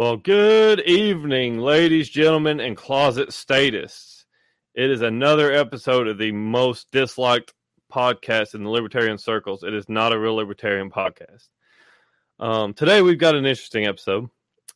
Well, 0.00 0.16
good 0.16 0.80
evening, 0.80 1.58
ladies, 1.58 2.08
gentlemen, 2.08 2.58
and 2.58 2.74
closet 2.74 3.34
statists. 3.34 4.24
It 4.74 4.90
is 4.90 5.02
another 5.02 5.52
episode 5.52 6.08
of 6.08 6.16
the 6.16 6.32
most 6.32 6.90
disliked 6.90 7.52
podcast 7.92 8.54
in 8.54 8.64
the 8.64 8.70
libertarian 8.70 9.18
circles. 9.18 9.62
It 9.62 9.74
is 9.74 9.90
not 9.90 10.14
a 10.14 10.18
real 10.18 10.36
libertarian 10.36 10.90
podcast. 10.90 11.48
Um, 12.38 12.72
today, 12.72 13.02
we've 13.02 13.18
got 13.18 13.34
an 13.34 13.44
interesting 13.44 13.84
episode. 13.84 14.30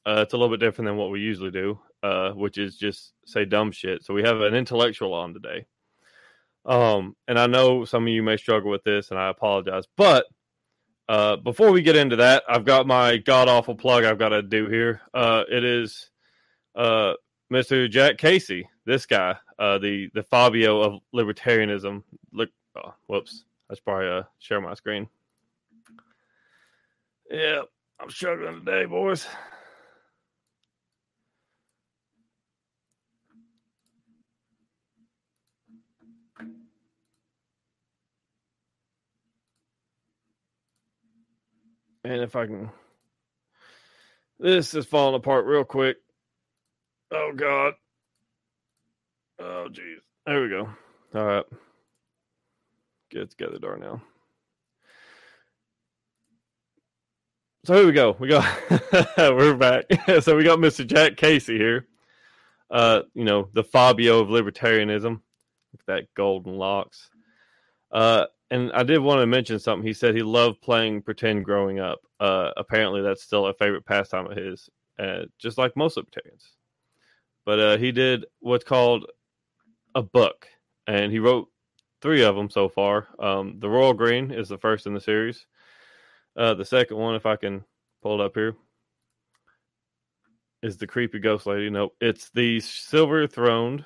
Uh, 0.06 0.20
it's 0.20 0.34
a 0.34 0.36
little 0.36 0.54
bit 0.54 0.60
different 0.60 0.88
than 0.88 0.98
what 0.98 1.10
we 1.10 1.20
usually 1.20 1.50
do, 1.50 1.80
uh, 2.02 2.32
which 2.32 2.58
is 2.58 2.76
just 2.76 3.14
say 3.24 3.46
dumb 3.46 3.72
shit. 3.72 4.04
So, 4.04 4.12
we 4.12 4.24
have 4.24 4.42
an 4.42 4.54
intellectual 4.54 5.14
on 5.14 5.32
today. 5.32 5.64
Um, 6.66 7.16
and 7.26 7.38
I 7.38 7.46
know 7.46 7.86
some 7.86 8.02
of 8.02 8.10
you 8.10 8.22
may 8.22 8.36
struggle 8.36 8.70
with 8.70 8.84
this, 8.84 9.10
and 9.10 9.18
I 9.18 9.30
apologize. 9.30 9.84
But 9.96 10.26
uh, 11.08 11.36
before 11.36 11.70
we 11.70 11.82
get 11.82 11.96
into 11.96 12.16
that, 12.16 12.42
I've 12.48 12.64
got 12.64 12.86
my 12.86 13.18
god 13.18 13.48
awful 13.48 13.74
plug 13.74 14.04
I've 14.04 14.18
got 14.18 14.30
to 14.30 14.42
do 14.42 14.68
here. 14.68 15.00
Uh, 15.12 15.44
it 15.50 15.64
is 15.64 16.10
uh, 16.74 17.14
Mr. 17.52 17.90
Jack 17.90 18.18
Casey, 18.18 18.68
this 18.86 19.06
guy, 19.06 19.36
uh, 19.58 19.78
the 19.78 20.10
the 20.14 20.22
Fabio 20.22 20.80
of 20.80 21.00
libertarianism. 21.14 22.02
Look, 22.32 22.50
oh, 22.76 22.94
whoops, 23.06 23.44
I 23.70 23.74
should 23.74 23.84
probably 23.84 24.08
uh, 24.08 24.22
share 24.38 24.60
my 24.60 24.74
screen. 24.74 25.08
Yeah, 27.30 27.62
I'm 28.00 28.10
struggling 28.10 28.64
today, 28.64 28.84
boys. 28.84 29.26
And 42.04 42.20
if 42.20 42.36
I 42.36 42.46
can, 42.46 42.70
this 44.38 44.74
is 44.74 44.84
falling 44.86 45.14
apart 45.14 45.46
real 45.46 45.64
quick. 45.64 45.96
Oh 47.10 47.32
God. 47.34 47.74
Oh 49.38 49.68
jeez. 49.70 50.00
There 50.26 50.42
we 50.42 50.48
go. 50.48 50.68
All 51.14 51.24
right. 51.24 51.44
Get 53.10 53.22
it 53.22 53.30
together, 53.30 53.58
Darnell. 53.58 54.02
So 57.64 57.74
here 57.74 57.86
we 57.86 57.92
go. 57.92 58.14
We 58.18 58.28
got 58.28 58.44
we're 59.16 59.54
back. 59.54 59.84
so 60.20 60.36
we 60.36 60.44
got 60.44 60.58
Mr. 60.58 60.86
Jack 60.86 61.16
Casey 61.16 61.56
here. 61.56 61.86
Uh, 62.70 63.02
you 63.14 63.24
know, 63.24 63.48
the 63.54 63.64
Fabio 63.64 64.20
of 64.20 64.28
libertarianism. 64.28 65.12
Look 65.72 65.80
at 65.80 65.86
That 65.86 66.14
golden 66.14 66.56
locks. 66.56 67.08
Uh, 67.90 68.26
and 68.50 68.72
I 68.72 68.82
did 68.82 68.98
want 68.98 69.20
to 69.20 69.26
mention 69.26 69.58
something. 69.58 69.86
He 69.86 69.94
said 69.94 70.14
he 70.14 70.22
loved 70.22 70.60
playing 70.60 71.02
pretend 71.02 71.44
growing 71.44 71.80
up. 71.80 72.00
Uh, 72.20 72.50
apparently, 72.56 73.02
that's 73.02 73.22
still 73.22 73.46
a 73.46 73.54
favorite 73.54 73.86
pastime 73.86 74.26
of 74.26 74.36
his, 74.36 74.68
uh, 74.98 75.22
just 75.38 75.58
like 75.58 75.76
most 75.76 75.96
libertarians. 75.96 76.44
But 77.44 77.58
uh, 77.58 77.76
he 77.78 77.92
did 77.92 78.26
what's 78.40 78.64
called 78.64 79.06
a 79.94 80.02
book, 80.02 80.46
and 80.86 81.12
he 81.12 81.18
wrote 81.18 81.48
three 82.00 82.22
of 82.22 82.36
them 82.36 82.50
so 82.50 82.68
far. 82.68 83.08
Um, 83.18 83.56
the 83.60 83.68
Royal 83.68 83.94
Green 83.94 84.30
is 84.30 84.48
the 84.48 84.58
first 84.58 84.86
in 84.86 84.94
the 84.94 85.00
series. 85.00 85.46
Uh, 86.36 86.54
the 86.54 86.64
second 86.64 86.96
one, 86.96 87.14
if 87.14 87.26
I 87.26 87.36
can 87.36 87.64
pull 88.02 88.20
it 88.20 88.24
up 88.24 88.34
here, 88.34 88.54
is 90.62 90.76
the 90.76 90.86
creepy 90.86 91.18
ghost 91.18 91.46
lady. 91.46 91.70
No, 91.70 91.92
it's 92.00 92.30
the 92.30 92.60
Silver 92.60 93.26
Throned, 93.26 93.84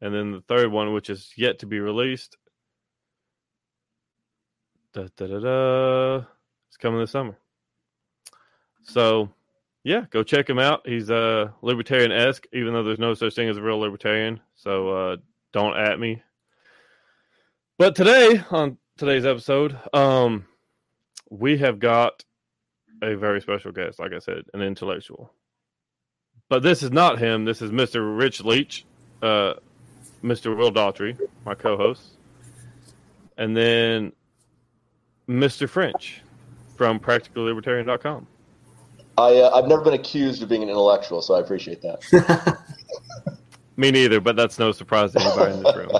and 0.00 0.14
then 0.14 0.32
the 0.32 0.42
third 0.42 0.70
one, 0.70 0.92
which 0.92 1.10
is 1.10 1.32
yet 1.36 1.60
to 1.60 1.66
be 1.66 1.80
released, 1.80 2.36
Da, 4.94 5.08
da, 5.16 5.26
da, 5.26 5.38
da. 5.40 6.24
It's 6.68 6.76
coming 6.76 7.00
this 7.00 7.10
summer. 7.10 7.36
So, 8.84 9.28
yeah, 9.82 10.04
go 10.10 10.22
check 10.22 10.48
him 10.48 10.60
out. 10.60 10.86
He's 10.86 11.10
uh, 11.10 11.48
libertarian 11.62 12.12
esque, 12.12 12.46
even 12.52 12.72
though 12.72 12.84
there's 12.84 13.00
no 13.00 13.14
such 13.14 13.34
thing 13.34 13.48
as 13.48 13.56
a 13.56 13.62
real 13.62 13.78
libertarian. 13.78 14.38
So, 14.54 14.90
uh, 14.90 15.16
don't 15.52 15.76
at 15.76 15.98
me. 15.98 16.22
But 17.76 17.96
today, 17.96 18.40
on 18.52 18.78
today's 18.96 19.26
episode, 19.26 19.76
um, 19.92 20.46
we 21.28 21.58
have 21.58 21.80
got 21.80 22.24
a 23.02 23.16
very 23.16 23.40
special 23.40 23.72
guest, 23.72 23.98
like 23.98 24.12
I 24.12 24.20
said, 24.20 24.44
an 24.54 24.62
intellectual. 24.62 25.32
But 26.48 26.62
this 26.62 26.84
is 26.84 26.92
not 26.92 27.18
him. 27.18 27.44
This 27.44 27.62
is 27.62 27.72
Mr. 27.72 28.16
Rich 28.16 28.44
Leach, 28.44 28.84
uh, 29.22 29.54
Mr. 30.22 30.56
Will 30.56 30.70
Daughtry, 30.70 31.18
my 31.44 31.56
co 31.56 31.76
host. 31.76 32.02
And 33.36 33.56
then 33.56 34.12
Mr. 35.28 35.68
French 35.68 36.22
from 36.76 36.98
practicallibertarian.com. 37.00 38.26
I, 39.16 39.36
uh, 39.36 39.50
I've 39.54 39.66
never 39.68 39.82
been 39.82 39.94
accused 39.94 40.42
of 40.42 40.48
being 40.48 40.62
an 40.62 40.68
intellectual, 40.68 41.22
so 41.22 41.34
I 41.34 41.40
appreciate 41.40 41.80
that. 41.82 42.58
Me 43.76 43.90
neither, 43.90 44.20
but 44.20 44.36
that's 44.36 44.58
no 44.58 44.72
surprise 44.72 45.12
to 45.12 45.20
anybody 45.20 45.54
in 45.54 45.62
this 45.62 45.76
room. 45.76 45.90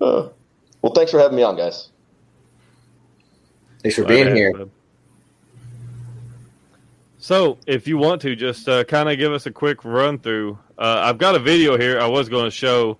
Uh, 0.00 0.28
well, 0.82 0.92
thanks 0.94 1.10
for 1.10 1.18
having 1.18 1.36
me 1.36 1.42
on, 1.42 1.56
guys. 1.56 1.90
Thanks 3.82 3.96
for 3.96 4.04
being 4.04 4.28
Okay, 4.28 4.34
here. 4.36 4.52
bud. 4.54 4.70
So, 7.18 7.58
if 7.66 7.86
you 7.86 7.98
want 7.98 8.20
to, 8.22 8.34
just 8.34 8.68
uh, 8.68 8.84
kind 8.84 9.08
of 9.08 9.16
give 9.18 9.32
us 9.32 9.46
a 9.46 9.50
quick 9.52 9.84
run 9.84 10.18
through. 10.18 10.58
Uh, 10.78 11.02
I've 11.04 11.18
got 11.18 11.34
a 11.34 11.38
video 11.38 11.78
here 11.78 12.00
I 12.00 12.06
was 12.06 12.28
going 12.28 12.46
to 12.46 12.50
show, 12.50 12.98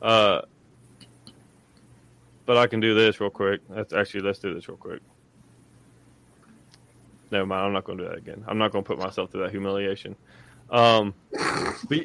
uh, 0.00 0.42
but 2.52 2.60
I 2.60 2.66
can 2.66 2.80
do 2.80 2.94
this 2.94 3.18
real 3.18 3.30
quick. 3.30 3.62
That's 3.70 3.94
actually 3.94 4.20
let's 4.20 4.38
do 4.38 4.52
this 4.52 4.68
real 4.68 4.76
quick. 4.76 5.00
Never 7.30 7.46
mind. 7.46 7.64
I'm 7.64 7.72
not 7.72 7.84
going 7.84 7.96
to 7.96 8.04
do 8.04 8.10
that 8.10 8.18
again. 8.18 8.44
I'm 8.46 8.58
not 8.58 8.72
going 8.72 8.84
to 8.84 8.86
put 8.86 8.98
myself 8.98 9.30
through 9.30 9.44
that 9.44 9.52
humiliation. 9.52 10.14
Um, 10.68 11.14
but, 11.88 12.00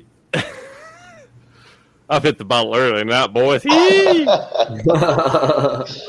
I've 2.09 2.23
hit 2.23 2.37
the 2.37 2.45
bottle 2.45 2.77
early, 2.77 3.03
not 3.03 3.33
boys. 3.33 3.61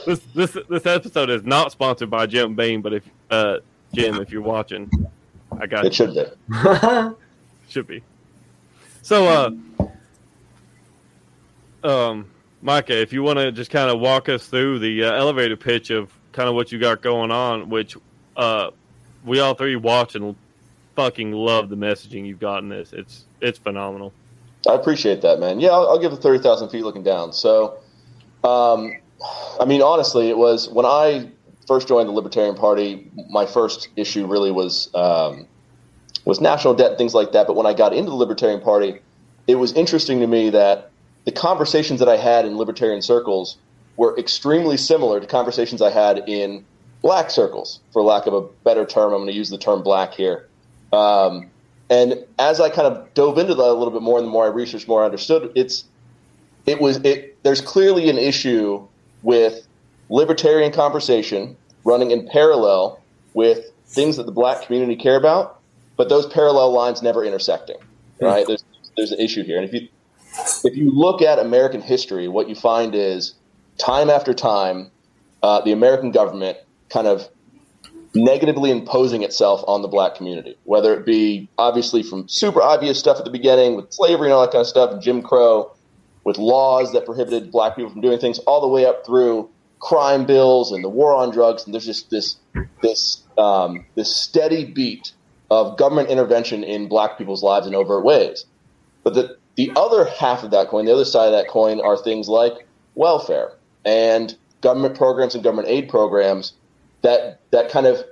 This 0.07 0.21
this 0.37 0.57
this 0.69 0.87
episode 0.87 1.31
is 1.31 1.43
not 1.43 1.73
sponsored 1.73 2.09
by 2.11 2.27
Jim 2.27 2.55
Beam, 2.55 2.81
but 2.81 2.93
if 2.93 3.03
uh 3.33 3.57
Jim, 3.93 4.21
if 4.23 4.31
you're 4.31 4.41
watching, 4.41 4.89
I 5.61 5.67
got 5.67 5.85
It 5.85 5.99
you. 5.99 6.07
should 6.07 6.15
be. 6.15 6.25
Should 7.69 7.87
be. 7.89 8.03
So 9.03 9.27
uh 11.83 11.89
um 11.89 12.31
Micah, 12.61 13.01
if 13.01 13.13
you 13.13 13.23
want 13.23 13.39
to 13.39 13.53
just 13.53 13.71
kind 13.71 13.91
of 13.91 14.01
walk 14.01 14.29
us 14.29 14.47
through 14.47 14.81
the 14.81 15.05
uh, 15.05 15.13
elevator 15.13 15.57
pitch 15.57 15.91
of 15.91 16.13
kind 16.33 16.49
of 16.49 16.55
what 16.55 16.73
you 16.73 16.79
got 16.79 17.03
going 17.03 17.31
on, 17.31 17.69
which 17.69 17.97
uh 18.37 18.71
we 19.25 19.41
all 19.41 19.55
three 19.55 19.77
watch 19.77 20.15
and 20.15 20.37
fucking 20.95 21.33
love 21.33 21.69
the 21.69 21.77
messaging 21.77 22.27
you've 22.27 22.41
got 22.41 22.63
in 22.63 22.69
this. 22.69 22.93
It's 22.93 23.25
it's 23.41 23.59
phenomenal. 23.59 24.13
I 24.69 24.75
appreciate 24.75 25.23
that, 25.23 25.39
man. 25.39 25.61
Yeah, 25.61 25.71
I'll, 25.71 25.91
I'll 25.91 25.99
give 26.01 26.13
it 26.13 26.17
30,000 26.17 26.69
feet 26.71 26.83
looking 26.83 27.05
down. 27.05 27.33
So, 27.33 27.79
um, 28.43 28.93
I 29.61 29.65
mean, 29.65 29.81
honestly, 29.81 30.29
it 30.29 30.37
was 30.37 30.69
when 30.69 30.85
I 30.85 31.31
first 31.69 31.87
joined 31.87 32.09
the 32.09 32.13
Libertarian 32.13 32.57
Party, 32.57 33.09
my 33.31 33.47
first 33.47 33.89
issue 33.95 34.27
really 34.27 34.51
was 34.51 34.93
um, 34.95 35.47
was 36.25 36.41
national 36.41 36.75
debt 36.75 36.91
and 36.91 36.99
things 36.99 37.15
like 37.15 37.33
that. 37.33 37.47
But 37.47 37.55
when 37.55 37.67
I 37.67 37.75
got 37.75 37.93
into 37.93 38.11
the 38.11 38.17
Libertarian 38.17 38.61
Party, 38.61 38.99
it 39.47 39.55
was 39.55 39.73
interesting 39.75 40.21
to 40.21 40.27
me 40.27 40.51
that 40.51 40.91
the 41.29 41.33
conversations 41.33 42.01
that 42.01 42.09
I 42.09 42.17
had 42.17 42.47
in 42.47 42.57
libertarian 42.57 43.03
circles 43.03 43.59
were 43.99 44.19
extremely 44.19 44.79
similar 44.79 45.21
to 45.21 45.27
conversations 45.27 45.83
I 45.83 45.91
had 45.91 46.27
in 46.27 46.65
black 47.03 47.29
circles, 47.29 47.81
for 47.93 48.01
lack 48.01 48.25
of 48.25 48.33
a 48.33 48.41
better 48.41 48.87
term. 48.87 49.13
I'm 49.13 49.19
going 49.19 49.27
to 49.27 49.35
use 49.35 49.51
the 49.51 49.59
term 49.59 49.83
black 49.83 50.15
here. 50.15 50.49
Um, 50.91 51.51
and 51.91 52.25
as 52.39 52.63
I 52.63 52.71
kind 52.71 52.87
of 52.87 53.13
dove 53.13 53.37
into 53.37 53.55
that 53.55 53.63
a 53.63 53.75
little 53.75 53.91
bit 53.91 54.01
more, 54.01 54.17
and 54.17 54.27
the 54.27 54.31
more 54.31 54.47
I 54.47 54.49
researched, 54.49 54.89
more 54.89 55.03
I 55.03 55.05
understood, 55.05 55.53
it's 55.55 55.85
it 56.65 56.81
was 56.81 56.97
it. 57.05 57.37
There's 57.43 57.61
clearly 57.61 58.09
an 58.09 58.17
issue 58.17 58.89
with 59.23 59.69
libertarian 60.09 60.73
conversation 60.73 61.59
running 61.85 62.11
in 62.11 62.27
parallel 62.27 63.03
with 63.35 63.67
things 63.87 64.17
that 64.17 64.25
the 64.25 64.33
black 64.33 64.63
community 64.63 64.97
care 64.97 65.17
about, 65.17 65.61
but 65.99 66.09
those 66.09 66.25
parallel 66.25 66.73
lines 66.73 67.03
never 67.03 67.23
intersecting. 67.23 67.77
Right? 68.19 68.47
There's 68.47 68.65
there's 68.97 69.13
an 69.13 69.21
issue 69.21 69.45
here, 69.45 69.59
and 69.59 69.69
if 69.69 69.75
you 69.75 69.89
if 70.65 70.77
you 70.77 70.91
look 70.91 71.23
at 71.23 71.39
American 71.39 71.81
history, 71.81 72.29
what 72.29 72.49
you 72.49 72.55
find 72.55 72.95
is 72.95 73.35
time 73.79 74.11
after 74.11 74.35
time, 74.35 74.91
uh, 75.43 75.61
the 75.61 75.73
American 75.73 76.11
government 76.11 76.59
kind 76.91 77.07
of 77.07 77.29
negatively 78.15 78.71
imposing 78.71 79.23
itself 79.23 79.63
on 79.67 79.83
the 79.83 79.89
black 79.89 80.15
community, 80.15 80.57
whether 80.65 80.95
it 80.95 81.05
be 81.05 81.49
obviously 81.59 82.03
from 82.03 82.29
super 82.29 82.63
obvious 82.63 82.99
stuff 82.99 83.19
at 83.19 83.25
the 83.25 83.31
beginning 83.31 83.77
with 83.77 83.93
slavery 83.93 84.29
and 84.29 84.35
all 84.35 84.41
that 84.43 84.53
kind 84.53 84.63
of 84.63 84.67
stuff, 84.67 84.91
and 84.91 85.03
Jim 85.03 85.23
Crow, 85.23 85.71
with 86.25 86.39
laws 86.39 86.93
that 86.93 87.07
prohibited 87.07 87.51
black 87.53 87.77
people 87.77 87.91
from 87.91 88.01
doing 88.01 88.19
things, 88.19 88.39
all 88.41 88.61
the 88.61 88.69
way 88.69 88.85
up 88.85 89.05
through 89.07 89.49
crime 89.81 90.27
bills 90.27 90.73
and 90.73 90.83
the 90.83 90.89
war 90.89 91.15
on 91.15 91.31
drugs. 91.31 91.65
And 91.65 91.73
there's 91.73 91.87
just 91.87 92.11
this 92.11 92.37
this 92.83 93.23
um, 93.37 93.85
this 93.95 94.15
steady 94.15 94.65
beat 94.65 95.13
of 95.51 95.79
government 95.79 96.11
intervention 96.11 96.65
in 96.65 96.89
black 96.89 97.17
people's 97.17 97.43
lives 97.43 97.67
in 97.67 97.75
overt 97.75 98.05
ways. 98.05 98.45
But 99.05 99.15
the 99.15 99.39
the 99.59 99.73
other 99.75 100.05
half 100.05 100.45
of 100.45 100.53
that 100.53 100.69
coin, 100.69 100.85
the 100.85 100.95
other 100.95 101.05
side 101.05 101.27
of 101.27 101.33
that 101.33 101.49
coin, 101.49 101.81
are 101.81 101.97
things 101.97 102.29
like 102.29 102.65
welfare 102.95 103.55
and 103.85 104.37
government 104.61 104.97
programs 104.97 105.35
and 105.35 105.43
government 105.43 105.67
aid 105.67 105.89
programs 105.89 106.53
that 107.03 107.41
that 107.51 107.69
kind 107.69 107.85
of 107.85 108.05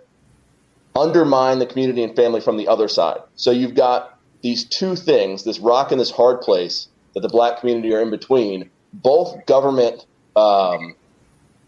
undermine 0.96 1.60
the 1.60 1.66
community 1.66 2.02
and 2.02 2.16
family 2.16 2.40
from 2.40 2.56
the 2.56 2.66
other 2.66 2.88
side. 2.88 3.18
So 3.36 3.52
you've 3.52 3.76
got 3.76 4.18
these 4.42 4.64
two 4.64 4.96
things, 4.96 5.44
this 5.44 5.60
rock 5.60 5.92
and 5.92 6.00
this 6.00 6.10
hard 6.10 6.40
place 6.40 6.88
that 7.14 7.20
the 7.20 7.28
black 7.28 7.60
community 7.60 7.94
are 7.94 8.00
in 8.00 8.10
between, 8.10 8.68
both 8.92 9.46
government 9.46 10.04
um, 10.34 10.96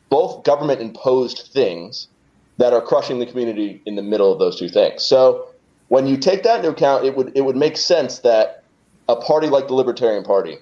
both 0.09 0.43
government 0.43 0.81
imposed 0.81 1.51
things 1.53 2.09
that 2.57 2.73
are 2.73 2.83
crushing 2.83 3.21
the 3.21 3.27
community 3.27 3.81
in 3.87 3.95
the 3.95 4.03
middle 4.03 4.33
of 4.33 4.41
those 4.41 4.59
two 4.59 4.69
things. 4.69 5.05
So 5.05 5.47
when 5.87 6.09
you 6.09 6.17
take 6.17 6.43
that 6.43 6.57
into 6.57 6.71
account, 6.71 7.05
it 7.05 7.17
would 7.17 7.31
it 7.37 7.43
would 7.43 7.57
make 7.57 7.77
sense 7.77 8.19
that 8.21 8.65
a 9.09 9.17
party 9.17 9.49
like 9.49 9.69
the 9.69 9.75
Libertarian 9.75 10.25
Party 10.25 10.59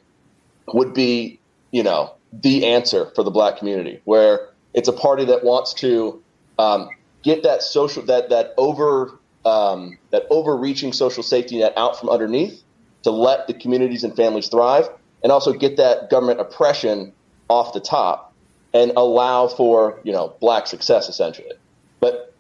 would 0.68 0.94
be, 0.94 1.40
you 1.72 1.82
know, 1.82 2.14
the 2.32 2.66
answer 2.66 3.10
for 3.14 3.22
the 3.22 3.30
black 3.30 3.58
community, 3.58 4.00
where 4.04 4.48
it's 4.74 4.88
a 4.88 4.92
party 4.92 5.24
that 5.24 5.44
wants 5.44 5.74
to 5.74 6.22
um, 6.58 6.88
get 7.22 7.42
that 7.42 7.62
social 7.62 8.02
that 8.04 8.30
that 8.30 8.54
over 8.56 9.18
um, 9.44 9.98
that 10.10 10.26
overreaching 10.30 10.92
social 10.92 11.22
safety 11.22 11.58
net 11.58 11.72
out 11.76 11.98
from 11.98 12.08
underneath 12.08 12.62
to 13.02 13.10
let 13.10 13.46
the 13.46 13.54
communities 13.54 14.04
and 14.04 14.14
families 14.16 14.48
thrive, 14.48 14.88
and 15.22 15.32
also 15.32 15.52
get 15.52 15.76
that 15.76 16.10
government 16.10 16.40
oppression 16.40 17.12
off 17.48 17.72
the 17.72 17.80
top 17.80 18.34
and 18.74 18.92
allow 18.96 19.48
for 19.48 20.00
you 20.04 20.12
know 20.12 20.34
black 20.40 20.66
success 20.66 21.08
essentially. 21.08 21.52
But 22.00 22.34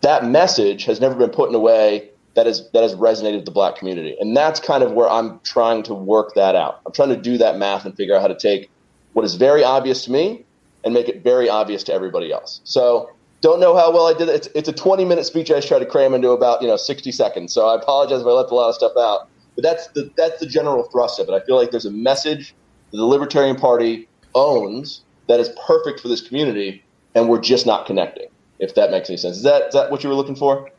that 0.00 0.24
message 0.26 0.84
has 0.84 1.00
never 1.00 1.14
been 1.14 1.30
put 1.30 1.48
in 1.48 1.54
a 1.54 1.60
way 1.60 2.10
that 2.34 2.46
has 2.46 2.68
that 2.72 2.82
has 2.82 2.94
resonated 2.94 3.36
with 3.36 3.44
the 3.44 3.50
black 3.50 3.76
community, 3.76 4.16
and 4.20 4.36
that's 4.36 4.60
kind 4.60 4.82
of 4.82 4.92
where 4.92 5.08
I'm 5.08 5.40
trying 5.40 5.82
to 5.84 5.94
work 5.94 6.34
that 6.34 6.54
out. 6.54 6.80
I'm 6.86 6.92
trying 6.92 7.10
to 7.10 7.16
do 7.16 7.38
that 7.38 7.58
math 7.58 7.84
and 7.84 7.94
figure 7.94 8.14
out 8.14 8.22
how 8.22 8.28
to 8.28 8.38
take 8.38 8.70
what 9.12 9.24
is 9.24 9.34
very 9.34 9.62
obvious 9.62 10.04
to 10.04 10.12
me 10.12 10.44
and 10.84 10.94
make 10.94 11.08
it 11.08 11.22
very 11.22 11.48
obvious 11.48 11.82
to 11.84 11.92
everybody 11.92 12.32
else. 12.32 12.60
So 12.64 13.10
don't 13.42 13.60
know 13.60 13.76
how 13.76 13.92
well 13.92 14.06
I 14.06 14.14
did 14.14 14.28
it. 14.28 14.34
It's, 14.34 14.48
it's 14.54 14.68
a 14.68 14.72
20 14.72 15.04
minute 15.04 15.24
speech 15.24 15.50
I 15.50 15.60
tried 15.60 15.80
to 15.80 15.86
cram 15.86 16.14
into 16.14 16.30
about 16.30 16.62
you 16.62 16.68
know 16.68 16.76
60 16.76 17.12
seconds. 17.12 17.52
So 17.52 17.68
I 17.68 17.76
apologize 17.76 18.20
if 18.20 18.26
I 18.26 18.30
left 18.30 18.50
a 18.50 18.54
lot 18.54 18.68
of 18.68 18.74
stuff 18.74 18.92
out. 18.96 19.28
But 19.54 19.62
that's 19.62 19.88
the 19.88 20.10
that's 20.16 20.40
the 20.40 20.46
general 20.46 20.84
thrust 20.84 21.20
of 21.20 21.28
it. 21.28 21.32
I 21.32 21.44
feel 21.44 21.56
like 21.56 21.70
there's 21.70 21.84
a 21.84 21.90
message 21.90 22.54
that 22.90 22.96
the 22.96 23.04
Libertarian 23.04 23.56
Party 23.56 24.08
owns 24.34 25.02
that 25.28 25.40
is 25.40 25.50
perfect 25.66 26.00
for 26.00 26.08
this 26.08 26.26
community, 26.26 26.82
and 27.14 27.28
we're 27.28 27.40
just 27.40 27.66
not 27.66 27.86
connecting. 27.86 28.28
If 28.58 28.74
that 28.76 28.90
makes 28.90 29.10
any 29.10 29.16
sense, 29.18 29.36
is 29.36 29.42
that 29.42 29.68
is 29.68 29.74
that 29.74 29.90
what 29.90 30.02
you 30.02 30.08
were 30.08 30.14
looking 30.14 30.36
for? 30.36 30.70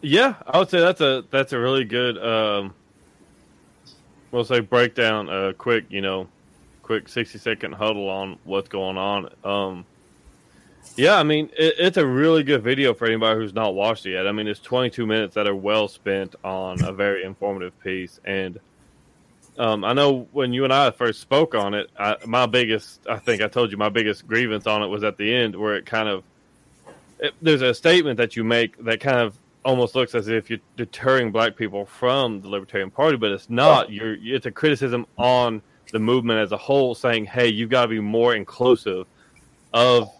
Yeah, 0.00 0.34
I 0.46 0.58
would 0.58 0.70
say 0.70 0.80
that's 0.80 1.00
a 1.00 1.24
that's 1.30 1.52
a 1.52 1.58
really 1.58 1.84
good, 1.84 2.18
um, 2.18 2.74
we'll 4.30 4.44
say 4.44 4.60
breakdown. 4.60 5.28
A 5.28 5.32
uh, 5.32 5.52
quick, 5.52 5.86
you 5.90 6.00
know, 6.00 6.28
quick 6.82 7.08
sixty 7.08 7.38
second 7.38 7.72
huddle 7.72 8.08
on 8.08 8.38
what's 8.44 8.68
going 8.68 8.96
on. 8.96 9.30
Um, 9.44 9.84
yeah, 10.96 11.16
I 11.16 11.22
mean, 11.22 11.50
it, 11.56 11.74
it's 11.78 11.96
a 11.96 12.06
really 12.06 12.42
good 12.42 12.62
video 12.62 12.94
for 12.94 13.06
anybody 13.06 13.38
who's 13.38 13.54
not 13.54 13.74
watched 13.74 14.06
it 14.06 14.12
yet. 14.12 14.26
I 14.26 14.32
mean, 14.32 14.48
it's 14.48 14.60
22 14.60 15.06
minutes 15.06 15.34
that 15.34 15.46
are 15.46 15.54
well 15.54 15.88
spent 15.88 16.34
on 16.42 16.82
a 16.82 16.92
very 16.92 17.24
informative 17.24 17.78
piece. 17.82 18.18
And 18.24 18.58
um, 19.58 19.84
I 19.84 19.92
know 19.92 20.26
when 20.32 20.52
you 20.52 20.64
and 20.64 20.72
I 20.72 20.90
first 20.90 21.20
spoke 21.20 21.54
on 21.54 21.74
it, 21.74 21.90
I, 21.98 22.16
my 22.26 22.46
biggest, 22.46 23.00
I 23.08 23.18
think 23.18 23.42
I 23.42 23.48
told 23.48 23.70
you 23.70 23.76
my 23.76 23.90
biggest 23.90 24.26
grievance 24.26 24.66
on 24.66 24.82
it 24.82 24.86
was 24.88 25.04
at 25.04 25.16
the 25.16 25.32
end 25.32 25.54
where 25.54 25.76
it 25.76 25.86
kind 25.86 26.08
of, 26.08 26.24
it, 27.20 27.34
there's 27.40 27.62
a 27.62 27.74
statement 27.74 28.16
that 28.16 28.34
you 28.34 28.42
make 28.42 28.82
that 28.84 29.00
kind 29.00 29.20
of 29.20 29.38
almost 29.68 29.94
looks 29.94 30.14
as 30.14 30.28
if 30.28 30.48
you're 30.48 30.60
deterring 30.78 31.30
black 31.30 31.54
people 31.54 31.84
from 31.84 32.40
the 32.40 32.48
Libertarian 32.48 32.90
Party, 32.90 33.18
but 33.18 33.30
it's 33.30 33.50
not. 33.50 33.92
You're, 33.92 34.16
it's 34.18 34.46
a 34.46 34.50
criticism 34.50 35.06
on 35.18 35.60
the 35.92 35.98
movement 35.98 36.40
as 36.40 36.52
a 36.52 36.56
whole, 36.56 36.94
saying, 36.94 37.26
"Hey, 37.26 37.48
you've 37.48 37.68
got 37.68 37.82
to 37.82 37.88
be 37.88 38.00
more 38.00 38.34
inclusive 38.34 39.06
of 39.74 40.10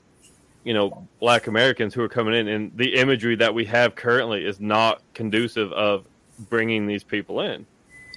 you 0.65 0.75
know 0.75 1.09
black 1.19 1.47
Americans 1.47 1.95
who 1.95 2.03
are 2.03 2.11
coming 2.11 2.35
in, 2.35 2.47
and 2.47 2.73
the 2.77 2.97
imagery 2.97 3.37
that 3.37 3.55
we 3.55 3.65
have 3.65 3.95
currently 3.95 4.45
is 4.45 4.61
not 4.61 5.01
conducive 5.15 5.73
of 5.73 6.05
bringing 6.51 6.87
these 6.87 7.03
people 7.03 7.41
in. 7.41 7.65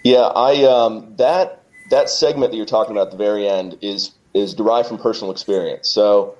Yeah, 0.04 0.20
I 0.20 0.64
um, 0.66 1.16
that 1.16 1.64
that 1.92 2.10
segment 2.10 2.52
that 2.52 2.58
you're 2.58 2.66
talking 2.66 2.92
about 2.92 3.08
at 3.08 3.12
the 3.12 3.18
very 3.18 3.48
end 3.48 3.78
is 3.82 4.12
is 4.34 4.54
derived 4.54 4.90
from 4.90 4.98
personal 4.98 5.32
experience. 5.32 5.90
So, 5.90 6.36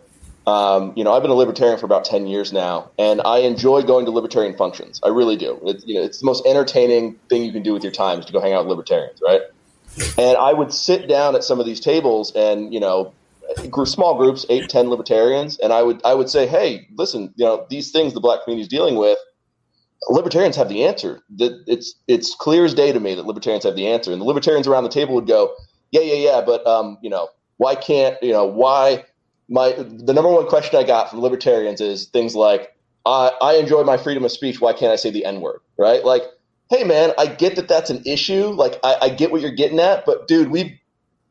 um, 0.48 0.94
you 0.96 1.04
know, 1.04 1.14
I've 1.14 1.22
been 1.22 1.32
a 1.32 1.36
libertarian 1.36 1.78
for 1.78 1.86
about 1.86 2.06
ten 2.06 2.28
years 2.28 2.52
now, 2.52 2.90
and 2.98 3.22
I 3.24 3.40
enjoy 3.40 3.84
going 3.84 4.06
to 4.06 4.12
libertarian 4.12 4.56
functions. 4.56 5.00
I 5.04 5.10
really 5.10 5.36
do. 5.36 5.60
You 5.86 5.96
know, 5.96 6.04
it's 6.04 6.20
the 6.20 6.26
most 6.26 6.46
entertaining 6.46 7.16
thing 7.30 7.44
you 7.44 7.52
can 7.52 7.64
do 7.64 7.74
with 7.74 7.84
your 7.84 7.92
time 7.92 8.20
is 8.20 8.26
to 8.26 8.34
go 8.34 8.40
hang 8.40 8.54
out 8.54 8.66
with 8.66 8.70
libertarians, 8.70 9.22
right? 9.24 9.42
And 10.18 10.38
I 10.38 10.54
would 10.54 10.74
sit 10.74 11.08
down 11.08 11.36
at 11.36 11.44
some 11.44 11.60
of 11.60 11.66
these 11.66 11.80
tables 11.80 12.34
and 12.36 12.74
you 12.74 12.80
know 12.80 13.14
small 13.86 14.16
groups, 14.18 14.46
eight, 14.50 14.70
ten 14.70 14.90
libertarians, 14.90 15.60
and 15.60 15.74
I 15.74 15.84
would 15.84 16.02
I 16.06 16.14
would 16.14 16.30
say, 16.30 16.48
hey, 16.48 16.88
listen, 16.96 17.34
you 17.36 17.46
know, 17.46 17.66
these 17.70 17.92
things 17.92 18.14
the 18.14 18.20
black 18.20 18.44
community 18.44 18.64
is 18.64 18.68
dealing 18.68 18.96
with, 18.96 19.18
libertarians 20.10 20.56
have 20.56 20.70
the 20.70 20.84
answer. 20.84 21.22
That 21.38 21.64
it's 21.68 21.96
it's 22.08 22.36
clear 22.36 22.66
as 22.66 22.74
day 22.74 22.92
to 22.92 23.00
me 23.00 23.16
that 23.16 23.26
libertarians 23.26 23.64
have 23.66 23.76
the 23.76 23.88
answer, 23.88 24.12
and 24.12 24.22
the 24.22 24.26
libertarians 24.26 24.68
around 24.68 24.84
the 24.84 24.90
table 24.90 25.14
would 25.16 25.28
go, 25.28 25.54
yeah, 25.92 26.02
yeah, 26.02 26.16
yeah, 26.16 26.42
but 26.46 26.66
um, 26.66 26.98
you 27.02 27.10
know, 27.10 27.30
why 27.58 27.76
can't 27.76 28.18
you 28.22 28.32
know 28.32 28.46
why 28.46 29.06
my 29.52 29.74
the 29.74 30.14
number 30.14 30.30
one 30.30 30.48
question 30.48 30.80
I 30.80 30.84
got 30.84 31.10
from 31.10 31.20
libertarians 31.20 31.82
is 31.82 32.06
things 32.06 32.36
like, 32.36 32.74
I 33.06 33.32
I 33.42 33.54
enjoy 33.56 33.84
my 33.84 33.98
freedom 33.98 34.24
of 34.24 34.32
speech. 34.32 34.62
Why 34.62 34.74
can't 34.74 34.94
I 34.94 34.96
say 34.96 35.12
the 35.12 35.26
n 35.26 35.42
word? 35.42 35.60
Right? 35.78 36.04
Like, 36.04 36.24
hey 36.70 36.86
man, 36.86 37.12
I 37.18 37.28
get 37.28 37.58
that 37.58 37.68
that's 37.68 37.90
an 37.90 38.02
issue. 38.06 38.48
Like, 38.48 38.80
I, 38.84 38.98
I 39.02 39.10
get 39.10 39.32
what 39.32 39.42
you're 39.42 39.52
getting 39.52 39.80
at, 39.80 40.06
but 40.06 40.28
dude, 40.28 40.50
we've 40.50 40.72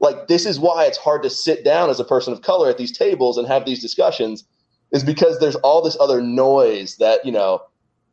like 0.00 0.28
this 0.28 0.46
is 0.46 0.60
why 0.60 0.84
it's 0.84 0.98
hard 0.98 1.22
to 1.22 1.30
sit 1.30 1.64
down 1.64 1.90
as 1.90 1.98
a 1.98 2.04
person 2.04 2.32
of 2.32 2.42
color 2.42 2.68
at 2.68 2.78
these 2.78 2.96
tables 2.96 3.38
and 3.38 3.48
have 3.48 3.64
these 3.64 3.80
discussions 3.80 4.44
is 4.92 5.04
because 5.04 5.38
there's 5.38 5.56
all 5.56 5.82
this 5.82 5.96
other 6.00 6.20
noise 6.20 6.96
that 6.96 7.24
you 7.24 7.32
know 7.32 7.62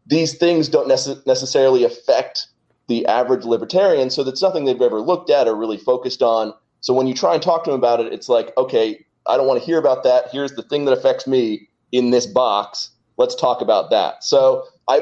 these 0.06 0.38
things 0.38 0.70
don't 0.70 0.88
nece- 0.88 1.26
necessarily 1.26 1.84
affect 1.84 2.48
the 2.88 3.06
average 3.08 3.46
libertarian 3.46 4.10
so 4.10 4.24
that's 4.24 4.42
nothing 4.42 4.66
they've 4.66 4.82
ever 4.82 5.02
looked 5.02 5.30
at 5.30 5.48
or 5.48 5.56
really 5.56 5.78
focused 5.78 6.22
on 6.22 6.54
so 6.82 6.94
when 6.94 7.08
you 7.08 7.14
try 7.14 7.34
and 7.34 7.42
talk 7.42 7.64
to 7.64 7.72
them 7.72 7.80
about 7.80 8.00
it 8.00 8.14
it's 8.14 8.30
like 8.30 8.56
okay 8.58 9.06
i 9.30 9.38
don't 9.38 9.48
want 9.48 9.60
to 9.60 9.66
hear 9.66 9.78
about 9.78 10.04
that. 10.04 10.30
Here's 10.32 10.54
the 10.54 10.64
thing 10.64 10.86
that 10.86 10.92
affects 10.92 11.28
me 11.28 11.70
in 11.92 12.10
this 12.12 12.26
box. 12.26 12.92
Let's 13.18 13.36
talk 13.36 13.62
about 13.62 13.90
that. 13.92 14.24
So 14.24 14.66
i 14.88 15.02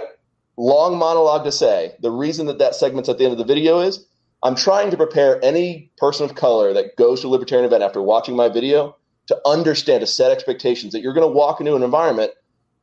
long 0.57 0.97
monologue 0.97 1.43
to 1.43 1.51
say 1.51 1.95
the 2.01 2.11
reason 2.11 2.47
that 2.47 2.59
that 2.59 2.75
segment's 2.75 3.09
at 3.09 3.17
the 3.17 3.25
end 3.25 3.33
of 3.33 3.37
the 3.37 3.45
video 3.45 3.79
is 3.79 4.05
I'm 4.43 4.55
trying 4.55 4.91
to 4.91 4.97
prepare 4.97 5.43
any 5.43 5.91
person 5.97 6.25
of 6.25 6.35
color 6.35 6.73
that 6.73 6.95
goes 6.97 7.21
to 7.21 7.27
a 7.27 7.29
libertarian 7.29 7.65
event 7.65 7.83
after 7.83 8.01
watching 8.01 8.35
my 8.35 8.47
video 8.47 8.95
to 9.27 9.37
understand 9.45 10.01
to 10.01 10.07
set 10.07 10.31
expectations 10.31 10.93
that 10.93 11.01
you're 11.01 11.13
going 11.13 11.27
to 11.27 11.33
walk 11.33 11.59
into 11.59 11.75
an 11.75 11.83
environment 11.83 12.31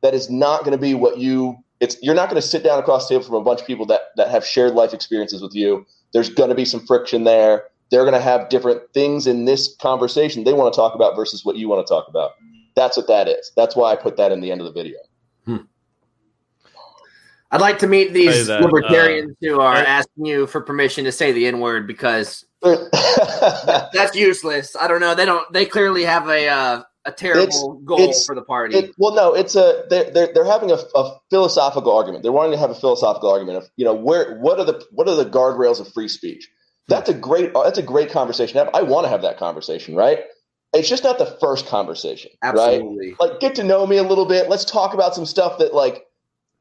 that 0.01 0.13
is 0.13 0.29
not 0.29 0.65
going 0.65 0.73
to 0.73 0.81
be 0.81 0.93
what 0.93 1.17
you 1.17 1.57
it's 1.79 1.97
you're 2.01 2.15
not 2.15 2.29
going 2.29 2.41
to 2.41 2.47
sit 2.47 2.63
down 2.63 2.79
across 2.79 3.07
the 3.07 3.15
table 3.15 3.25
from 3.25 3.35
a 3.35 3.43
bunch 3.43 3.61
of 3.61 3.67
people 3.67 3.85
that 3.87 4.01
that 4.17 4.29
have 4.29 4.45
shared 4.45 4.73
life 4.73 4.93
experiences 4.93 5.41
with 5.41 5.55
you. 5.55 5.85
There's 6.13 6.29
going 6.29 6.49
to 6.49 6.55
be 6.55 6.65
some 6.65 6.85
friction 6.85 7.23
there 7.23 7.63
they're 7.93 8.03
going 8.03 8.13
to 8.13 8.19
have 8.21 8.49
different 8.49 8.81
things 8.93 9.27
in 9.27 9.45
this 9.45 9.75
conversation 9.79 10.43
they 10.43 10.53
want 10.53 10.73
to 10.73 10.75
talk 10.75 10.95
about 10.95 11.15
versus 11.15 11.45
what 11.45 11.55
you 11.55 11.69
want 11.69 11.85
to 11.85 11.93
talk 11.93 12.07
about 12.09 12.31
that's 12.75 12.97
what 12.97 13.07
that 13.07 13.27
is 13.27 13.51
that's 13.55 13.75
why 13.75 13.91
i 13.91 13.95
put 13.95 14.17
that 14.17 14.31
in 14.31 14.41
the 14.41 14.51
end 14.51 14.59
of 14.59 14.65
the 14.65 14.73
video 14.73 14.97
I'd 17.51 17.61
like 17.61 17.77
to 17.79 17.87
meet 17.87 18.13
these 18.13 18.47
that, 18.47 18.61
libertarians 18.61 19.33
uh, 19.33 19.47
who 19.47 19.59
are 19.61 19.75
asking 19.75 20.25
you 20.25 20.47
for 20.47 20.59
permission 20.59 21.05
to 21.05 21.11
say 21.11 21.33
the 21.33 21.45
N 21.45 21.59
word 21.59 21.85
because 21.85 22.43
that's 22.63 24.15
useless. 24.15 24.75
I 24.75 24.87
don't 24.87 24.99
know. 24.99 25.13
They 25.13 25.25
don't. 25.25 25.53
They 25.53 25.67
clearly 25.67 26.03
have 26.03 26.27
a 26.29 26.47
uh, 26.47 26.83
a 27.05 27.11
terrible 27.11 27.43
it's, 27.43 27.85
goal 27.85 28.09
it's, 28.09 28.25
for 28.25 28.33
the 28.33 28.41
party. 28.41 28.77
It, 28.77 28.95
well, 28.97 29.13
no, 29.13 29.35
it's 29.35 29.55
a 29.55 29.83
they're 29.89 30.09
they're, 30.09 30.33
they're 30.33 30.45
having 30.45 30.71
a, 30.71 30.79
a, 30.95 31.19
philosophical 31.29 31.95
argument. 31.95 32.23
They're 32.23 32.31
wanting 32.31 32.53
to 32.53 32.57
have 32.57 32.71
a 32.71 32.75
philosophical 32.75 33.29
argument 33.29 33.59
of 33.59 33.69
you 33.75 33.85
know 33.85 33.93
where 33.93 34.39
what 34.39 34.59
are 34.59 34.65
the 34.65 34.83
what 34.91 35.07
are 35.07 35.15
the 35.15 35.25
guardrails 35.25 35.79
of 35.79 35.91
free 35.93 36.07
speech. 36.07 36.49
That's 36.87 37.09
a 37.09 37.13
great 37.13 37.55
uh, 37.55 37.63
that's 37.63 37.79
a 37.79 37.83
great 37.83 38.11
conversation. 38.11 38.67
I 38.73 38.81
want 38.81 39.05
to 39.05 39.09
have 39.09 39.21
that 39.21 39.37
conversation, 39.37 39.95
right? 39.95 40.19
It's 40.73 40.89
just 40.89 41.03
not 41.03 41.17
the 41.17 41.37
first 41.39 41.67
conversation, 41.67 42.31
Absolutely. 42.41 43.11
right? 43.11 43.19
Like 43.19 43.39
get 43.39 43.55
to 43.55 43.63
know 43.63 43.85
me 43.85 43.97
a 43.97 44.03
little 44.03 44.25
bit. 44.25 44.49
Let's 44.49 44.65
talk 44.65 44.93
about 44.93 45.15
some 45.15 45.25
stuff 45.25 45.59
that 45.59 45.73
like 45.73 46.05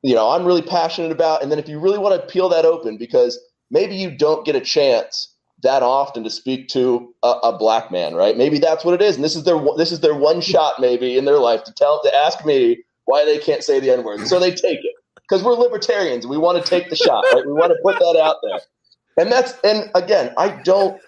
you 0.02 0.14
know 0.14 0.30
I'm 0.30 0.44
really 0.44 0.62
passionate 0.62 1.10
about. 1.10 1.42
And 1.42 1.50
then 1.50 1.58
if 1.58 1.68
you 1.68 1.80
really 1.80 1.98
want 1.98 2.20
to 2.20 2.26
peel 2.32 2.48
that 2.50 2.64
open, 2.64 2.98
because 2.98 3.38
maybe 3.70 3.96
you 3.96 4.16
don't 4.16 4.44
get 4.44 4.54
a 4.54 4.60
chance 4.60 5.34
that 5.62 5.82
often 5.82 6.24
to 6.24 6.30
speak 6.30 6.68
to 6.68 7.14
a, 7.22 7.28
a, 7.44 7.56
black 7.56 7.92
man, 7.92 8.14
right? 8.14 8.36
Maybe 8.36 8.58
that's 8.58 8.84
what 8.84 8.94
it 8.94 9.02
is, 9.02 9.14
and 9.14 9.24
this 9.24 9.36
is 9.36 9.44
their 9.44 9.58
this 9.76 9.92
is 9.92 10.00
their 10.00 10.14
one 10.14 10.40
shot 10.40 10.74
maybe 10.78 11.16
in 11.16 11.24
their 11.24 11.38
life 11.38 11.64
to 11.64 11.72
tell 11.72 12.02
to 12.02 12.14
ask 12.14 12.44
me 12.44 12.82
why 13.04 13.24
they 13.24 13.38
can't 13.38 13.64
say 13.64 13.80
the 13.80 13.90
n 13.90 14.04
word, 14.04 14.26
so 14.26 14.38
they 14.38 14.50
take 14.50 14.78
it 14.78 14.94
because 15.16 15.42
we're 15.42 15.54
libertarians 15.54 16.24
and 16.24 16.30
we 16.30 16.38
want 16.38 16.62
to 16.62 16.68
take 16.68 16.90
the 16.90 16.96
shot, 16.96 17.24
right? 17.32 17.46
We 17.46 17.52
want 17.52 17.72
to 17.72 17.78
put 17.82 17.98
that 17.98 18.20
out 18.20 18.36
there, 18.42 18.60
and 19.16 19.30
that's 19.30 19.54
and 19.64 19.90
again, 19.94 20.32
I 20.36 20.50
don't. 20.62 21.00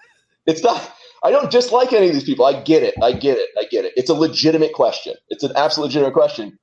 It's 0.45 0.63
not. 0.63 0.91
I 1.23 1.31
don't 1.31 1.49
dislike 1.49 1.91
any 1.91 2.07
of 2.07 2.13
these 2.13 2.23
people. 2.23 2.45
I 2.45 2.61
get 2.61 2.83
it. 2.83 2.93
I 3.01 3.11
get 3.13 3.37
it. 3.37 3.49
I 3.57 3.65
get 3.71 3.85
it. 3.85 3.93
It's 3.95 4.09
a 4.09 4.13
legitimate 4.13 4.73
question. 4.73 5.15
It's 5.29 5.43
an 5.43 5.51
absolute 5.55 5.87
legitimate 5.87 6.13
question. 6.13 6.59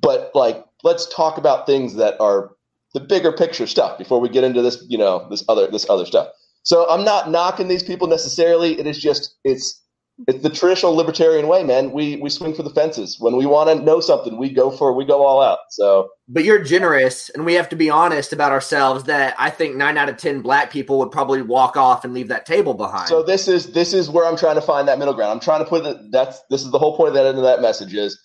But 0.00 0.32
like 0.34 0.64
let's 0.82 1.12
talk 1.14 1.38
about 1.38 1.66
things 1.66 1.94
that 1.94 2.20
are 2.20 2.50
the 2.94 3.00
bigger 3.00 3.32
picture 3.32 3.66
stuff 3.66 3.98
before 3.98 4.20
we 4.20 4.28
get 4.28 4.44
into 4.44 4.62
this, 4.62 4.84
you 4.88 4.98
know, 4.98 5.26
this 5.30 5.44
other 5.48 5.68
this 5.68 5.88
other 5.88 6.06
stuff. 6.06 6.28
So 6.62 6.88
I'm 6.90 7.04
not 7.04 7.30
knocking 7.30 7.68
these 7.68 7.84
people 7.84 8.08
necessarily. 8.08 8.78
It 8.78 8.86
is 8.86 8.98
just 8.98 9.36
it's 9.44 9.80
it's 10.26 10.42
the 10.42 10.50
traditional 10.50 10.94
libertarian 10.94 11.46
way, 11.46 11.62
man. 11.62 11.92
We 11.92 12.16
we 12.16 12.30
swing 12.30 12.54
for 12.54 12.62
the 12.62 12.70
fences. 12.70 13.18
When 13.20 13.36
we 13.36 13.44
want 13.44 13.68
to 13.68 13.84
know 13.84 14.00
something, 14.00 14.38
we 14.38 14.50
go 14.50 14.70
for 14.70 14.94
we 14.94 15.04
go 15.04 15.24
all 15.24 15.42
out. 15.42 15.58
So, 15.70 16.08
but 16.28 16.44
you're 16.44 16.62
generous, 16.62 17.28
and 17.28 17.44
we 17.44 17.54
have 17.54 17.68
to 17.68 17.76
be 17.76 17.90
honest 17.90 18.32
about 18.32 18.50
ourselves. 18.50 19.04
That 19.04 19.34
I 19.38 19.50
think 19.50 19.76
nine 19.76 19.98
out 19.98 20.08
of 20.08 20.16
ten 20.16 20.40
black 20.40 20.70
people 20.70 20.98
would 21.00 21.10
probably 21.10 21.42
walk 21.42 21.76
off 21.76 22.04
and 22.04 22.14
leave 22.14 22.28
that 22.28 22.46
table 22.46 22.72
behind. 22.72 23.08
So 23.08 23.22
this 23.22 23.46
is 23.46 23.72
this 23.72 23.92
is 23.92 24.08
where 24.08 24.26
I'm 24.26 24.38
trying 24.38 24.54
to 24.54 24.62
find 24.62 24.88
that 24.88 24.98
middle 24.98 25.14
ground. 25.14 25.32
I'm 25.32 25.40
trying 25.40 25.62
to 25.62 25.68
put 25.68 25.84
it. 25.84 25.98
That's 26.10 26.40
this 26.48 26.62
is 26.62 26.70
the 26.70 26.78
whole 26.78 26.96
point 26.96 27.08
of 27.08 27.14
that 27.14 27.26
end 27.26 27.36
of 27.36 27.44
that 27.44 27.60
message 27.60 27.92
is, 27.92 28.18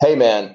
hey 0.00 0.14
man, 0.14 0.54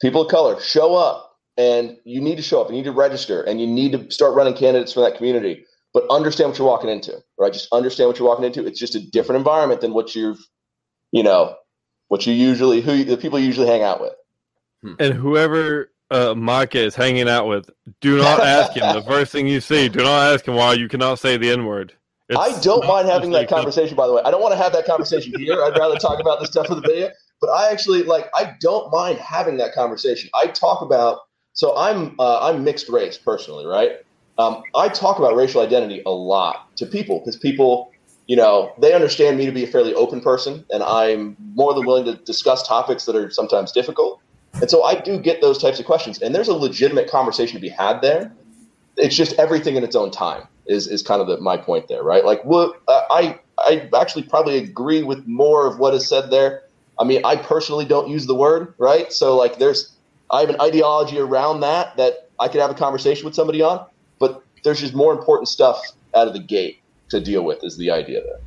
people 0.00 0.22
of 0.22 0.30
color, 0.30 0.60
show 0.60 0.94
up, 0.94 1.32
and 1.56 1.96
you 2.04 2.20
need 2.20 2.36
to 2.36 2.42
show 2.42 2.62
up. 2.62 2.68
You 2.68 2.76
need 2.76 2.84
to 2.84 2.92
register, 2.92 3.42
and 3.42 3.60
you 3.60 3.66
need 3.66 3.92
to 3.92 4.10
start 4.12 4.34
running 4.36 4.54
candidates 4.54 4.92
for 4.92 5.00
that 5.00 5.16
community 5.16 5.64
but 5.92 6.04
understand 6.10 6.50
what 6.50 6.58
you're 6.58 6.68
walking 6.68 6.90
into, 6.90 7.22
right? 7.38 7.52
Just 7.52 7.68
understand 7.72 8.08
what 8.08 8.18
you're 8.18 8.28
walking 8.28 8.44
into. 8.44 8.66
It's 8.66 8.78
just 8.78 8.94
a 8.94 9.00
different 9.00 9.38
environment 9.38 9.80
than 9.80 9.92
what 9.92 10.14
you've, 10.14 10.38
you 11.12 11.22
know, 11.22 11.56
what 12.08 12.26
you 12.26 12.32
usually, 12.32 12.80
who 12.80 13.04
the 13.04 13.16
people 13.16 13.38
you 13.38 13.46
usually 13.46 13.66
hang 13.66 13.82
out 13.82 14.00
with. 14.00 14.12
Hmm. 14.82 14.94
And 14.98 15.14
whoever 15.14 15.90
uh, 16.10 16.34
Micah 16.34 16.80
is 16.80 16.94
hanging 16.94 17.28
out 17.28 17.46
with, 17.46 17.70
do 18.00 18.18
not 18.18 18.40
ask 18.40 18.72
him 18.72 18.94
the 18.94 19.02
first 19.02 19.32
thing 19.32 19.46
you 19.46 19.60
see. 19.60 19.88
Do 19.88 20.00
not 20.00 20.32
ask 20.32 20.46
him 20.46 20.54
why 20.54 20.74
you 20.74 20.88
cannot 20.88 21.18
say 21.18 21.36
the 21.36 21.50
N 21.50 21.64
word. 21.64 21.94
I 22.36 22.58
don't 22.60 22.86
mind 22.86 23.08
having 23.08 23.32
that 23.32 23.48
conversation, 23.48 23.96
by 23.96 24.06
the 24.06 24.12
way. 24.12 24.22
I 24.24 24.30
don't 24.30 24.40
want 24.40 24.52
to 24.52 24.58
have 24.58 24.72
that 24.72 24.86
conversation 24.86 25.38
here. 25.38 25.62
I'd 25.62 25.76
rather 25.76 25.96
talk 25.96 26.20
about 26.20 26.38
this 26.38 26.50
stuff 26.50 26.68
for 26.68 26.76
the 26.76 26.80
video. 26.80 27.10
But 27.40 27.50
I 27.50 27.72
actually 27.72 28.04
like. 28.04 28.28
I 28.34 28.54
don't 28.60 28.92
mind 28.92 29.18
having 29.18 29.56
that 29.56 29.74
conversation. 29.74 30.30
I 30.34 30.46
talk 30.46 30.82
about. 30.82 31.20
So 31.54 31.76
I'm 31.76 32.14
uh, 32.20 32.38
I'm 32.40 32.62
mixed 32.62 32.88
race 32.88 33.18
personally, 33.18 33.66
right? 33.66 33.98
Um, 34.40 34.62
I 34.74 34.88
talk 34.88 35.18
about 35.18 35.36
racial 35.36 35.60
identity 35.60 36.02
a 36.06 36.10
lot 36.10 36.74
to 36.76 36.86
people 36.86 37.18
because 37.18 37.36
people, 37.36 37.92
you 38.26 38.36
know, 38.36 38.72
they 38.78 38.94
understand 38.94 39.36
me 39.36 39.44
to 39.44 39.52
be 39.52 39.64
a 39.64 39.66
fairly 39.66 39.92
open 39.94 40.22
person, 40.22 40.64
and 40.70 40.82
I'm 40.82 41.36
more 41.54 41.74
than 41.74 41.84
willing 41.84 42.06
to 42.06 42.14
discuss 42.14 42.66
topics 42.66 43.04
that 43.04 43.14
are 43.14 43.30
sometimes 43.30 43.70
difficult. 43.70 44.18
And 44.54 44.70
so 44.70 44.82
I 44.82 44.94
do 44.94 45.18
get 45.18 45.42
those 45.42 45.58
types 45.58 45.78
of 45.78 45.84
questions, 45.84 46.22
and 46.22 46.34
there's 46.34 46.48
a 46.48 46.54
legitimate 46.54 47.10
conversation 47.10 47.54
to 47.56 47.60
be 47.60 47.68
had 47.68 48.00
there. 48.00 48.32
It's 48.96 49.14
just 49.14 49.38
everything 49.38 49.76
in 49.76 49.84
its 49.84 49.94
own 49.94 50.10
time 50.10 50.48
is 50.66 50.86
is 50.86 51.02
kind 51.02 51.20
of 51.20 51.26
the, 51.26 51.38
my 51.38 51.58
point 51.58 51.88
there, 51.88 52.02
right? 52.02 52.24
Like, 52.24 52.42
well, 52.42 52.74
uh, 52.88 53.02
I 53.10 53.38
I 53.58 53.90
actually 54.00 54.22
probably 54.22 54.56
agree 54.56 55.02
with 55.02 55.26
more 55.26 55.66
of 55.66 55.78
what 55.78 55.92
is 55.92 56.08
said 56.08 56.30
there. 56.30 56.62
I 56.98 57.04
mean, 57.04 57.20
I 57.26 57.36
personally 57.36 57.84
don't 57.84 58.08
use 58.08 58.26
the 58.26 58.34
word, 58.34 58.72
right? 58.78 59.12
So 59.12 59.36
like, 59.36 59.58
there's 59.58 59.92
I 60.30 60.40
have 60.40 60.48
an 60.48 60.60
ideology 60.62 61.18
around 61.18 61.60
that 61.60 61.98
that 61.98 62.30
I 62.38 62.48
could 62.48 62.62
have 62.62 62.70
a 62.70 62.74
conversation 62.74 63.26
with 63.26 63.34
somebody 63.34 63.60
on 63.60 63.84
there's 64.62 64.80
just 64.80 64.94
more 64.94 65.12
important 65.12 65.48
stuff 65.48 65.80
out 66.14 66.26
of 66.26 66.32
the 66.32 66.40
gate 66.40 66.80
to 67.10 67.20
deal 67.20 67.42
with 67.42 67.62
is 67.64 67.76
the 67.76 67.90
idea 67.90 68.22
there. 68.22 68.40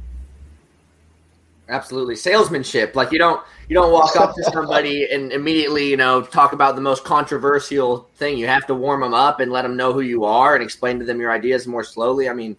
Absolutely. 1.70 2.16
Salesmanship. 2.16 2.96
Like 2.96 3.12
you 3.12 3.20
don't 3.20 3.42
you 3.70 3.74
don't 3.74 3.92
walk 3.92 4.16
up 4.18 4.36
to 4.36 4.44
somebody 4.52 5.08
and 5.10 5.32
immediately 5.32 5.90
you 5.90 5.98
know 5.98 6.22
talk 6.22 6.54
about 6.54 6.76
the 6.76 6.82
most 6.82 7.04
controversial 7.04 8.10
thing. 8.16 8.38
You 8.38 8.48
have 8.48 8.68
to 8.68 8.76
warm 8.76 9.02
them 9.02 9.14
up 9.14 9.40
and 9.40 9.52
let 9.52 9.62
them 9.62 9.78
know 9.78 9.94
who 9.94 10.02
you 10.02 10.26
are 10.26 10.56
and 10.56 10.64
explain 10.64 11.00
to 11.00 11.06
them 11.06 11.22
your 11.22 11.32
ideas 11.32 11.66
more 11.66 11.84
slowly. 11.84 12.28
I 12.28 12.34
mean 12.34 12.58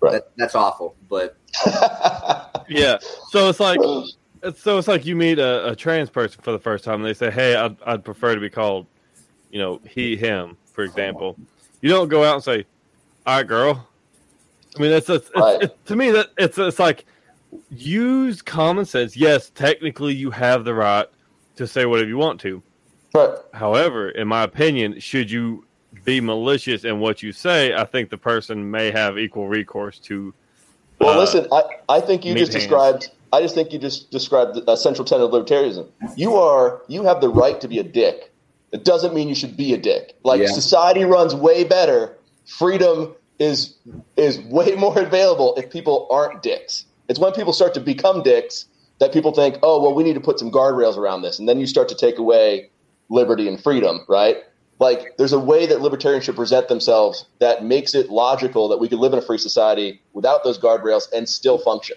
right. 0.00 0.12
that, 0.12 0.30
that's 0.36 0.54
awful 0.54 0.94
but 1.08 1.36
yeah. 2.68 2.98
So 3.30 3.48
it's 3.48 3.60
like 3.60 3.80
so 4.56 4.78
it's 4.78 4.88
like 4.88 5.04
you 5.04 5.16
meet 5.16 5.38
a, 5.38 5.70
a, 5.70 5.76
trans 5.76 6.10
person 6.10 6.40
for 6.42 6.52
the 6.52 6.58
first 6.58 6.84
time 6.84 6.96
and 6.96 7.04
they 7.04 7.14
say 7.14 7.30
hey 7.30 7.56
I'd, 7.56 7.76
I'd 7.84 8.04
prefer 8.04 8.34
to 8.34 8.40
be 8.40 8.50
called 8.50 8.86
you 9.50 9.58
know 9.58 9.80
he 9.88 10.16
him 10.16 10.56
for 10.72 10.84
example. 10.84 11.36
You 11.80 11.90
don't 11.90 12.08
go 12.08 12.22
out 12.22 12.36
and 12.36 12.44
say 12.44 12.66
all 13.26 13.36
right, 13.36 13.46
girl. 13.46 13.88
I 14.76 14.82
mean, 14.82 14.92
it's, 14.92 15.08
it's, 15.08 15.30
right. 15.36 15.62
it's, 15.62 15.74
to 15.86 15.96
me 15.96 16.10
that 16.10 16.30
it's 16.36 16.58
it's 16.58 16.78
like 16.78 17.04
use 17.70 18.42
common 18.42 18.84
sense. 18.84 19.16
Yes, 19.16 19.50
technically 19.50 20.14
you 20.14 20.30
have 20.30 20.64
the 20.64 20.74
right 20.74 21.06
to 21.56 21.66
say 21.66 21.86
whatever 21.86 22.08
you 22.08 22.18
want 22.18 22.40
to. 22.40 22.62
But 23.12 23.48
However, 23.54 24.10
in 24.10 24.26
my 24.26 24.42
opinion, 24.42 24.98
should 24.98 25.30
you 25.30 25.64
be 26.02 26.20
malicious 26.20 26.84
in 26.84 26.98
what 27.00 27.22
you 27.22 27.32
say, 27.32 27.74
I 27.74 27.84
think 27.84 28.10
the 28.10 28.18
person 28.18 28.70
may 28.70 28.90
have 28.90 29.18
equal 29.18 29.48
recourse 29.48 29.98
to. 30.00 30.34
Well, 31.00 31.10
uh, 31.10 31.20
listen, 31.20 31.46
I, 31.52 31.62
I 31.88 32.00
think 32.00 32.24
you 32.24 32.34
just 32.34 32.52
hands. 32.52 32.64
described. 32.64 33.10
I 33.32 33.40
just 33.40 33.54
think 33.54 33.72
you 33.72 33.78
just 33.78 34.10
described 34.10 34.58
a 34.68 34.76
central 34.76 35.04
tenet 35.04 35.24
of 35.24 35.30
libertarianism. 35.32 35.88
You 36.16 36.34
are 36.36 36.82
you 36.88 37.04
have 37.04 37.20
the 37.20 37.28
right 37.28 37.60
to 37.60 37.68
be 37.68 37.78
a 37.78 37.82
dick. 37.82 38.32
It 38.72 38.84
doesn't 38.84 39.14
mean 39.14 39.28
you 39.28 39.34
should 39.34 39.56
be 39.56 39.74
a 39.74 39.78
dick. 39.78 40.16
Like 40.24 40.40
yeah. 40.40 40.48
society 40.48 41.04
runs 41.04 41.34
way 41.34 41.64
better 41.64 42.16
freedom 42.46 43.14
is 43.38 43.74
is 44.16 44.38
way 44.40 44.74
more 44.78 44.98
available 44.98 45.54
if 45.56 45.70
people 45.70 46.08
aren't 46.10 46.42
dicks. 46.42 46.86
It's 47.08 47.18
when 47.18 47.32
people 47.32 47.52
start 47.52 47.74
to 47.74 47.80
become 47.80 48.22
dicks 48.22 48.66
that 49.00 49.12
people 49.12 49.32
think, 49.32 49.58
oh, 49.62 49.82
well, 49.82 49.94
we 49.94 50.04
need 50.04 50.14
to 50.14 50.20
put 50.20 50.38
some 50.38 50.50
guardrails 50.50 50.96
around 50.96 51.22
this, 51.22 51.38
and 51.38 51.48
then 51.48 51.58
you 51.58 51.66
start 51.66 51.88
to 51.88 51.94
take 51.94 52.18
away 52.18 52.70
liberty 53.10 53.48
and 53.48 53.62
freedom, 53.62 54.00
right? 54.08 54.38
Like, 54.78 55.16
there's 55.18 55.32
a 55.32 55.38
way 55.38 55.66
that 55.66 55.80
libertarians 55.80 56.24
should 56.24 56.36
present 56.36 56.68
themselves 56.68 57.26
that 57.38 57.64
makes 57.64 57.94
it 57.94 58.10
logical 58.10 58.68
that 58.68 58.78
we 58.78 58.88
could 58.88 58.98
live 58.98 59.12
in 59.12 59.18
a 59.18 59.22
free 59.22 59.38
society 59.38 60.00
without 60.12 60.42
those 60.42 60.58
guardrails 60.58 61.04
and 61.12 61.28
still 61.28 61.58
function. 61.58 61.96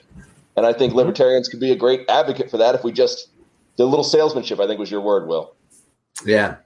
And 0.56 0.66
I 0.66 0.74
think 0.74 0.92
mm-hmm. 0.92 0.98
libertarians 0.98 1.48
could 1.48 1.60
be 1.60 1.72
a 1.72 1.76
great 1.76 2.08
advocate 2.10 2.52
for 2.52 2.58
that 2.58 2.76
if 2.76 2.84
we 2.84 2.92
just 2.92 3.30
the 3.78 3.86
little 3.86 4.04
salesmanship. 4.04 4.60
I 4.60 4.68
think 4.68 4.80
was 4.80 4.92
your 4.92 5.02
word, 5.02 5.28
Will. 5.28 5.54
Yeah, 6.26 6.58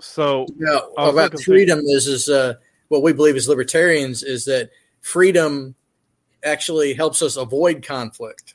so 0.00 0.46
yeah, 0.58 0.78
about 0.96 1.38
freedom 1.40 1.80
is 1.80 2.06
is 2.06 2.28
uh, 2.28 2.54
what 2.88 3.02
we 3.02 3.12
believe 3.12 3.36
as 3.36 3.48
libertarians 3.48 4.22
is 4.22 4.44
that 4.46 4.70
freedom 5.00 5.74
actually 6.44 6.94
helps 6.94 7.22
us 7.22 7.36
avoid 7.36 7.84
conflict, 7.84 8.54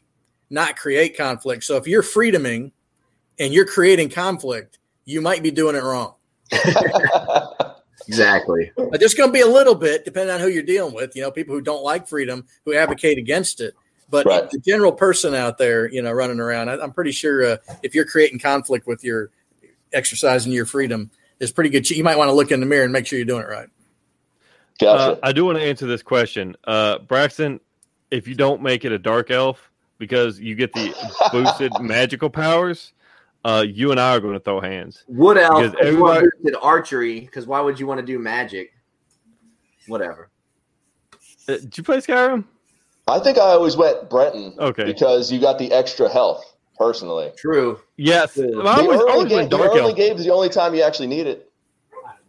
not 0.50 0.78
create 0.78 1.18
conflict. 1.18 1.64
So 1.64 1.76
if 1.78 1.88
you're 1.88 2.04
freedoming 2.04 2.72
and 3.40 3.54
you're 3.54 3.66
creating 3.66 4.10
conflict, 4.10 4.80
you 5.06 5.22
might 5.22 5.44
be 5.44 5.52
doing 5.52 5.76
it 5.76 5.84
wrong. 5.84 6.16
exactly. 8.08 8.72
But 8.76 9.00
there's 9.00 9.14
going 9.14 9.30
to 9.30 9.34
be 9.34 9.42
a 9.42 9.48
little 9.48 9.76
bit, 9.76 10.06
depending 10.06 10.34
on 10.34 10.40
who 10.40 10.48
you're 10.48 10.64
dealing 10.64 10.94
with. 10.94 11.16
You 11.16 11.24
know, 11.24 11.32
people 11.32 11.56
who 11.56 11.62
don't 11.62 11.84
like 11.84 12.08
freedom, 12.08 12.46
who 12.66 12.74
advocate 12.74 13.18
against 13.18 13.60
it. 13.62 13.74
But 14.10 14.26
right. 14.26 14.50
the 14.50 14.60
general 14.60 14.92
person 14.92 15.34
out 15.34 15.58
there, 15.58 15.90
you 15.92 16.02
know, 16.02 16.12
running 16.12 16.40
around, 16.40 16.70
I, 16.70 16.76
am 16.76 16.92
pretty 16.92 17.12
sure 17.12 17.46
uh, 17.46 17.58
if 17.82 17.96
you're 17.96 18.06
creating 18.06 18.40
conflict 18.40 18.86
with 18.86 19.04
your 19.04 19.32
exercising 19.92 20.52
your 20.52 20.66
freedom, 20.66 21.10
is 21.44 21.52
pretty 21.52 21.70
good. 21.70 21.90
You 21.90 22.04
might 22.04 22.18
want 22.18 22.30
to 22.30 22.34
look 22.34 22.52
in 22.52 22.60
the 22.60 22.66
mirror 22.66 22.84
and 22.84 22.94
make 22.94 23.06
sure 23.06 23.18
you're 23.18 23.26
doing 23.26 23.44
it 23.44 23.50
right. 23.50 23.70
Gotcha. 24.80 25.14
Uh, 25.14 25.20
I 25.22 25.32
do 25.32 25.46
want 25.46 25.58
to 25.58 25.64
answer 25.64 25.86
this 25.86 26.02
question, 26.02 26.56
uh, 26.64 27.00
Braxton. 27.00 27.60
If 28.10 28.28
you 28.28 28.36
don't 28.36 28.62
make 28.62 28.86
it 28.86 28.92
a 28.92 29.00
dark 29.00 29.30
elf 29.32 29.72
because 29.98 30.40
you 30.40 30.56
get 30.56 30.74
the 30.74 30.94
boosted 31.32 31.72
magical 31.80 32.30
powers, 32.30 32.94
uh, 33.46 33.66
you 33.68 33.92
and 33.92 34.00
I 34.00 34.16
are 34.16 34.20
going 34.20 34.34
to 34.34 34.40
throw 34.40 34.60
hands. 34.60 35.04
Wood 35.08 35.38
elf 35.38 35.62
because 35.62 35.76
everybody 35.82 36.28
boosted 36.38 36.56
archery. 36.62 37.20
Because 37.20 37.46
why 37.46 37.60
would 37.60 37.80
you 37.80 37.88
want 37.88 38.00
to 38.00 38.06
do 38.06 38.18
magic? 38.20 38.74
Whatever. 39.88 40.30
Uh, 41.48 41.58
did 41.58 41.78
you 41.78 41.84
play 41.84 41.98
Skyrim? 41.98 42.46
I 43.08 43.20
think 43.20 43.38
I 43.38 43.42
always 43.42 43.76
went 43.76 44.10
Breton. 44.10 44.56
Okay. 44.58 44.86
Because 44.86 45.32
you 45.32 45.42
got 45.42 45.60
the 45.60 45.72
extra 45.74 46.08
health 46.08 46.53
personally. 46.78 47.32
True. 47.38 47.80
Yes. 47.98 48.34
The, 48.34 48.62
I 48.66 48.82
always, 48.82 49.00
early, 49.00 49.12
always 49.12 49.30
game, 49.30 49.50
the 49.50 49.60
early 49.60 49.94
game 49.94 50.18
is 50.18 50.26
the 50.26 50.34
only 50.34 50.50
time 50.50 50.74
you 50.76 50.82
actually 50.82 51.08
need 51.08 51.28
it. 51.28 51.52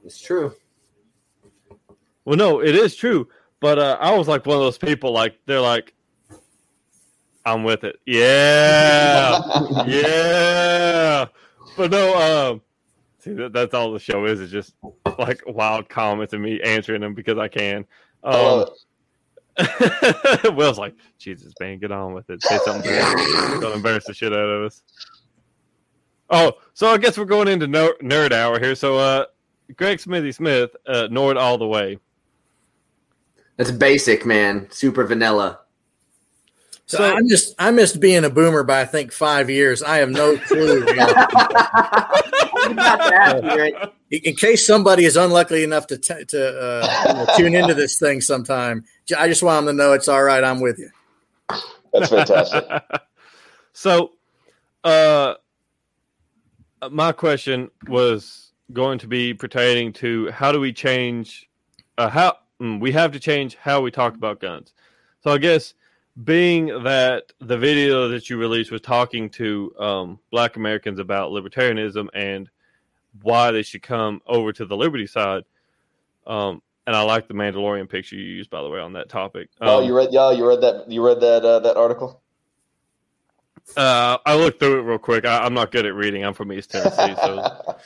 It's 0.05 0.21
true. 0.21 0.55
Well, 2.25 2.37
no, 2.37 2.61
it 2.61 2.75
is 2.75 2.97
true. 2.97 3.29
But 3.61 3.79
uh, 3.79 3.97
I 4.01 4.17
was 4.17 4.29
like 4.29 4.45
one 4.47 4.57
of 4.57 4.63
those 4.63 4.79
people, 4.79 5.13
like, 5.13 5.39
they're 5.47 5.61
like, 5.61 5.95
I'm 7.47 7.65
with 7.65 7.85
it. 7.85 7.97
Yeah. 8.07 9.41
yeah. 9.87 11.27
But 11.77 11.91
no, 11.91 12.51
um, 12.53 12.63
see, 13.19 13.33
that, 13.35 13.53
that's 13.53 13.75
all 13.75 13.93
the 13.93 13.99
show 13.99 14.25
is, 14.27 14.41
is 14.41 14.51
just 14.51 14.75
like 15.19 15.43
wild 15.47 15.89
comments 15.89 16.33
and 16.33 16.43
me 16.43 16.61
answering 16.63 17.01
them 17.01 17.15
because 17.15 17.39
I 17.39 17.49
can. 17.49 17.85
Um, 18.23 18.67
Will's 20.55 20.79
like, 20.79 20.95
Jesus, 21.19 21.53
man, 21.61 21.79
get 21.79 21.93
on 21.93 22.15
with 22.15 22.29
it. 22.31 22.43
Say 22.43 22.59
something. 22.65 22.91
Don't 23.61 23.77
embarrass 23.77 24.05
the 24.07 24.15
shit 24.15 24.33
out 24.33 24.39
of 24.39 24.65
us. 24.65 24.83
Oh, 26.31 26.55
so 26.73 26.89
I 26.89 26.99
guess 26.99 27.19
we're 27.19 27.25
going 27.25 27.49
into 27.49 27.67
nerd 27.67 28.33
hour 28.33 28.59
here. 28.59 28.75
So, 28.75 28.97
uh, 28.97 29.27
Greg 29.77 30.01
Smithy 30.01 30.33
Smith, 30.33 30.75
uh, 30.87 31.09
Nord 31.11 31.37
all 31.37 31.59
the 31.59 31.67
way. 31.67 31.99
That's 33.57 33.71
basic, 33.71 34.27
man. 34.27 34.67
Super 34.71 35.05
vanilla. 35.05 35.61
So, 36.87 36.99
so 36.99 37.05
I 37.05 37.21
missed 37.21 37.55
I 37.59 37.71
missed 37.71 38.01
being 38.01 38.25
a 38.25 38.31
boomer 38.31 38.63
by 38.63 38.83
I 38.83 38.85
think 38.85 39.13
five 39.13 39.49
years. 39.49 39.83
I 39.83 39.99
have 39.99 40.11
no 40.11 40.37
clue. 40.37 40.85
in 44.11 44.37
case 44.37 44.67
somebody 44.67 45.05
is 45.05 45.17
unlucky 45.17 45.65
enough 45.65 45.87
to 45.89 45.99
t- 45.99 46.25
to 46.27 46.61
uh, 46.61 47.05
you 47.07 47.15
know, 47.15 47.27
tune 47.37 47.55
into 47.55 47.75
this 47.75 47.99
thing 47.99 48.21
sometime, 48.21 48.85
I 49.17 49.29
just 49.29 49.43
want 49.43 49.67
them 49.67 49.77
to 49.77 49.83
know 49.83 49.93
it's 49.95 50.09
all 50.09 50.23
right. 50.23 50.45
I'm 50.45 50.61
with 50.61 50.79
you. 50.79 50.91
That's 51.93 52.11
fantastic. 52.11 52.67
so, 53.73 54.13
uh, 54.83 55.35
my 56.91 57.13
question 57.13 57.71
was 57.89 58.53
going 58.73 58.99
to 58.99 59.07
be 59.07 59.33
pertaining 59.33 59.93
to 59.95 60.31
how 60.33 60.53
do 60.53 60.61
we 60.61 60.73
change 60.73 61.49
uh, 61.99 62.09
how 62.09 62.39
mm, 62.61 62.81
we 62.81 62.93
have 62.93 63.13
to 63.13 63.21
change 63.21 63.57
how 63.57 63.81
we 63.81 63.91
talk 63.91 64.15
about 64.15 64.41
guns. 64.41 64.73
So 65.23 65.31
I 65.31 65.39
guess 65.39 65.75
being 66.23 66.67
that 66.85 67.33
the 67.41 67.59
video 67.59 68.09
that 68.09 68.31
you 68.31 68.37
released 68.37 68.71
was 68.71 68.81
talking 68.81 69.31
to 69.31 69.75
um, 69.79 70.19
Black 70.31 70.57
Americans 70.57 71.01
about 71.01 71.33
libertarianism 71.33 72.09
and 72.15 72.49
why 73.23 73.51
they 73.51 73.63
should 73.63 73.83
come 73.83 74.21
over 74.27 74.53
to 74.53 74.65
the 74.65 74.77
liberty 74.77 75.07
side. 75.07 75.43
Um, 76.27 76.63
and 76.87 76.95
I 76.95 77.03
like 77.03 77.29
the 77.29 77.35
Mandalorian 77.35 77.89
picture 77.89 78.17
you 78.17 78.25
used, 78.25 78.51
by 78.51 78.63
the 78.63 78.69
way, 78.69 78.79
on 78.79 78.93
that 78.93 79.09
topic. 79.09 79.49
Oh, 79.61 79.79
um, 79.79 79.83
oh, 79.83 79.87
you 79.87 79.97
read? 79.97 80.11
Yeah, 80.13 80.31
you 80.33 80.47
read 80.47 80.61
that. 80.61 80.91
You 80.91 81.05
read 81.05 81.21
that 81.21 81.45
uh, 81.45 81.61
that 81.61 81.77
article. 81.77 82.21
Uh, 83.77 84.19
I 84.27 84.37
looked 84.37 84.61
through 84.61 84.81
it 84.81 84.83
real 84.83 84.99
quick. 84.99 85.25
I, 85.25 85.47
am 85.47 85.55
not 85.55 85.71
good 85.71 85.87
at 85.87 85.95
reading. 85.95 86.23
I'm 86.23 86.35
from 86.35 86.53
East 86.53 86.71
Tennessee, 86.71 87.15
so. 87.17 87.77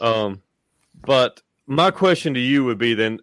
um, 0.00 0.42
but 1.04 1.42
my 1.66 1.90
question 1.90 2.32
to 2.34 2.40
you 2.40 2.64
would 2.64 2.78
be 2.78 2.94
then: 2.94 3.20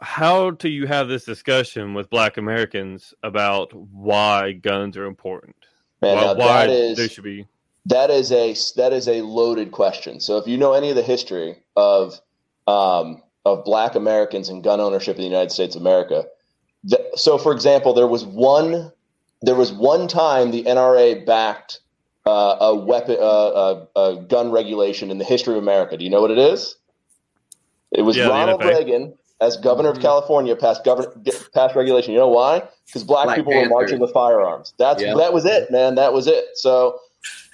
How 0.00 0.50
do 0.50 0.68
you 0.68 0.86
have 0.86 1.08
this 1.08 1.24
discussion 1.24 1.94
with 1.94 2.10
Black 2.10 2.36
Americans 2.36 3.14
about 3.22 3.72
why 3.72 4.52
guns 4.52 4.96
are 4.96 5.06
important? 5.06 5.56
Why, 6.00 6.34
why 6.34 6.66
is, 6.66 6.98
they 6.98 7.08
should 7.08 7.24
be? 7.24 7.46
That 7.86 8.10
is 8.10 8.30
a 8.32 8.54
that 8.76 8.92
is 8.92 9.08
a 9.08 9.22
loaded 9.22 9.72
question. 9.72 10.20
So 10.20 10.36
if 10.36 10.46
you 10.46 10.58
know 10.58 10.74
any 10.74 10.90
of 10.90 10.96
the 10.96 11.02
history 11.02 11.56
of 11.76 12.20
um, 12.66 13.22
of 13.46 13.64
Black 13.64 13.94
Americans 13.94 14.48
and 14.48 14.62
gun 14.62 14.80
ownership 14.80 15.16
in 15.16 15.22
the 15.22 15.28
United 15.28 15.50
States 15.50 15.76
of 15.76 15.80
America, 15.82 16.26
so 17.14 17.38
for 17.38 17.52
example, 17.52 17.94
there 17.94 18.06
was 18.06 18.24
one 18.24 18.92
there 19.42 19.54
was 19.54 19.72
one 19.72 20.08
time 20.08 20.50
the 20.50 20.64
NRA 20.64 21.24
backed 21.24 21.80
uh, 22.26 22.56
a 22.60 22.74
weapon, 22.74 23.16
uh, 23.20 23.86
a, 23.94 24.00
a, 24.00 24.22
gun 24.22 24.50
regulation 24.50 25.10
in 25.12 25.18
the 25.18 25.24
history 25.24 25.54
of 25.54 25.62
America. 25.62 25.96
Do 25.96 26.02
you 26.02 26.10
know 26.10 26.20
what 26.20 26.32
it 26.32 26.38
is? 26.38 26.76
It 27.92 28.02
was 28.02 28.16
yeah, 28.16 28.26
Ronald 28.26 28.64
Reagan 28.64 29.14
as 29.40 29.56
governor 29.56 29.90
of 29.90 29.96
mm-hmm. 29.96 30.02
California 30.02 30.56
passed 30.56 30.84
govern 30.84 31.06
passed 31.54 31.74
regulation. 31.76 32.12
You 32.12 32.18
know 32.18 32.28
why? 32.28 32.62
Because 32.86 33.04
black, 33.04 33.26
black, 33.26 33.36
people 33.36 33.52
Panther. 33.52 33.68
were 33.68 33.80
marching 33.80 34.00
with 34.00 34.12
firearms. 34.12 34.74
That's 34.78 35.02
yeah. 35.02 35.14
that 35.14 35.32
was 35.32 35.44
it, 35.44 35.70
man. 35.70 35.94
That 35.94 36.12
was 36.12 36.26
it. 36.26 36.44
So 36.54 36.98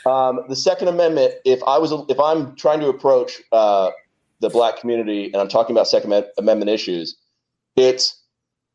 um, 0.06 0.40
the 0.48 0.56
Second 0.56 0.88
Amendment. 0.88 1.34
If 1.44 1.62
I 1.66 1.78
was 1.78 1.92
if 2.08 2.18
I'm 2.20 2.54
trying 2.56 2.80
to 2.80 2.88
approach 2.88 3.40
uh, 3.52 3.90
the 4.40 4.50
black 4.50 4.78
community 4.78 5.26
and 5.26 5.36
I'm 5.36 5.48
talking 5.48 5.74
about 5.74 5.88
Second 5.88 6.24
Amendment 6.38 6.70
issues, 6.70 7.16
it's 7.76 8.20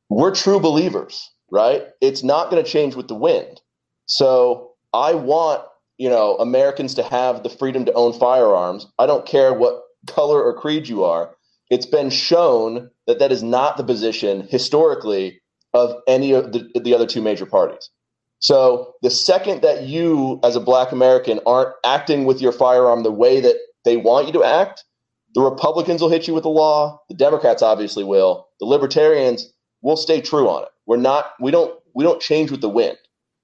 we're 0.10 0.34
true 0.34 0.60
believers 0.60 1.30
right? 1.52 1.88
It's 2.02 2.24
not 2.24 2.50
going 2.50 2.64
to 2.64 2.70
change 2.70 2.96
with 2.96 3.08
the 3.08 3.16
wind. 3.16 3.62
So 4.06 4.72
I 4.94 5.14
want, 5.14 5.64
you 5.98 6.10
know, 6.10 6.36
Americans 6.38 6.94
to 6.96 7.04
have 7.04 7.44
the 7.44 7.50
freedom 7.50 7.86
to 7.86 7.94
own 7.94 8.14
firearms. 8.14 8.88
I 9.00 9.06
don't 9.06 9.26
care 9.26 9.54
what 9.54 9.84
color 10.08 10.42
or 10.42 10.54
creed 10.54 10.88
you 10.88 11.04
are. 11.04 11.36
It's 11.70 11.86
been 11.86 12.10
shown 12.10 12.90
that 13.08 13.20
that 13.20 13.32
is 13.32 13.44
not 13.44 13.78
the 13.78 13.84
position 13.84 14.48
historically 14.50 15.42
of 15.74 15.96
any 16.08 16.32
of 16.34 16.52
the, 16.52 16.70
the 16.82 16.94
other 16.94 17.06
two 17.06 17.22
major 17.22 17.46
parties. 17.46 17.90
So 18.40 18.94
the 19.02 19.10
second 19.10 19.62
that 19.64 19.84
you, 19.84 20.40
as 20.44 20.56
a 20.56 20.60
black 20.60 20.92
American, 20.92 21.40
aren't 21.46 21.74
acting 21.86 22.26
with 22.26 22.42
your 22.42 22.52
firearm 22.52 23.04
the 23.04 23.12
way 23.12 23.42
that 23.42 23.56
they 23.84 23.98
want 23.98 24.28
you 24.28 24.34
to 24.34 24.44
act, 24.44 24.84
the 25.34 25.42
Republicans 25.42 26.02
will 26.02 26.10
hit 26.10 26.28
you 26.28 26.34
with 26.34 26.44
the 26.44 26.50
law. 26.50 27.00
The 27.10 27.16
Democrats 27.16 27.62
obviously 27.62 28.04
will. 28.04 28.48
The 28.60 28.66
Libertarians 28.66 29.52
will 29.82 29.98
stay 29.98 30.22
true 30.22 30.50
on 30.50 30.64
it. 30.64 30.70
We're 30.86 30.98
not 30.98 31.32
we 31.40 31.52
don't 31.52 31.78
we 31.94 32.04
don't 32.04 32.22
change 32.22 32.52
with 32.52 32.62
the 32.62 32.70
wind. 32.70 32.98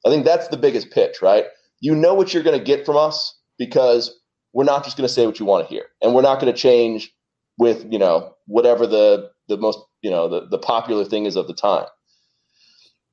I 0.06 0.10
think 0.10 0.25
that's 0.25 0.48
the 0.48 0.58
biggest 0.58 0.92
pitch, 0.92 1.22
right? 1.22 1.46
You 1.80 1.96
know 1.96 2.13
what 2.13 2.34
you're 2.34 2.44
going 2.44 2.58
to 2.58 2.63
get 2.63 2.86
from 2.86 2.98
us 2.98 3.38
because 3.58 4.20
we're 4.53 4.63
not 4.63 4.84
just 4.84 4.98
going 4.98 5.08
to 5.08 5.13
say 5.13 5.25
what 5.25 5.39
you 5.39 5.46
want 5.46 5.67
to 5.67 5.74
hear, 5.74 5.86
and 6.02 6.13
we're 6.13 6.21
not 6.21 6.39
going 6.39 6.54
to 6.54 6.60
change 6.60 7.12
with 7.58 7.86
you 7.92 8.00
know 8.00 8.34
whatever 8.48 8.88
the 8.88 9.32
the 9.48 9.58
most 9.58 9.80
you 10.02 10.10
know 10.10 10.28
the, 10.28 10.48
the 10.48 10.58
popular 10.58 11.06
thing 11.06 11.26
is 11.26 11.36
of 11.36 11.48
the 11.48 11.54
time. 11.54 11.86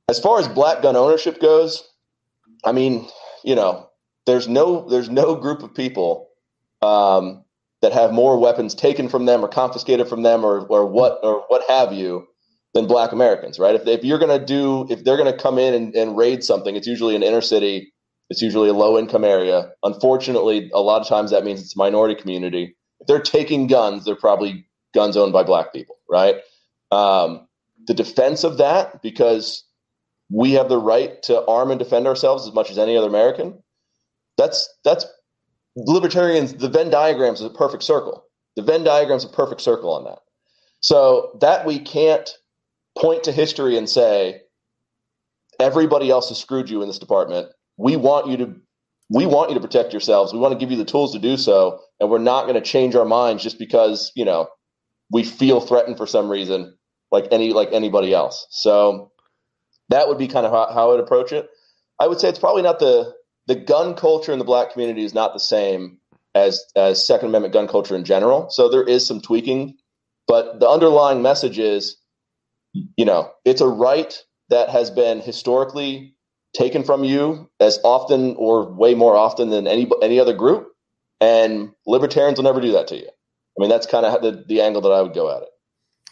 As 0.09 0.19
far 0.19 0.39
as 0.39 0.47
black 0.47 0.81
gun 0.81 0.95
ownership 0.95 1.39
goes, 1.39 1.83
I 2.65 2.71
mean, 2.71 3.07
you 3.43 3.55
know, 3.55 3.89
there's 4.25 4.47
no 4.47 4.87
there's 4.89 5.09
no 5.09 5.35
group 5.35 5.63
of 5.63 5.73
people 5.73 6.29
um, 6.81 7.43
that 7.81 7.93
have 7.93 8.11
more 8.11 8.37
weapons 8.39 8.75
taken 8.75 9.09
from 9.09 9.25
them 9.25 9.43
or 9.43 9.47
confiscated 9.47 10.07
from 10.07 10.23
them 10.23 10.43
or 10.43 10.65
or 10.67 10.85
what 10.85 11.19
or 11.23 11.45
what 11.47 11.63
have 11.67 11.93
you 11.93 12.27
than 12.73 12.87
black 12.87 13.11
Americans, 13.11 13.59
right? 13.59 13.75
If, 13.75 13.85
if 13.87 14.03
you're 14.03 14.19
going 14.19 14.39
to 14.39 14.45
do, 14.45 14.87
if 14.89 15.03
they're 15.03 15.17
going 15.17 15.31
to 15.31 15.37
come 15.37 15.57
in 15.57 15.73
and, 15.73 15.95
and 15.95 16.17
raid 16.17 16.43
something, 16.43 16.75
it's 16.75 16.87
usually 16.87 17.15
an 17.15 17.23
inner 17.23 17.41
city, 17.41 17.91
it's 18.29 18.41
usually 18.41 18.69
a 18.69 18.73
low 18.73 18.97
income 18.97 19.25
area. 19.25 19.71
Unfortunately, 19.83 20.69
a 20.73 20.79
lot 20.79 21.01
of 21.01 21.07
times 21.07 21.31
that 21.31 21.43
means 21.43 21.59
it's 21.61 21.75
a 21.75 21.77
minority 21.77 22.15
community. 22.15 22.75
If 23.01 23.07
they're 23.07 23.21
taking 23.21 23.67
guns, 23.67 24.05
they're 24.05 24.15
probably 24.15 24.65
guns 24.93 25.17
owned 25.17 25.33
by 25.33 25.43
black 25.43 25.73
people, 25.73 25.97
right? 26.09 26.35
Um, 26.91 27.47
the 27.87 27.93
defense 27.93 28.43
of 28.43 28.57
that, 28.57 29.01
because 29.01 29.63
we 30.29 30.53
have 30.53 30.69
the 30.69 30.77
right 30.77 31.21
to 31.23 31.45
arm 31.45 31.71
and 31.71 31.79
defend 31.79 32.07
ourselves 32.07 32.47
as 32.47 32.53
much 32.53 32.71
as 32.71 32.77
any 32.77 32.95
other 32.95 33.07
American. 33.07 33.61
That's 34.37 34.73
that's 34.83 35.05
libertarians. 35.75 36.53
The 36.53 36.69
Venn 36.69 36.89
diagram 36.89 37.33
is 37.33 37.41
a 37.41 37.49
perfect 37.49 37.83
circle. 37.83 38.23
The 38.55 38.61
Venn 38.61 38.83
diagram 38.83 39.17
is 39.17 39.23
a 39.23 39.29
perfect 39.29 39.61
circle 39.61 39.91
on 39.91 40.03
that. 40.05 40.19
So 40.81 41.37
that 41.41 41.65
we 41.65 41.79
can't 41.79 42.29
point 42.97 43.23
to 43.23 43.31
history 43.31 43.77
and 43.77 43.89
say 43.89 44.41
everybody 45.59 46.09
else 46.09 46.29
has 46.29 46.39
screwed 46.39 46.69
you 46.69 46.81
in 46.81 46.87
this 46.87 46.99
department. 46.99 47.49
We 47.77 47.95
want 47.95 48.27
you 48.27 48.37
to 48.37 48.55
we 49.11 49.25
want 49.25 49.49
you 49.49 49.55
to 49.55 49.61
protect 49.61 49.91
yourselves. 49.91 50.31
We 50.31 50.39
want 50.39 50.53
to 50.53 50.57
give 50.57 50.71
you 50.71 50.77
the 50.77 50.85
tools 50.85 51.11
to 51.11 51.19
do 51.19 51.35
so, 51.35 51.81
and 51.99 52.09
we're 52.09 52.17
not 52.19 52.43
going 52.43 52.55
to 52.55 52.61
change 52.61 52.95
our 52.95 53.05
minds 53.05 53.43
just 53.43 53.59
because 53.59 54.11
you 54.15 54.23
know 54.23 54.47
we 55.11 55.23
feel 55.23 55.59
threatened 55.59 55.97
for 55.97 56.07
some 56.07 56.29
reason, 56.29 56.77
like 57.11 57.27
any 57.31 57.51
like 57.51 57.69
anybody 57.73 58.13
else. 58.13 58.47
So 58.49 59.11
that 59.89 60.07
would 60.07 60.17
be 60.17 60.27
kind 60.27 60.45
of 60.45 60.53
how, 60.53 60.73
how 60.73 60.89
I 60.89 60.91
would 60.93 61.01
approach 61.01 61.33
it. 61.33 61.49
I 61.99 62.07
would 62.07 62.19
say 62.21 62.29
it's 62.29 62.39
probably 62.39 62.61
not 62.63 62.79
the 62.79 63.13
the 63.47 63.55
gun 63.55 63.95
culture 63.95 64.31
in 64.31 64.39
the 64.39 64.45
black 64.45 64.71
community 64.71 65.03
is 65.03 65.13
not 65.13 65.33
the 65.33 65.39
same 65.39 65.99
as 66.33 66.63
as 66.75 67.05
Second 67.05 67.27
Amendment 67.27 67.53
gun 67.53 67.67
culture 67.67 67.95
in 67.95 68.05
general. 68.05 68.49
So 68.49 68.69
there 68.69 68.83
is 68.83 69.05
some 69.05 69.19
tweaking, 69.19 69.75
but 70.25 70.61
the 70.61 70.69
underlying 70.69 71.21
message 71.21 71.59
is 71.59 71.97
you 72.95 73.03
know, 73.03 73.29
it's 73.43 73.59
a 73.59 73.67
right 73.67 74.23
that 74.49 74.69
has 74.69 74.89
been 74.89 75.19
historically 75.19 76.15
taken 76.53 76.83
from 76.83 77.03
you 77.03 77.49
as 77.59 77.79
often 77.83 78.35
or 78.37 78.71
way 78.71 78.93
more 78.93 79.15
often 79.15 79.49
than 79.49 79.67
any 79.67 79.89
any 80.01 80.19
other 80.19 80.33
group, 80.33 80.73
and 81.19 81.71
libertarians 81.85 82.37
will 82.37 82.43
never 82.43 82.61
do 82.61 82.71
that 82.73 82.87
to 82.87 82.97
you. 82.97 83.07
I 83.07 83.61
mean, 83.61 83.69
that's 83.69 83.85
kind 83.85 84.05
of 84.05 84.21
the, 84.21 84.43
the 84.47 84.61
angle 84.61 84.81
that 84.81 84.91
I 84.91 85.01
would 85.01 85.13
go 85.13 85.35
at 85.35 85.43
it. 85.43 85.49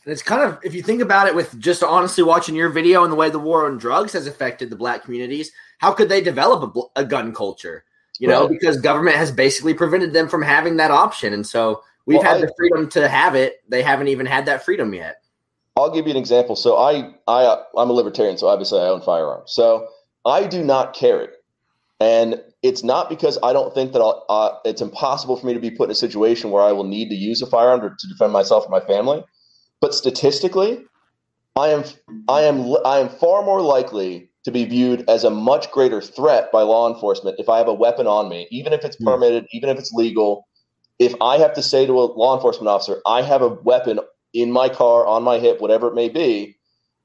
And 0.05 0.13
it's 0.13 0.23
kind 0.23 0.41
of, 0.41 0.59
if 0.63 0.73
you 0.73 0.81
think 0.81 1.01
about 1.01 1.27
it, 1.27 1.35
with 1.35 1.59
just 1.59 1.83
honestly 1.83 2.23
watching 2.23 2.55
your 2.55 2.69
video 2.69 3.03
and 3.03 3.11
the 3.11 3.17
way 3.17 3.29
the 3.29 3.39
war 3.39 3.65
on 3.65 3.77
drugs 3.77 4.13
has 4.13 4.27
affected 4.27 4.69
the 4.69 4.75
black 4.75 5.03
communities, 5.03 5.51
how 5.79 5.91
could 5.91 6.09
they 6.09 6.21
develop 6.21 6.75
a, 6.75 7.01
a 7.01 7.05
gun 7.05 7.33
culture? 7.33 7.83
You 8.19 8.27
know, 8.27 8.41
right. 8.41 8.49
because 8.49 8.81
government 8.81 9.15
has 9.15 9.31
basically 9.31 9.73
prevented 9.73 10.11
them 10.11 10.27
from 10.27 10.41
having 10.41 10.75
that 10.77 10.91
option, 10.91 11.31
and 11.31 11.47
so 11.47 11.83
we've 12.05 12.17
well, 12.17 12.27
had 12.27 12.37
I, 12.37 12.41
the 12.41 12.53
freedom 12.57 12.89
to 12.89 13.07
have 13.07 13.33
it. 13.33 13.61
They 13.69 13.81
haven't 13.81 14.09
even 14.09 14.25
had 14.25 14.45
that 14.47 14.65
freedom 14.65 14.93
yet. 14.93 15.21
I'll 15.77 15.89
give 15.89 16.05
you 16.05 16.11
an 16.11 16.17
example. 16.17 16.57
So 16.57 16.75
I, 16.75 17.13
I, 17.29 17.63
I'm 17.77 17.89
a 17.89 17.93
libertarian, 17.93 18.37
so 18.37 18.47
obviously 18.47 18.81
I 18.81 18.87
own 18.87 19.01
firearms. 19.01 19.53
So 19.53 19.87
I 20.29 20.47
do 20.47 20.63
not 20.63 20.93
carry, 20.93 21.27
and 21.99 22.41
it's 22.61 22.83
not 22.83 23.09
because 23.09 23.37
I 23.43 23.53
don't 23.53 23.73
think 23.73 23.93
that 23.93 24.01
uh, 24.01 24.57
it's 24.65 24.81
impossible 24.81 25.37
for 25.37 25.47
me 25.47 25.53
to 25.53 25.59
be 25.59 25.71
put 25.71 25.85
in 25.85 25.91
a 25.91 25.95
situation 25.95 26.51
where 26.51 26.63
I 26.63 26.71
will 26.71 26.83
need 26.83 27.09
to 27.09 27.15
use 27.15 27.41
a 27.41 27.47
firearm 27.47 27.81
to, 27.81 27.89
to 27.89 28.07
defend 28.07 28.33
myself 28.33 28.65
or 28.65 28.69
my 28.69 28.85
family. 28.85 29.23
But 29.81 29.93
statistically, 29.93 30.83
I 31.55 31.69
am, 31.69 31.83
I 32.27 32.41
am, 32.41 32.75
I 32.85 32.99
am 32.99 33.09
far 33.09 33.43
more 33.43 33.61
likely 33.61 34.29
to 34.43 34.51
be 34.51 34.65
viewed 34.65 35.09
as 35.09 35.23
a 35.23 35.29
much 35.29 35.71
greater 35.71 36.01
threat 36.01 36.51
by 36.51 36.61
law 36.61 36.91
enforcement 36.93 37.37
if 37.39 37.49
I 37.49 37.57
have 37.57 37.67
a 37.67 37.73
weapon 37.73 38.07
on 38.07 38.29
me, 38.29 38.47
even 38.51 38.73
if 38.73 38.83
it's 38.83 38.97
hmm. 38.97 39.05
permitted, 39.05 39.45
even 39.51 39.69
if 39.69 39.77
it's 39.77 39.91
legal. 39.91 40.47
If 40.99 41.13
I 41.21 41.37
have 41.37 41.53
to 41.53 41.61
say 41.61 41.85
to 41.85 41.93
a 41.93 42.03
law 42.03 42.35
enforcement 42.35 42.67
officer, 42.67 43.01
I 43.05 43.21
have 43.21 43.41
a 43.41 43.47
weapon 43.47 43.99
in 44.33 44.51
my 44.51 44.67
car, 44.67 45.07
on 45.07 45.23
my 45.23 45.39
hip, 45.39 45.61
whatever 45.61 45.87
it 45.87 45.95
may 45.95 46.09
be, 46.09 46.57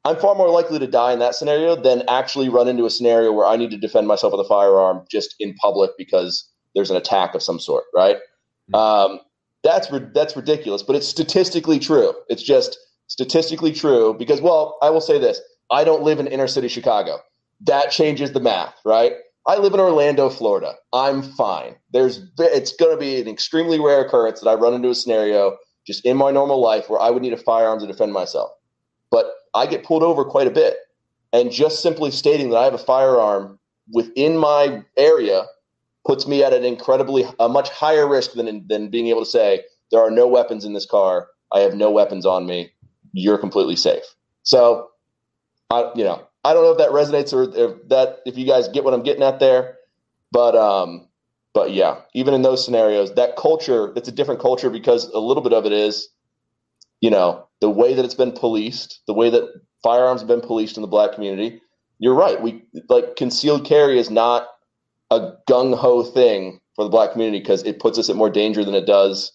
I'm 0.04 0.16
far 0.16 0.34
more 0.34 0.50
likely 0.50 0.78
to 0.78 0.86
die 0.86 1.12
in 1.12 1.18
that 1.20 1.34
scenario 1.34 1.76
than 1.76 2.02
actually 2.08 2.48
run 2.50 2.68
into 2.68 2.84
a 2.84 2.90
scenario 2.90 3.32
where 3.32 3.46
I 3.46 3.56
need 3.56 3.70
to 3.70 3.78
defend 3.78 4.06
myself 4.06 4.32
with 4.32 4.44
a 4.44 4.48
firearm 4.48 5.04
just 5.10 5.34
in 5.40 5.54
public 5.54 5.92
because 5.96 6.48
there's 6.74 6.90
an 6.90 6.96
attack 6.96 7.34
of 7.34 7.42
some 7.42 7.58
sort, 7.58 7.84
right? 7.94 8.16
Mm-hmm. 8.72 8.74
Um, 8.74 9.20
that's 9.62 9.88
that's 10.14 10.36
ridiculous, 10.36 10.82
but 10.82 10.94
it's 10.94 11.08
statistically 11.08 11.78
true. 11.78 12.12
It's 12.28 12.42
just 12.42 12.78
statistically 13.06 13.72
true 13.72 14.14
because, 14.18 14.42
well, 14.42 14.76
I 14.82 14.90
will 14.90 15.00
say 15.00 15.18
this: 15.18 15.40
I 15.70 15.84
don't 15.84 16.02
live 16.02 16.20
in 16.20 16.26
inner 16.26 16.48
city 16.48 16.68
Chicago. 16.68 17.18
That 17.62 17.90
changes 17.90 18.32
the 18.32 18.40
math, 18.40 18.74
right? 18.84 19.14
I 19.46 19.56
live 19.56 19.74
in 19.74 19.80
Orlando, 19.80 20.28
Florida. 20.28 20.74
I'm 20.92 21.22
fine. 21.22 21.76
There's 21.92 22.20
it's 22.38 22.76
going 22.76 22.92
to 22.92 23.00
be 23.00 23.20
an 23.20 23.28
extremely 23.28 23.80
rare 23.80 24.04
occurrence 24.04 24.40
that 24.40 24.50
I 24.50 24.54
run 24.54 24.74
into 24.74 24.90
a 24.90 24.94
scenario 24.94 25.56
just 25.86 26.04
in 26.04 26.16
my 26.16 26.30
normal 26.30 26.60
life 26.60 26.88
where 26.88 27.00
I 27.00 27.10
would 27.10 27.22
need 27.22 27.32
a 27.32 27.38
firearm 27.38 27.80
to 27.80 27.86
defend 27.86 28.12
myself. 28.12 28.50
But 29.10 29.26
I 29.54 29.66
get 29.66 29.84
pulled 29.84 30.02
over 30.02 30.24
quite 30.24 30.46
a 30.46 30.50
bit. 30.50 30.76
And 31.32 31.50
just 31.50 31.82
simply 31.82 32.10
stating 32.10 32.50
that 32.50 32.58
I 32.58 32.64
have 32.64 32.74
a 32.74 32.78
firearm 32.78 33.58
within 33.92 34.36
my 34.36 34.84
area 34.96 35.46
puts 36.06 36.26
me 36.26 36.44
at 36.44 36.52
an 36.52 36.64
incredibly 36.64 37.24
a 37.40 37.48
much 37.48 37.70
higher 37.70 38.08
risk 38.08 38.32
than 38.34 38.66
than 38.68 38.88
being 38.88 39.08
able 39.08 39.24
to 39.24 39.30
say 39.30 39.64
there 39.90 40.00
are 40.00 40.10
no 40.10 40.28
weapons 40.28 40.64
in 40.64 40.74
this 40.74 40.86
car. 40.86 41.28
I 41.52 41.60
have 41.60 41.74
no 41.74 41.90
weapons 41.90 42.26
on 42.26 42.46
me. 42.46 42.72
You're 43.12 43.38
completely 43.38 43.76
safe. 43.76 44.04
So, 44.42 44.90
I 45.70 45.90
you 45.94 46.04
know 46.04 46.26
I 46.44 46.52
don't 46.52 46.62
know 46.62 46.72
if 46.72 46.78
that 46.78 46.90
resonates 46.90 47.32
or 47.32 47.44
if 47.56 47.88
that 47.88 48.20
if 48.26 48.36
you 48.36 48.46
guys 48.46 48.68
get 48.68 48.84
what 48.84 48.94
I'm 48.94 49.02
getting 49.02 49.22
at 49.22 49.40
there, 49.40 49.78
but 50.30 50.54
um, 50.54 51.08
but 51.52 51.72
yeah, 51.72 52.00
even 52.12 52.34
in 52.34 52.42
those 52.42 52.64
scenarios, 52.64 53.14
that 53.14 53.36
culture 53.36 53.92
it's 53.96 54.08
a 54.08 54.12
different 54.12 54.40
culture 54.40 54.70
because 54.70 55.08
a 55.10 55.18
little 55.18 55.42
bit 55.42 55.52
of 55.52 55.64
it 55.64 55.72
is, 55.72 56.08
you 57.04 57.10
know, 57.10 57.46
the 57.60 57.68
way 57.68 57.92
that 57.92 58.02
it's 58.02 58.14
been 58.14 58.32
policed, 58.32 59.02
the 59.06 59.12
way 59.12 59.28
that 59.28 59.46
firearms 59.82 60.22
have 60.22 60.28
been 60.28 60.40
policed 60.40 60.78
in 60.78 60.80
the 60.80 60.88
black 60.88 61.12
community. 61.12 61.60
You're 61.98 62.14
right. 62.14 62.40
We 62.40 62.62
like 62.88 63.16
concealed 63.16 63.66
carry 63.66 63.98
is 63.98 64.08
not 64.08 64.48
a 65.10 65.34
gung 65.46 65.76
ho 65.76 66.02
thing 66.02 66.62
for 66.74 66.82
the 66.82 66.88
black 66.88 67.12
community 67.12 67.40
because 67.40 67.62
it 67.64 67.78
puts 67.78 67.98
us 67.98 68.08
at 68.08 68.16
more 68.16 68.30
danger 68.30 68.64
than 68.64 68.74
it 68.74 68.86
does 68.86 69.32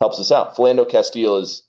helps 0.00 0.18
us 0.18 0.32
out. 0.32 0.56
Philando 0.56 0.84
Castile 0.90 1.36
is 1.36 1.62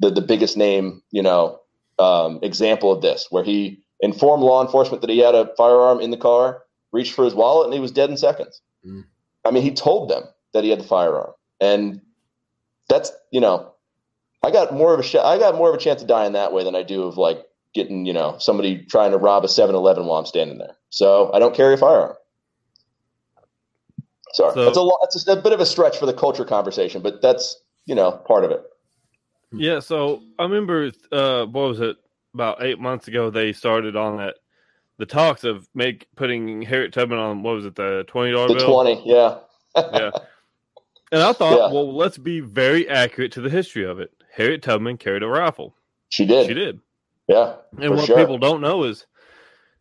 the 0.00 0.10
the 0.10 0.20
biggest 0.20 0.58
name, 0.58 1.02
you 1.12 1.22
know, 1.22 1.58
um, 1.98 2.38
example 2.42 2.92
of 2.92 3.00
this, 3.00 3.28
where 3.30 3.42
he 3.42 3.82
informed 4.00 4.42
law 4.42 4.62
enforcement 4.62 5.00
that 5.00 5.08
he 5.08 5.20
had 5.20 5.34
a 5.34 5.48
firearm 5.56 6.00
in 6.00 6.10
the 6.10 6.18
car, 6.18 6.62
reached 6.92 7.14
for 7.14 7.24
his 7.24 7.34
wallet, 7.34 7.64
and 7.64 7.72
he 7.72 7.80
was 7.80 7.90
dead 7.90 8.10
in 8.10 8.18
seconds. 8.18 8.60
Mm. 8.86 9.04
I 9.46 9.50
mean, 9.50 9.62
he 9.62 9.70
told 9.70 10.10
them 10.10 10.24
that 10.52 10.62
he 10.62 10.68
had 10.68 10.80
the 10.80 10.84
firearm, 10.84 11.32
and 11.58 12.02
that's 12.90 13.10
you 13.30 13.40
know, 13.40 13.72
I 14.42 14.50
got 14.50 14.72
more 14.72 14.94
of 14.94 15.00
a 15.00 15.02
sh- 15.02 15.16
I 15.16 15.38
got 15.38 15.54
more 15.56 15.68
of 15.68 15.74
a 15.74 15.78
chance 15.78 16.00
of 16.02 16.08
dying 16.08 16.32
that 16.32 16.52
way 16.52 16.64
than 16.64 16.74
I 16.74 16.82
do 16.82 17.02
of 17.04 17.16
like 17.16 17.44
getting 17.74 18.06
you 18.06 18.12
know 18.12 18.36
somebody 18.38 18.84
trying 18.84 19.12
to 19.12 19.18
rob 19.18 19.44
a 19.44 19.48
7-Eleven 19.48 20.06
while 20.06 20.18
I'm 20.18 20.26
standing 20.26 20.58
there. 20.58 20.76
So 20.90 21.30
I 21.32 21.38
don't 21.38 21.54
carry 21.54 21.74
a 21.74 21.76
firearm. 21.76 22.16
Sorry, 24.32 24.54
so, 24.54 24.64
that's 24.64 24.76
a 24.76 24.82
lot. 24.82 24.98
It's 25.02 25.26
a, 25.26 25.32
a 25.32 25.42
bit 25.42 25.52
of 25.52 25.60
a 25.60 25.66
stretch 25.66 25.98
for 25.98 26.06
the 26.06 26.14
culture 26.14 26.44
conversation, 26.44 27.02
but 27.02 27.20
that's 27.20 27.60
you 27.86 27.94
know 27.94 28.12
part 28.12 28.44
of 28.44 28.50
it. 28.50 28.62
Yeah. 29.52 29.80
So 29.80 30.22
I 30.38 30.44
remember, 30.44 30.92
uh, 31.12 31.46
what 31.46 31.68
was 31.68 31.80
it? 31.80 31.96
About 32.32 32.62
eight 32.62 32.78
months 32.78 33.08
ago, 33.08 33.28
they 33.28 33.52
started 33.52 33.96
on 33.96 34.18
that 34.18 34.36
the 34.98 35.06
talks 35.06 35.42
of 35.44 35.66
make 35.74 36.06
putting 36.14 36.62
Harriet 36.62 36.92
Tubman 36.92 37.18
on 37.18 37.42
what 37.42 37.56
was 37.56 37.64
it 37.64 37.74
the 37.74 38.04
twenty 38.06 38.32
dollar 38.32 38.54
bill? 38.54 38.72
Twenty, 38.72 39.02
yeah, 39.04 39.38
yeah. 39.74 40.10
And 41.10 41.22
I 41.22 41.32
thought, 41.32 41.52
yeah. 41.58 41.72
well, 41.72 41.92
let's 41.92 42.18
be 42.18 42.40
very 42.40 42.88
accurate 42.88 43.32
to 43.32 43.40
the 43.40 43.50
history 43.50 43.84
of 43.84 43.98
it. 43.98 44.12
Harriet 44.32 44.62
Tubman 44.62 44.96
carried 44.96 45.22
a 45.22 45.28
rifle. 45.28 45.74
She 46.08 46.26
did. 46.26 46.46
She 46.46 46.54
did. 46.54 46.80
Yeah. 47.28 47.56
And 47.78 47.96
what 47.96 48.06
sure. 48.06 48.16
people 48.16 48.38
don't 48.38 48.60
know 48.60 48.84
is 48.84 49.06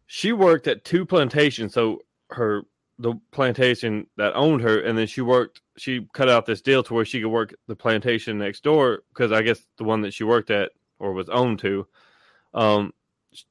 she 0.08 0.32
worked 0.32 0.68
at 0.68 0.86
two 0.86 1.06
plantations. 1.06 1.74
So 1.74 2.02
her 2.30 2.64
the 3.00 3.14
plantation 3.32 4.06
that 4.18 4.36
owned 4.36 4.62
her, 4.62 4.82
and 4.82 4.98
then 4.98 5.08
she 5.08 5.22
worked. 5.22 5.62
She 5.78 6.08
cut 6.14 6.30
out 6.30 6.46
this 6.46 6.62
deal 6.62 6.84
to 6.84 6.94
where 6.94 7.06
she 7.06 7.22
could 7.22 7.30
work 7.30 7.56
the 7.68 7.76
plantation 7.76 8.38
next 8.38 8.64
door 8.64 9.04
because 9.10 9.32
I 9.32 9.42
guess 9.42 9.62
the 9.78 9.86
one 9.86 10.02
that 10.02 10.14
she 10.14 10.26
worked 10.26 10.52
at 10.52 10.72
or 11.00 11.14
was 11.14 11.30
owned 11.30 11.60
to, 11.60 11.88
um, 12.54 12.94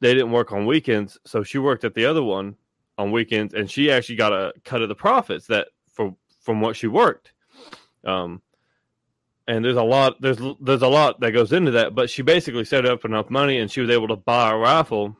they 0.01 0.13
didn't 0.13 0.33
work 0.33 0.53
on 0.53 0.67
weekends, 0.67 1.19
so 1.25 1.43
she 1.43 1.57
worked 1.57 1.85
at 1.85 1.95
the 1.95 2.05
other 2.05 2.23
one 2.23 2.57
on 2.99 3.11
weekends, 3.11 3.55
and 3.55 3.71
she 3.71 3.91
actually 3.91 4.17
got 4.17 4.33
a 4.33 4.53
cut 4.65 4.83
of 4.83 4.91
the 4.91 4.95
profits 4.95 5.47
that 5.47 5.69
for 5.91 6.15
from 6.43 6.61
what 6.61 6.77
she 6.77 6.87
worked. 6.87 7.33
Um, 8.05 8.43
and 9.49 9.65
there's 9.65 9.77
a 9.77 9.83
lot 9.83 10.21
there's 10.21 10.39
there's 10.61 10.83
a 10.83 10.89
lot 10.89 11.19
that 11.21 11.33
goes 11.33 11.53
into 11.53 11.73
that, 11.73 11.95
but 11.95 12.09
she 12.09 12.23
basically 12.23 12.65
set 12.65 12.87
up 12.87 13.05
enough 13.05 13.31
money, 13.31 13.59
and 13.59 13.71
she 13.71 13.81
was 13.81 13.91
able 13.91 14.07
to 14.09 14.17
buy 14.17 14.53
a 14.53 14.57
rifle 14.57 15.17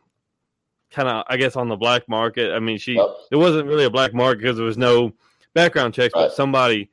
kind 0.91 1.09
of, 1.09 1.25
I 1.29 1.37
guess, 1.37 1.57
on 1.57 1.69
the 1.69 1.77
black 1.77 2.09
market. 2.09 2.53
I 2.53 2.61
mean, 2.61 2.79
she 2.79 2.95
yep. 2.95 3.07
it 3.33 3.37
wasn't 3.37 3.67
really 3.67 3.85
a 3.85 3.91
black 3.91 4.15
market 4.15 4.43
because 4.43 4.57
there 4.57 4.67
was 4.67 4.79
no 4.79 5.13
background 5.55 5.95
checks, 5.95 6.15
right. 6.15 6.29
but 6.29 6.35
somebody 6.35 6.91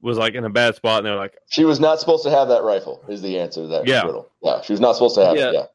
was 0.00 0.16
like 0.18 0.34
in 0.34 0.44
a 0.44 0.50
bad 0.50 0.74
spot, 0.74 0.98
and 0.98 1.06
they're 1.06 1.16
like, 1.16 1.36
she 1.48 1.64
was 1.64 1.80
not 1.80 2.00
supposed 2.00 2.24
to 2.24 2.30
have 2.30 2.48
that 2.48 2.62
rifle. 2.62 3.02
Is 3.08 3.20
the 3.20 3.38
answer 3.38 3.62
to 3.62 3.68
that 3.68 3.86
yeah. 3.86 4.02
riddle? 4.02 4.30
Yeah, 4.42 4.62
she 4.62 4.72
was 4.72 4.80
not 4.80 4.94
supposed 4.94 5.14
to 5.16 5.26
have 5.26 5.36
yeah. 5.36 5.48
it. 5.48 5.54
Yeah, 5.54 5.66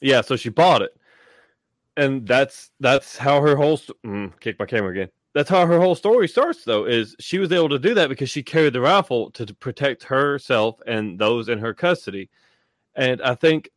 yeah. 0.00 0.20
So 0.20 0.36
she 0.36 0.50
bought 0.50 0.82
it, 0.82 0.96
and 1.96 2.26
that's 2.26 2.70
that's 2.78 3.18
how 3.18 3.40
her 3.40 3.56
whole 3.56 3.78
mm, 4.04 4.32
kick 4.38 4.58
my 4.60 4.66
camera 4.66 4.92
again. 4.92 5.10
That's 5.32 5.48
how 5.50 5.64
her 5.66 5.78
whole 5.78 5.94
story 5.94 6.26
starts, 6.26 6.64
though. 6.64 6.86
Is 6.86 7.14
she 7.20 7.38
was 7.38 7.52
able 7.52 7.68
to 7.68 7.78
do 7.78 7.94
that 7.94 8.08
because 8.08 8.30
she 8.30 8.42
carried 8.42 8.72
the 8.72 8.80
rifle 8.80 9.30
to, 9.32 9.46
to 9.46 9.54
protect 9.54 10.02
herself 10.04 10.80
and 10.86 11.18
those 11.18 11.48
in 11.48 11.58
her 11.58 11.72
custody, 11.72 12.28
and 12.94 13.22
I 13.22 13.34
think 13.34 13.70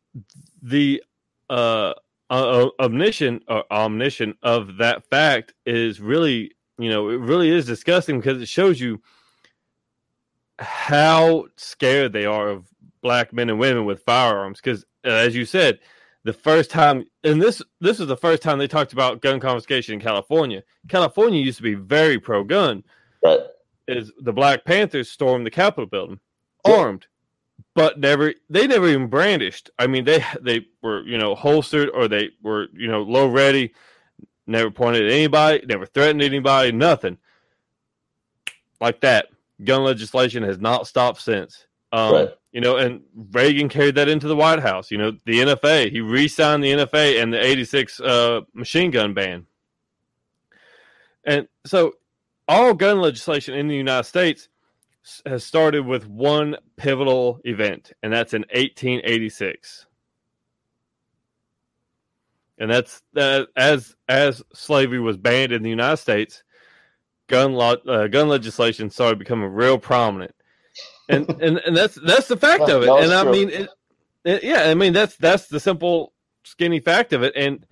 the 0.62 1.02
uh 1.50 1.94
uh, 2.30 2.68
omniscient 2.80 3.42
or 3.48 3.64
omniscient 3.70 4.36
of 4.42 4.78
that 4.78 5.04
fact 5.08 5.54
is 5.66 6.00
really, 6.00 6.52
you 6.78 6.88
know, 6.88 7.08
it 7.10 7.20
really 7.20 7.50
is 7.50 7.66
disgusting 7.66 8.18
because 8.18 8.40
it 8.40 8.48
shows 8.48 8.80
you 8.80 9.00
how 10.58 11.44
scared 11.56 12.12
they 12.12 12.24
are 12.24 12.48
of 12.48 12.66
black 13.02 13.32
men 13.32 13.50
and 13.50 13.58
women 13.58 13.84
with 13.84 14.02
firearms. 14.04 14.60
Because 14.60 14.84
uh, 15.04 15.10
as 15.10 15.34
you 15.34 15.44
said, 15.44 15.78
the 16.24 16.32
first 16.32 16.70
time, 16.70 17.04
and 17.22 17.40
this 17.40 17.62
this 17.80 18.00
is 18.00 18.06
the 18.06 18.16
first 18.16 18.42
time 18.42 18.58
they 18.58 18.68
talked 18.68 18.92
about 18.92 19.20
gun 19.20 19.40
confiscation 19.40 19.94
in 19.94 20.00
California. 20.00 20.62
California 20.88 21.40
used 21.40 21.58
to 21.58 21.62
be 21.62 21.74
very 21.74 22.18
pro 22.18 22.44
gun. 22.44 22.82
Right. 23.24 23.40
Is 23.86 24.12
the 24.20 24.32
Black 24.32 24.64
Panthers 24.64 25.10
stormed 25.10 25.46
the 25.46 25.50
Capitol 25.50 25.86
building 25.86 26.20
armed 26.64 27.06
but 27.74 27.98
never 27.98 28.34
they 28.48 28.66
never 28.66 28.88
even 28.88 29.08
brandished. 29.08 29.70
I 29.78 29.86
mean, 29.86 30.04
they 30.04 30.24
they 30.40 30.66
were 30.82 31.02
you 31.02 31.18
know 31.18 31.34
holstered 31.34 31.90
or 31.90 32.08
they 32.08 32.30
were 32.42 32.68
you 32.72 32.88
know 32.88 33.02
low 33.02 33.28
ready, 33.28 33.74
never 34.46 34.70
pointed 34.70 35.06
at 35.06 35.12
anybody, 35.12 35.64
never 35.66 35.86
threatened 35.86 36.22
anybody, 36.22 36.72
nothing 36.72 37.18
like 38.80 39.00
that. 39.00 39.26
Gun 39.62 39.84
legislation 39.84 40.42
has 40.42 40.58
not 40.58 40.86
stopped 40.86 41.20
since. 41.20 41.66
Um, 41.92 42.12
right. 42.12 42.28
You 42.54 42.60
know, 42.60 42.76
and 42.76 43.02
Reagan 43.32 43.68
carried 43.68 43.96
that 43.96 44.08
into 44.08 44.28
the 44.28 44.36
White 44.36 44.60
House. 44.60 44.92
You 44.92 44.96
know, 44.96 45.10
the 45.26 45.40
NFA, 45.40 45.90
he 45.90 46.00
re-signed 46.00 46.62
the 46.62 46.70
NFA 46.70 47.20
and 47.20 47.32
the 47.32 47.44
'86 47.44 48.00
uh, 48.00 48.42
machine 48.54 48.92
gun 48.92 49.12
ban. 49.12 49.46
And 51.24 51.48
so, 51.66 51.94
all 52.46 52.72
gun 52.72 53.00
legislation 53.00 53.54
in 53.54 53.66
the 53.66 53.74
United 53.74 54.04
States 54.04 54.48
has 55.26 55.42
started 55.44 55.84
with 55.84 56.06
one 56.06 56.56
pivotal 56.76 57.40
event, 57.44 57.92
and 58.04 58.12
that's 58.12 58.34
in 58.34 58.42
1886. 58.42 59.86
And 62.58 62.70
that's 62.70 63.02
that 63.14 63.48
as 63.56 63.96
as 64.08 64.44
slavery 64.54 65.00
was 65.00 65.16
banned 65.16 65.50
in 65.50 65.64
the 65.64 65.70
United 65.70 65.96
States, 65.96 66.44
gun 67.26 67.54
law, 67.54 67.74
uh, 67.88 68.06
gun 68.06 68.28
legislation 68.28 68.90
started 68.90 69.18
becoming 69.18 69.48
real 69.48 69.76
prominent, 69.76 70.36
and 71.08 71.28
and 71.40 71.58
and 71.58 71.76
that's 71.76 71.94
that's 71.96 72.28
the 72.28 72.36
fact 72.36 72.68
of 72.68 72.82
it. 72.82 72.88
And 72.88 73.12
I 73.12 73.30
mean, 73.30 73.50
it, 73.50 73.68
it, 74.24 74.44
yeah, 74.44 74.62
I 74.64 74.74
mean 74.74 74.92
that's 74.92 75.16
that's 75.16 75.48
the 75.48 75.60
simple, 75.60 76.12
skinny 76.44 76.80
fact 76.80 77.12
of 77.12 77.22
it. 77.22 77.32
And 77.36 77.64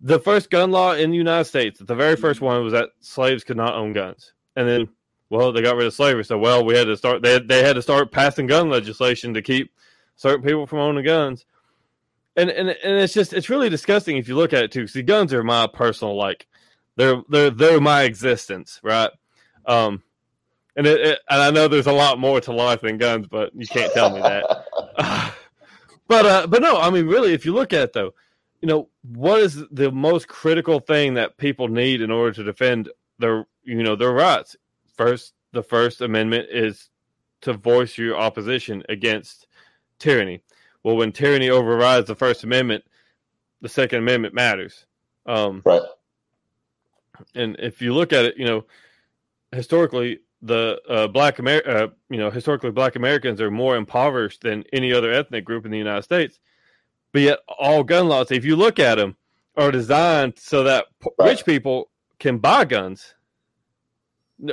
the 0.00 0.18
first 0.18 0.50
gun 0.50 0.70
law 0.70 0.94
in 0.94 1.10
the 1.10 1.16
United 1.16 1.44
States, 1.44 1.78
the 1.78 1.94
very 1.94 2.16
first 2.16 2.40
one 2.40 2.62
was 2.64 2.72
that 2.72 2.90
slaves 3.00 3.44
could 3.44 3.56
not 3.56 3.74
own 3.74 3.92
guns, 3.92 4.32
and 4.56 4.68
then 4.68 4.88
well, 5.32 5.50
they 5.50 5.62
got 5.62 5.76
rid 5.76 5.86
of 5.86 5.94
slavery, 5.94 6.24
so 6.24 6.36
well, 6.36 6.62
we 6.62 6.76
had 6.76 6.84
to 6.88 6.96
start. 6.96 7.22
They 7.22 7.38
they 7.38 7.62
had 7.62 7.76
to 7.76 7.82
start 7.82 8.12
passing 8.12 8.46
gun 8.46 8.68
legislation 8.68 9.32
to 9.34 9.40
keep 9.40 9.72
certain 10.16 10.44
people 10.44 10.66
from 10.66 10.80
owning 10.80 11.04
guns, 11.04 11.46
and 12.36 12.50
and 12.50 12.68
and 12.68 12.96
it's 13.00 13.14
just 13.14 13.32
it's 13.32 13.48
really 13.48 13.70
disgusting 13.70 14.18
if 14.18 14.28
you 14.28 14.36
look 14.36 14.52
at 14.52 14.64
it 14.64 14.72
too. 14.72 14.86
See, 14.86 15.02
guns 15.02 15.32
are 15.32 15.42
my 15.42 15.66
personal 15.66 16.16
like, 16.16 16.46
they're 16.96 17.22
they're 17.30 17.50
they're 17.50 17.80
my 17.80 18.02
existence, 18.02 18.78
right? 18.82 19.10
Um, 19.64 20.02
and 20.76 20.86
it, 20.86 21.00
it, 21.00 21.18
and 21.28 21.42
I 21.42 21.50
know 21.50 21.68
there's 21.68 21.86
a 21.86 21.92
lot 21.92 22.18
more 22.18 22.40
to 22.40 22.52
life 22.52 22.80
than 22.80 22.98
guns, 22.98 23.26
but 23.26 23.50
you 23.54 23.66
can't 23.66 23.92
tell 23.92 24.10
me 24.10 24.20
that. 24.20 24.64
but 26.08 26.26
uh, 26.26 26.46
but 26.46 26.62
no, 26.62 26.78
I 26.78 26.90
mean, 26.90 27.06
really, 27.06 27.32
if 27.34 27.44
you 27.44 27.54
look 27.54 27.72
at 27.72 27.82
it 27.82 27.92
though, 27.92 28.14
you 28.60 28.68
know, 28.68 28.88
what 29.02 29.40
is 29.40 29.62
the 29.70 29.90
most 29.90 30.28
critical 30.28 30.80
thing 30.80 31.14
that 31.14 31.36
people 31.36 31.68
need 31.68 32.00
in 32.00 32.10
order 32.10 32.32
to 32.32 32.44
defend 32.44 32.90
their 33.18 33.46
you 33.64 33.82
know 33.82 33.96
their 33.96 34.12
rights? 34.12 34.56
first 34.96 35.34
the 35.52 35.62
First 35.62 36.00
Amendment 36.00 36.48
is 36.50 36.88
to 37.42 37.52
voice 37.52 37.98
your 37.98 38.16
opposition 38.16 38.82
against 38.88 39.46
tyranny. 39.98 40.42
Well, 40.82 40.96
when 40.96 41.12
tyranny 41.12 41.50
overrides 41.50 42.06
the 42.06 42.14
First 42.14 42.44
Amendment, 42.44 42.84
the 43.60 43.68
Second 43.68 44.00
Amendment 44.00 44.34
matters. 44.34 44.86
Um, 45.26 45.62
right. 45.64 45.82
And 47.34 47.56
if 47.58 47.82
you 47.82 47.94
look 47.94 48.12
at 48.12 48.24
it, 48.24 48.36
you 48.36 48.44
know, 48.44 48.64
historically, 49.52 50.20
the 50.42 50.80
uh, 50.88 51.06
black 51.08 51.38
Amer- 51.38 51.66
uh, 51.66 51.88
you 52.10 52.18
know, 52.18 52.30
historically, 52.30 52.70
black 52.70 52.96
Americans 52.96 53.40
are 53.40 53.50
more 53.50 53.76
impoverished 53.76 54.42
than 54.42 54.64
any 54.72 54.92
other 54.92 55.12
ethnic 55.12 55.44
group 55.44 55.64
in 55.64 55.70
the 55.70 55.78
United 55.78 56.02
States. 56.02 56.40
But 57.12 57.22
yet, 57.22 57.38
all 57.58 57.84
gun 57.84 58.08
laws, 58.08 58.30
if 58.30 58.44
you 58.44 58.56
look 58.56 58.78
at 58.78 58.96
them, 58.96 59.16
are 59.56 59.70
designed 59.70 60.38
so 60.38 60.64
that 60.64 60.86
right. 61.18 61.28
rich 61.28 61.44
people 61.44 61.90
can 62.18 62.38
buy 62.38 62.64
guns 62.64 63.14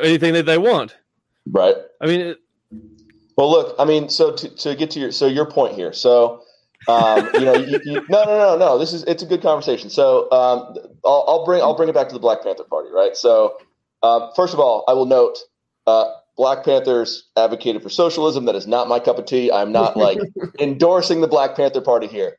anything 0.01 0.33
that 0.33 0.45
they 0.45 0.57
want. 0.57 0.97
Right. 1.49 1.75
I 2.01 2.05
mean, 2.05 2.21
it, 2.21 2.37
well, 3.37 3.49
look, 3.49 3.75
I 3.79 3.85
mean, 3.85 4.09
so 4.09 4.35
to, 4.35 4.49
to 4.49 4.75
get 4.75 4.91
to 4.91 4.99
your 4.99 5.11
so 5.11 5.25
your 5.25 5.45
point 5.45 5.73
here, 5.73 5.93
so 5.93 6.43
um, 6.87 7.29
you 7.33 7.41
know, 7.41 7.53
you, 7.55 7.79
you, 7.83 7.93
no, 8.09 8.23
no, 8.25 8.37
no, 8.37 8.57
no. 8.57 8.77
This 8.77 8.93
is 8.93 9.03
it's 9.03 9.23
a 9.23 9.25
good 9.25 9.41
conversation. 9.41 9.89
So 9.89 10.29
um, 10.31 10.75
I'll, 11.05 11.25
I'll, 11.27 11.45
bring 11.45 11.61
I'll 11.61 11.75
bring 11.75 11.89
it 11.89 11.95
back 11.95 12.07
to 12.09 12.13
the 12.13 12.19
Black 12.19 12.43
Panther 12.43 12.63
Party, 12.63 12.89
right? 12.91 13.15
So 13.15 13.57
uh, 14.03 14.31
first 14.35 14.53
of 14.53 14.59
all, 14.59 14.83
I 14.87 14.93
will 14.93 15.05
note 15.05 15.37
uh, 15.89 16.13
Black 16.37 16.63
Panthers 16.63 17.27
advocated 17.35 17.83
for 17.83 17.89
socialism. 17.89 18.45
That 18.45 18.55
is 18.55 18.67
not 18.67 18.87
my 18.87 18.99
cup 18.99 19.17
of 19.17 19.25
tea. 19.25 19.51
I'm 19.51 19.71
not 19.71 19.97
like 19.97 20.19
endorsing 20.59 21.21
the 21.21 21.27
Black 21.27 21.55
Panther 21.55 21.81
Party 21.81 22.07
here. 22.07 22.37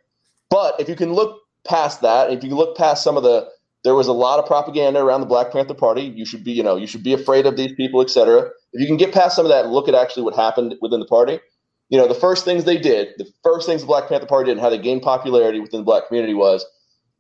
But 0.49 0.81
if 0.81 0.89
you 0.89 0.97
can 0.97 1.13
look 1.13 1.41
past 1.65 2.01
that, 2.03 2.33
if 2.33 2.43
you 2.43 2.57
look 2.57 2.77
past 2.77 3.05
some 3.05 3.17
of 3.17 3.23
the, 3.23 3.49
there 3.85 3.95
was 3.95 4.09
a 4.09 4.13
lot 4.13 4.39
of 4.39 4.47
propaganda 4.47 5.01
around 5.01 5.21
the 5.21 5.27
Black 5.27 5.53
Panther 5.53 5.75
Party. 5.75 6.03
You 6.03 6.25
should 6.25 6.45
be, 6.45 6.53
you 6.53 6.63
know, 6.63 6.77
you 6.77 6.87
should 6.87 7.03
be 7.03 7.13
afraid 7.13 7.47
of 7.47 7.57
these 7.57 7.73
people, 7.73 8.01
etc. 8.01 8.51
If 8.73 8.81
you 8.81 8.87
can 8.87 8.97
get 8.97 9.13
past 9.13 9.37
some 9.37 9.45
of 9.45 9.51
that 9.51 9.65
and 9.65 9.73
look 9.73 9.89
at 9.89 9.95
actually 9.95 10.23
what 10.23 10.35
happened 10.35 10.75
within 10.81 11.01
the 11.01 11.07
party, 11.07 11.41
you 11.89 11.99
know, 11.99 12.07
the 12.07 12.15
first 12.15 12.45
things 12.45 12.65
they 12.65 12.79
did, 12.79 13.09
the 13.19 13.27
first 13.43 13.67
things 13.67 13.83
the 13.83 13.87
Black 13.87 14.09
Panther 14.09 14.27
Party 14.27 14.47
did 14.47 14.53
and 14.53 14.61
how 14.61 14.71
they 14.71 14.79
gained 14.79 15.03
popularity 15.03 15.61
within 15.61 15.81
the 15.81 15.85
black 15.85 16.09
community 16.09 16.35
was 16.35 16.65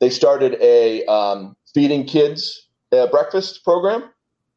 they 0.01 0.11
started 0.11 0.57
a 0.61 1.05
um, 1.07 1.57
feeding 1.75 2.07
kids 2.07 2.69
uh, 2.93 3.07
breakfast 3.09 3.64
program. 3.64 4.05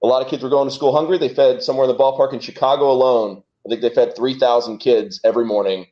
A 0.04 0.08
lot 0.08 0.22
of 0.22 0.28
kids 0.28 0.44
were 0.44 0.50
going 0.50 0.68
to 0.68 0.76
school 0.76 0.94
hungry. 0.94 1.18
They 1.18 1.30
fed 1.30 1.64
somewhere 1.64 1.90
in 1.90 1.96
the 1.96 2.02
ballpark 2.02 2.34
in 2.34 2.40
Chicago 2.40 2.92
alone. 2.92 3.42
I 3.66 3.70
think 3.70 3.82
they 3.82 3.90
fed 3.90 4.16
3,000 4.16 4.80
kids 4.80 5.22
every 5.24 5.46
morning, 5.46 5.88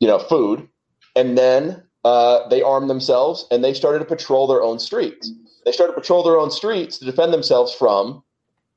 you 0.00 0.06
know, 0.06 0.18
food. 0.18 0.68
And 1.16 1.38
then 1.38 1.82
uh, 2.04 2.46
they 2.48 2.62
armed 2.62 2.90
themselves 2.90 3.46
and 3.50 3.64
they 3.64 3.72
started 3.72 4.00
to 4.00 4.04
patrol 4.04 4.46
their 4.46 4.62
own 4.62 4.78
streets. 4.78 5.32
They 5.64 5.72
started 5.72 5.94
to 5.94 6.00
patrol 6.00 6.22
their 6.22 6.38
own 6.38 6.50
streets 6.50 6.98
to 6.98 7.04
defend 7.04 7.32
themselves 7.32 7.74
from 7.74 8.22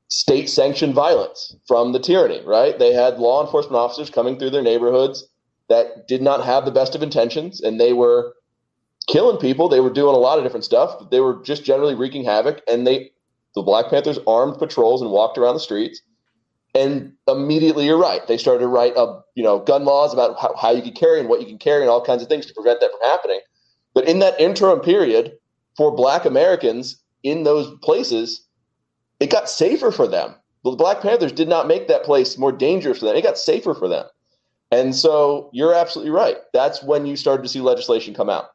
state 0.08 0.48
sanctioned 0.48 0.94
violence 0.94 1.56
from 1.66 1.92
the 1.92 1.98
tyranny, 1.98 2.42
right? 2.44 2.78
They 2.78 2.92
had 2.92 3.18
law 3.18 3.44
enforcement 3.44 3.76
officers 3.76 4.10
coming 4.10 4.38
through 4.38 4.50
their 4.50 4.62
neighborhoods 4.62 5.26
that 5.68 6.06
did 6.08 6.20
not 6.20 6.44
have 6.44 6.64
the 6.64 6.70
best 6.70 6.94
of 6.94 7.02
intentions 7.02 7.60
and 7.60 7.80
they 7.80 7.92
were 7.92 8.34
killing 9.08 9.38
people. 9.38 9.68
They 9.68 9.80
were 9.80 9.92
doing 9.92 10.14
a 10.14 10.18
lot 10.18 10.38
of 10.38 10.44
different 10.44 10.64
stuff. 10.64 11.10
They 11.10 11.20
were 11.20 11.42
just 11.42 11.64
generally 11.64 11.94
wreaking 11.94 12.24
havoc 12.24 12.60
and 12.68 12.86
they 12.86 13.12
the 13.54 13.62
Black 13.62 13.88
Panthers 13.90 14.18
armed 14.26 14.58
patrols 14.58 15.02
and 15.02 15.10
walked 15.10 15.38
around 15.38 15.54
the 15.54 15.60
streets. 15.60 16.00
And 16.74 17.12
immediately 17.28 17.84
you're 17.84 17.98
right. 18.00 18.26
They 18.26 18.38
started 18.38 18.60
to 18.60 18.66
write 18.66 18.96
up, 18.96 19.26
you 19.34 19.42
know, 19.42 19.58
gun 19.58 19.84
laws 19.84 20.14
about 20.14 20.40
how, 20.40 20.54
how 20.56 20.70
you 20.70 20.80
can 20.80 20.92
carry 20.94 21.20
and 21.20 21.28
what 21.28 21.40
you 21.40 21.46
can 21.46 21.58
carry 21.58 21.82
and 21.82 21.90
all 21.90 22.02
kinds 22.02 22.22
of 22.22 22.28
things 22.28 22.46
to 22.46 22.54
prevent 22.54 22.80
that 22.80 22.90
from 22.90 23.10
happening. 23.10 23.40
But 23.94 24.08
in 24.08 24.20
that 24.20 24.40
interim 24.40 24.80
period, 24.80 25.32
for 25.76 25.94
black 25.94 26.24
Americans 26.24 27.02
in 27.22 27.44
those 27.44 27.76
places, 27.82 28.46
it 29.20 29.30
got 29.30 29.48
safer 29.48 29.92
for 29.92 30.08
them. 30.08 30.34
The 30.64 30.72
Black 30.72 31.00
Panthers 31.00 31.32
did 31.32 31.48
not 31.48 31.66
make 31.66 31.88
that 31.88 32.04
place 32.04 32.38
more 32.38 32.52
dangerous 32.52 32.98
for 32.98 33.06
them. 33.06 33.16
It 33.16 33.22
got 33.22 33.38
safer 33.38 33.74
for 33.74 33.88
them. 33.88 34.06
And 34.70 34.94
so 34.94 35.50
you're 35.52 35.74
absolutely 35.74 36.10
right. 36.10 36.38
That's 36.52 36.82
when 36.82 37.04
you 37.04 37.16
started 37.16 37.42
to 37.42 37.48
see 37.48 37.60
legislation 37.60 38.14
come 38.14 38.30
out. 38.30 38.50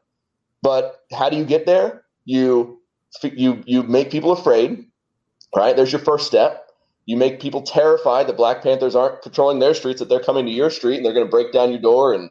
But 0.61 1.01
how 1.13 1.29
do 1.29 1.37
you 1.37 1.45
get 1.45 1.65
there? 1.65 2.05
You 2.25 2.76
you 3.23 3.63
you 3.65 3.83
make 3.83 4.11
people 4.11 4.31
afraid, 4.31 4.85
right? 5.55 5.75
There's 5.75 5.91
your 5.91 6.01
first 6.01 6.27
step. 6.27 6.69
You 7.05 7.15
make 7.15 7.39
people 7.39 7.61
terrified 7.61 8.27
that 8.27 8.35
Black 8.37 8.61
Panthers 8.61 8.95
aren't 8.95 9.21
patrolling 9.21 9.59
their 9.59 9.73
streets, 9.73 9.99
that 9.99 10.09
they're 10.09 10.19
coming 10.19 10.45
to 10.45 10.51
your 10.51 10.69
street 10.69 10.97
and 10.97 11.05
they're 11.05 11.13
going 11.13 11.25
to 11.25 11.31
break 11.31 11.53
down 11.53 11.71
your 11.71 11.79
door 11.79 12.13
and 12.13 12.29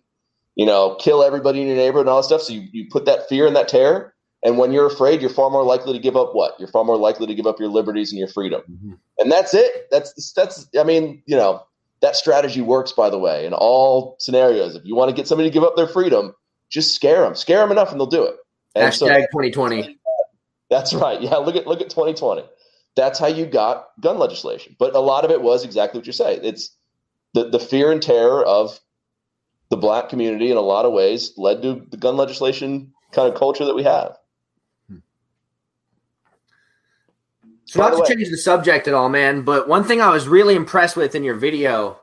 you 0.55 0.67
know 0.67 0.97
kill 1.01 1.23
everybody 1.23 1.63
in 1.63 1.67
your 1.67 1.77
neighborhood 1.77 2.07
and 2.07 2.11
all 2.11 2.19
that 2.19 2.25
stuff. 2.25 2.43
So 2.43 2.53
you, 2.53 2.69
you 2.73 2.87
put 2.91 3.07
that 3.07 3.29
fear 3.29 3.47
and 3.47 3.57
that 3.57 3.69
terror. 3.69 4.15
And 4.43 4.59
when 4.59 4.71
you're 4.71 4.87
afraid, 4.87 5.21
you're 5.21 5.31
far 5.31 5.51
more 5.51 5.65
likely 5.65 5.93
to 5.93 5.99
give 5.99 6.15
up 6.15 6.35
what? 6.35 6.55
You're 6.61 6.69
far 6.69 6.85
more 6.85 6.99
likely 6.99 7.27
to 7.27 7.35
give 7.35 7.47
up 7.47 7.59
your 7.59 7.69
liberties 7.69 8.13
and 8.13 8.19
your 8.19 8.29
freedom. 8.29 8.63
Mm-hmm. 8.71 8.93
And 9.19 9.33
that's 9.33 9.55
it. 9.55 9.89
That's 9.91 10.33
that's. 10.33 10.69
I 10.79 10.85
mean, 10.85 11.23
you 11.27 11.37
know, 11.37 11.65
that 12.01 12.17
strategy 12.17 12.61
works. 12.61 12.93
By 12.93 13.11
the 13.11 13.19
way, 13.19 13.47
in 13.47 13.55
all 13.55 14.17
scenarios, 14.21 14.77
if 14.77 14.85
you 14.85 14.95
want 14.95 15.09
to 15.09 15.17
get 15.17 15.27
somebody 15.27 15.49
to 15.49 15.53
give 15.53 15.65
up 15.65 15.75
their 15.75 15.89
freedom, 15.89 16.35
just 16.69 16.95
scare 16.95 17.23
them. 17.23 17.35
Scare 17.35 17.61
them 17.61 17.73
enough, 17.73 17.91
and 17.91 17.99
they'll 17.99 18.07
do 18.07 18.25
it. 18.25 18.37
And 18.75 18.93
Hashtag 18.93 18.99
so, 18.99 19.09
2020. 19.09 19.96
That's 20.71 20.95
right. 20.95 21.21
Yeah, 21.21 21.37
look 21.37 21.57
at 21.57 21.67
look 21.67 21.81
at 21.81 21.91
2020. 21.91 22.45
That's 22.97 23.19
how 23.19 23.27
you 23.27 23.47
got 23.47 23.89
gun 24.01 24.19
legislation. 24.19 24.75
But 24.79 24.95
a 24.95 25.01
lot 25.01 25.25
of 25.25 25.31
it 25.31 25.41
was 25.41 25.65
exactly 25.65 25.99
what 25.99 26.07
you 26.07 26.13
say. 26.13 26.37
It's 26.37 26.77
the 27.35 27.49
the 27.51 27.61
fear 27.61 27.93
and 27.93 28.03
terror 28.03 28.45
of 28.45 28.81
the 29.69 29.77
black 29.77 30.09
community 30.09 30.51
in 30.51 30.57
a 30.57 30.63
lot 30.63 30.85
of 30.85 30.93
ways 30.93 31.33
led 31.37 31.63
to 31.63 31.87
the 31.91 31.97
gun 31.97 32.17
legislation 32.17 32.93
kind 33.13 33.33
of 33.33 33.39
culture 33.39 33.65
that 33.65 33.75
we 33.75 33.83
have. 33.83 34.17
Hmm. 34.89 34.99
So 37.65 37.81
not 37.81 37.91
to 37.91 37.99
way, 37.99 38.07
change 38.09 38.31
the 38.31 38.39
subject 38.39 38.89
at 38.89 38.95
all, 38.95 39.09
man, 39.09 39.43
but 39.43 39.69
one 39.69 39.85
thing 39.85 40.01
I 40.01 40.11
was 40.11 40.29
really 40.29 40.55
impressed 40.55 40.97
with 40.97 41.15
in 41.15 41.25
your 41.25 41.35
video 41.35 42.01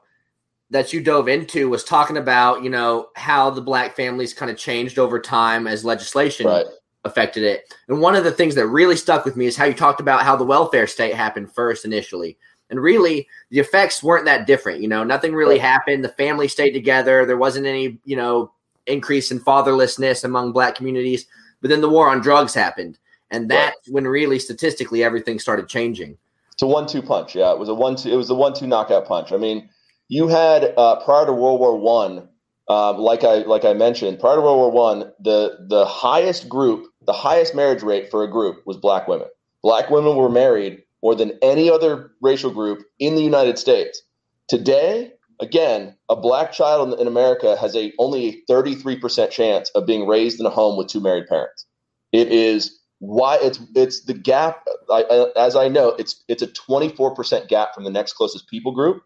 that 0.69 0.91
you 0.91 1.01
dove 1.01 1.27
into 1.27 1.69
was 1.69 1.83
talking 1.83 2.17
about, 2.17 2.63
you 2.63 2.69
know, 2.69 3.09
how 3.15 3.49
the 3.49 3.61
black 3.61 3.95
families 3.95 4.33
kind 4.33 4.49
of 4.49 4.57
changed 4.57 4.97
over 4.97 5.19
time 5.19 5.67
as 5.67 5.85
legislation 5.85 6.47
right. 6.47 6.65
Affected 7.05 7.43
it. 7.43 7.73
And 7.87 7.99
one 7.99 8.15
of 8.15 8.23
the 8.23 8.31
things 8.31 8.55
that 8.55 8.67
really 8.67 8.95
stuck 8.95 9.25
with 9.25 9.35
me 9.35 9.45
is 9.45 9.57
how 9.57 9.65
you 9.65 9.73
talked 9.73 9.99
about 9.99 10.23
how 10.23 10.35
the 10.35 10.43
welfare 10.43 10.87
state 10.87 11.13
happened 11.13 11.51
first 11.51 11.85
initially. 11.85 12.37
And 12.69 12.79
really, 12.79 13.27
the 13.51 13.59
effects 13.59 14.01
weren't 14.01 14.25
that 14.25 14.47
different. 14.47 14.81
You 14.81 14.87
know, 14.87 15.03
nothing 15.03 15.33
really 15.33 15.59
happened. 15.59 16.03
The 16.03 16.09
family 16.09 16.47
stayed 16.47 16.71
together. 16.71 17.25
There 17.25 17.37
wasn't 17.37 17.67
any, 17.67 17.99
you 18.05 18.15
know, 18.15 18.51
increase 18.87 19.31
in 19.31 19.39
fatherlessness 19.39 20.23
among 20.23 20.53
black 20.53 20.75
communities. 20.75 21.25
But 21.61 21.69
then 21.69 21.81
the 21.81 21.89
war 21.89 22.09
on 22.09 22.21
drugs 22.21 22.53
happened 22.53 22.97
and 23.33 23.49
that's 23.49 23.89
when 23.89 24.07
really 24.07 24.37
statistically 24.37 25.03
everything 25.03 25.39
started 25.39 25.67
changing. 25.67 26.15
It's 26.53 26.61
a 26.61 26.67
one-two 26.67 27.01
punch. 27.01 27.35
Yeah, 27.35 27.51
it 27.51 27.57
was 27.57 27.67
a 27.67 27.73
one-two. 27.73 28.09
It 28.09 28.15
was 28.15 28.29
a 28.29 28.35
one-two 28.35 28.67
knockout 28.67 29.07
punch. 29.07 29.31
I 29.31 29.37
mean, 29.37 29.69
you 30.07 30.27
had 30.27 30.73
uh, 30.77 31.03
prior 31.03 31.25
to 31.25 31.33
World 31.33 31.59
War 31.59 31.75
One, 31.75 32.29
uh, 32.69 32.93
like 32.93 33.23
I 33.23 33.37
like 33.39 33.65
I 33.65 33.73
mentioned, 33.73 34.19
prior 34.19 34.35
to 34.35 34.41
World 34.41 34.57
War 34.57 34.71
One, 34.71 35.11
the 35.19 35.65
the 35.67 35.83
highest 35.85 36.47
group, 36.47 36.92
the 37.05 37.13
highest 37.13 37.55
marriage 37.55 37.83
rate 37.83 38.09
for 38.09 38.23
a 38.23 38.31
group 38.31 38.65
was 38.65 38.77
black 38.77 39.07
women. 39.07 39.27
Black 39.61 39.89
women 39.89 40.15
were 40.15 40.29
married 40.29 40.83
more 41.01 41.15
than 41.15 41.37
any 41.41 41.69
other 41.69 42.11
racial 42.21 42.51
group 42.51 42.83
in 42.99 43.15
the 43.15 43.21
United 43.21 43.57
States. 43.57 44.01
Today, 44.47 45.11
again, 45.39 45.95
a 46.09 46.15
black 46.15 46.51
child 46.51 46.99
in, 46.99 47.07
America 47.07 47.55
has 47.57 47.75
a 47.75 47.91
only 47.99 48.27
a 48.27 48.51
33% 48.51 49.29
chance 49.29 49.69
of 49.71 49.85
being 49.85 50.07
raised 50.07 50.39
in 50.39 50.45
a 50.45 50.49
home 50.49 50.77
with 50.77 50.87
two 50.87 51.01
married 51.01 51.27
parents. 51.27 51.65
It 52.11 52.31
is 52.31 52.79
why 52.99 53.37
it's 53.41 53.59
it's 53.75 54.05
the 54.05 54.13
gap 54.13 54.65
I, 54.89 55.27
as 55.35 55.57
I 55.57 55.67
know 55.67 55.89
it's 55.89 56.23
it's 56.29 56.41
a 56.41 56.47
24% 56.47 57.49
gap 57.49 57.73
from 57.75 57.83
the 57.83 57.89
next 57.89 58.13
closest 58.13 58.47
people 58.47 58.71
group 58.71 59.03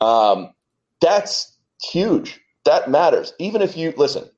um, 0.00 0.50
that's 1.00 1.56
huge 1.80 2.40
that 2.64 2.90
matters 2.90 3.32
even 3.38 3.62
if 3.62 3.76
you 3.76 3.94
listen 3.96 4.28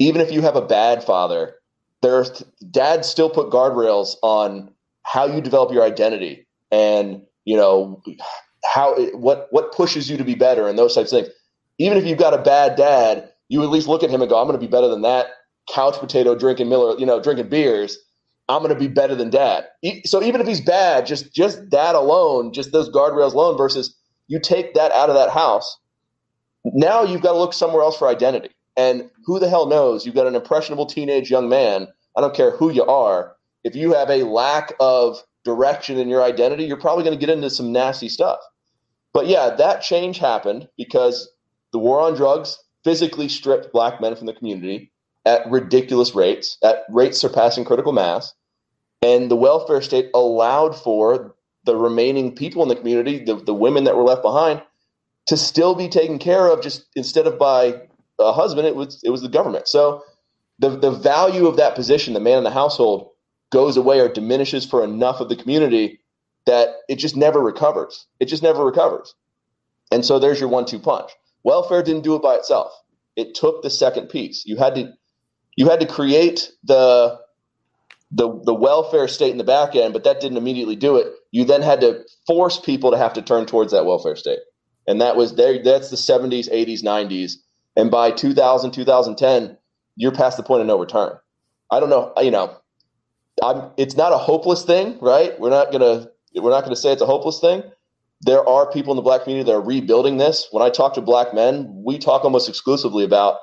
even 0.00 0.20
if 0.20 0.32
you 0.32 0.42
have 0.42 0.56
a 0.56 0.66
bad 0.66 1.04
father 1.04 1.54
there's 2.02 2.44
dads 2.70 3.08
still 3.08 3.30
put 3.30 3.50
guardrails 3.50 4.16
on 4.22 4.72
how 5.04 5.26
you 5.26 5.40
develop 5.40 5.72
your 5.72 5.84
identity 5.84 6.46
and 6.70 7.22
you 7.44 7.56
know 7.56 8.02
how 8.64 8.96
what 9.14 9.48
what 9.50 9.72
pushes 9.72 10.10
you 10.10 10.16
to 10.18 10.24
be 10.24 10.34
better 10.34 10.68
and 10.68 10.78
those 10.78 10.94
types 10.94 11.12
of 11.12 11.22
things 11.24 11.34
even 11.78 11.98
if 11.98 12.06
you've 12.06 12.18
got 12.18 12.34
a 12.34 12.42
bad 12.42 12.76
dad 12.76 13.30
you 13.48 13.62
at 13.62 13.70
least 13.70 13.88
look 13.88 14.02
at 14.02 14.10
him 14.10 14.22
and 14.22 14.30
go 14.30 14.40
i'm 14.40 14.46
going 14.46 14.58
to 14.58 14.64
be 14.64 14.70
better 14.70 14.88
than 14.88 15.02
that 15.02 15.26
couch 15.72 15.98
potato 15.98 16.34
drinking 16.36 16.68
miller 16.68 16.98
you 16.98 17.06
know 17.06 17.20
drinking 17.20 17.48
beers 17.48 17.98
I'm 18.48 18.62
going 18.62 18.74
to 18.74 18.80
be 18.80 18.88
better 18.88 19.14
than 19.14 19.30
dad. 19.30 19.66
So 20.04 20.22
even 20.22 20.40
if 20.40 20.46
he's 20.46 20.60
bad, 20.60 21.06
just 21.06 21.34
just 21.34 21.70
that 21.70 21.94
alone, 21.94 22.52
just 22.52 22.72
those 22.72 22.90
guardrails 22.90 23.34
alone 23.34 23.56
versus 23.56 23.96
you 24.28 24.40
take 24.40 24.74
that 24.74 24.92
out 24.92 25.08
of 25.08 25.16
that 25.16 25.30
house, 25.30 25.78
now 26.64 27.04
you've 27.04 27.22
got 27.22 27.32
to 27.32 27.38
look 27.38 27.54
somewhere 27.54 27.82
else 27.82 27.96
for 27.96 28.08
identity. 28.08 28.50
And 28.76 29.10
who 29.24 29.38
the 29.38 29.48
hell 29.48 29.66
knows? 29.66 30.06
You've 30.06 30.14
got 30.14 30.26
an 30.26 30.34
impressionable 30.34 30.86
teenage 30.86 31.30
young 31.30 31.48
man. 31.48 31.88
I 32.16 32.20
don't 32.20 32.34
care 32.34 32.50
who 32.50 32.70
you 32.70 32.84
are. 32.84 33.36
If 33.64 33.76
you 33.76 33.94
have 33.94 34.10
a 34.10 34.24
lack 34.24 34.72
of 34.80 35.22
direction 35.44 35.98
in 35.98 36.08
your 36.08 36.22
identity, 36.22 36.64
you're 36.64 36.76
probably 36.76 37.04
going 37.04 37.18
to 37.18 37.26
get 37.26 37.32
into 37.32 37.50
some 37.50 37.72
nasty 37.72 38.08
stuff. 38.08 38.40
But 39.12 39.26
yeah, 39.26 39.50
that 39.50 39.82
change 39.82 40.18
happened 40.18 40.68
because 40.76 41.30
the 41.72 41.78
war 41.78 42.00
on 42.00 42.14
drugs 42.14 42.58
physically 42.84 43.28
stripped 43.28 43.72
black 43.72 44.00
men 44.00 44.16
from 44.16 44.26
the 44.26 44.34
community 44.34 44.90
at 45.24 45.48
ridiculous 45.50 46.14
rates, 46.14 46.58
at 46.64 46.84
rates 46.88 47.18
surpassing 47.18 47.64
critical 47.64 47.92
mass. 47.92 48.32
And 49.02 49.30
the 49.30 49.36
welfare 49.36 49.82
state 49.82 50.10
allowed 50.14 50.76
for 50.76 51.34
the 51.64 51.76
remaining 51.76 52.34
people 52.34 52.62
in 52.62 52.68
the 52.68 52.76
community, 52.76 53.24
the, 53.24 53.36
the 53.36 53.54
women 53.54 53.84
that 53.84 53.96
were 53.96 54.02
left 54.02 54.22
behind, 54.22 54.62
to 55.26 55.36
still 55.36 55.74
be 55.74 55.88
taken 55.88 56.18
care 56.18 56.48
of 56.48 56.62
just 56.62 56.84
instead 56.96 57.26
of 57.26 57.38
by 57.38 57.82
a 58.18 58.32
husband, 58.32 58.66
it 58.66 58.76
was 58.76 59.00
it 59.04 59.10
was 59.10 59.22
the 59.22 59.28
government. 59.28 59.68
So 59.68 60.02
the 60.58 60.70
the 60.70 60.90
value 60.90 61.46
of 61.46 61.56
that 61.56 61.74
position, 61.74 62.14
the 62.14 62.20
man 62.20 62.38
in 62.38 62.44
the 62.44 62.50
household, 62.50 63.10
goes 63.50 63.76
away 63.76 64.00
or 64.00 64.08
diminishes 64.08 64.64
for 64.64 64.84
enough 64.84 65.20
of 65.20 65.28
the 65.28 65.36
community 65.36 66.00
that 66.46 66.68
it 66.88 66.96
just 66.96 67.16
never 67.16 67.40
recovers. 67.40 68.06
It 68.20 68.26
just 68.26 68.42
never 68.42 68.64
recovers. 68.64 69.14
And 69.90 70.04
so 70.04 70.18
there's 70.18 70.40
your 70.40 70.48
one 70.48 70.64
two 70.64 70.78
punch. 70.78 71.10
Welfare 71.44 71.82
didn't 71.82 72.04
do 72.04 72.14
it 72.14 72.22
by 72.22 72.34
itself. 72.34 72.72
It 73.16 73.34
took 73.34 73.62
the 73.62 73.70
second 73.70 74.08
piece. 74.08 74.44
You 74.46 74.56
had 74.56 74.74
to 74.76 74.92
you 75.56 75.68
had 75.68 75.80
to 75.80 75.86
create 75.86 76.50
the 76.64 77.20
the 78.10 78.40
the 78.44 78.54
welfare 78.54 79.08
state 79.08 79.30
in 79.30 79.38
the 79.38 79.44
back 79.44 79.74
end, 79.74 79.92
but 79.92 80.04
that 80.04 80.20
didn't 80.20 80.36
immediately 80.36 80.76
do 80.76 80.96
it. 80.96 81.12
You 81.30 81.44
then 81.44 81.62
had 81.62 81.80
to 81.80 82.04
force 82.26 82.58
people 82.58 82.90
to 82.90 82.98
have 82.98 83.14
to 83.14 83.22
turn 83.22 83.46
towards 83.46 83.72
that 83.72 83.86
welfare 83.86 84.16
state, 84.16 84.40
and 84.86 85.00
that 85.00 85.16
was 85.16 85.34
there. 85.34 85.62
That's 85.62 85.90
the 85.90 85.96
70s, 85.96 86.50
80s, 86.52 86.82
90s, 86.82 87.34
and 87.76 87.90
by 87.90 88.10
2000, 88.10 88.70
2010, 88.72 89.56
you're 89.96 90.12
past 90.12 90.36
the 90.36 90.42
point 90.42 90.60
of 90.60 90.66
no 90.66 90.78
return. 90.78 91.12
I 91.70 91.80
don't 91.80 91.90
know, 91.90 92.12
you 92.20 92.30
know, 92.30 92.56
I'm, 93.42 93.70
it's 93.76 93.96
not 93.96 94.12
a 94.12 94.18
hopeless 94.18 94.64
thing, 94.64 94.98
right? 95.00 95.38
We're 95.40 95.50
not 95.50 95.72
gonna 95.72 96.08
we're 96.34 96.50
not 96.50 96.64
gonna 96.64 96.76
say 96.76 96.92
it's 96.92 97.02
a 97.02 97.06
hopeless 97.06 97.40
thing. 97.40 97.62
There 98.20 98.46
are 98.48 98.70
people 98.70 98.92
in 98.92 98.96
the 98.96 99.02
black 99.02 99.24
community 99.24 99.50
that 99.50 99.56
are 99.56 99.60
rebuilding 99.60 100.18
this. 100.18 100.48
When 100.50 100.62
I 100.62 100.70
talk 100.70 100.94
to 100.94 101.00
black 101.00 101.34
men, 101.34 101.72
we 101.84 101.98
talk 101.98 102.24
almost 102.24 102.48
exclusively 102.48 103.04
about 103.04 103.38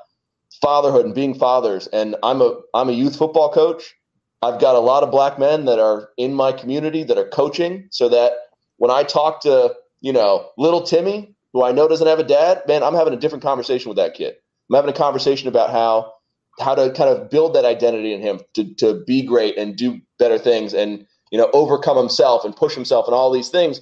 fatherhood 0.60 1.04
and 1.04 1.14
being 1.14 1.34
fathers. 1.34 1.86
And 1.88 2.16
I'm 2.22 2.40
a 2.40 2.60
I'm 2.74 2.88
a 2.88 2.92
youth 2.92 3.16
football 3.16 3.52
coach. 3.52 3.94
I've 4.42 4.60
got 4.60 4.74
a 4.74 4.80
lot 4.80 5.02
of 5.02 5.10
black 5.10 5.38
men 5.38 5.66
that 5.66 5.78
are 5.78 6.08
in 6.16 6.34
my 6.34 6.52
community 6.52 7.02
that 7.04 7.18
are 7.18 7.28
coaching, 7.28 7.88
so 7.90 8.08
that 8.08 8.32
when 8.78 8.90
I 8.90 9.02
talk 9.02 9.40
to 9.42 9.74
you 10.00 10.12
know 10.12 10.50
little 10.56 10.82
Timmy, 10.82 11.34
who 11.52 11.64
I 11.64 11.72
know 11.72 11.88
doesn't 11.88 12.06
have 12.06 12.18
a 12.18 12.24
dad, 12.24 12.62
man, 12.68 12.82
I'm 12.82 12.94
having 12.94 13.14
a 13.14 13.18
different 13.18 13.42
conversation 13.42 13.88
with 13.88 13.96
that 13.96 14.14
kid. 14.14 14.34
I'm 14.70 14.76
having 14.76 14.90
a 14.90 14.96
conversation 14.96 15.48
about 15.48 15.70
how 15.70 16.12
how 16.58 16.74
to 16.74 16.92
kind 16.92 17.08
of 17.08 17.30
build 17.30 17.54
that 17.54 17.64
identity 17.64 18.12
in 18.12 18.20
him 18.20 18.40
to 18.54 18.74
to 18.74 19.02
be 19.06 19.22
great 19.22 19.56
and 19.56 19.76
do 19.76 20.00
better 20.18 20.38
things 20.38 20.74
and 20.74 21.06
you 21.30 21.38
know 21.38 21.50
overcome 21.52 21.96
himself 21.96 22.44
and 22.44 22.54
push 22.54 22.74
himself 22.74 23.06
and 23.06 23.14
all 23.14 23.32
these 23.32 23.48
things. 23.48 23.80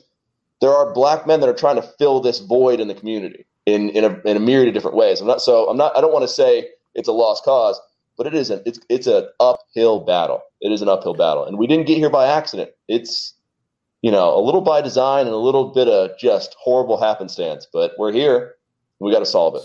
There 0.61 0.72
are 0.72 0.92
black 0.92 1.26
men 1.26 1.40
that 1.40 1.48
are 1.48 1.54
trying 1.54 1.76
to 1.76 1.83
fill 1.98 2.20
this 2.20 2.40
void 2.40 2.81
in 2.81 2.88
the 2.88 2.94
community 2.94 3.46
in 3.66 3.90
in 3.90 4.04
a, 4.04 4.20
in 4.24 4.37
a 4.37 4.40
myriad 4.40 4.68
of 4.68 4.74
different 4.74 4.96
ways. 4.96 5.20
I'm 5.20 5.26
not 5.26 5.40
so 5.40 5.68
I'm 5.68 5.76
not 5.76 5.96
I 5.96 6.00
don't 6.00 6.12
want 6.12 6.24
to 6.24 6.28
say 6.28 6.68
it's 6.94 7.09
a 7.09 7.12
lost 7.12 7.44
cause, 7.44 7.81
but 8.16 8.26
it 8.26 8.35
isn't. 8.35 8.62
It's 8.66 8.81
it's 8.88 9.07
an 9.07 9.28
uphill 9.40 10.00
battle. 10.00 10.42
It 10.61 10.72
is 10.72 10.83
an 10.83 10.88
uphill 10.88 11.14
battle, 11.14 11.44
and 11.44 11.59
we 11.59 11.66
didn't 11.66 11.87
get 11.87 11.98
here 11.98 12.11
by 12.11 12.26
accident. 12.26 12.70
It's 12.88 13.35
you 14.02 14.11
know 14.11 14.38
a 14.38 14.42
little 14.42 14.61
by 14.61 14.80
design 14.80 15.26
and 15.26 15.34
a 15.34 15.38
little 15.38 15.72
bit 15.72 15.88
of 15.88 16.18
just 16.18 16.54
horrible 16.58 17.00
happenstance, 17.00 17.66
but 17.72 17.92
we're 17.98 18.12
here. 18.12 18.54
We 19.00 19.12
got 19.12 19.20
to 19.20 19.26
solve 19.26 19.56
it. 19.56 19.62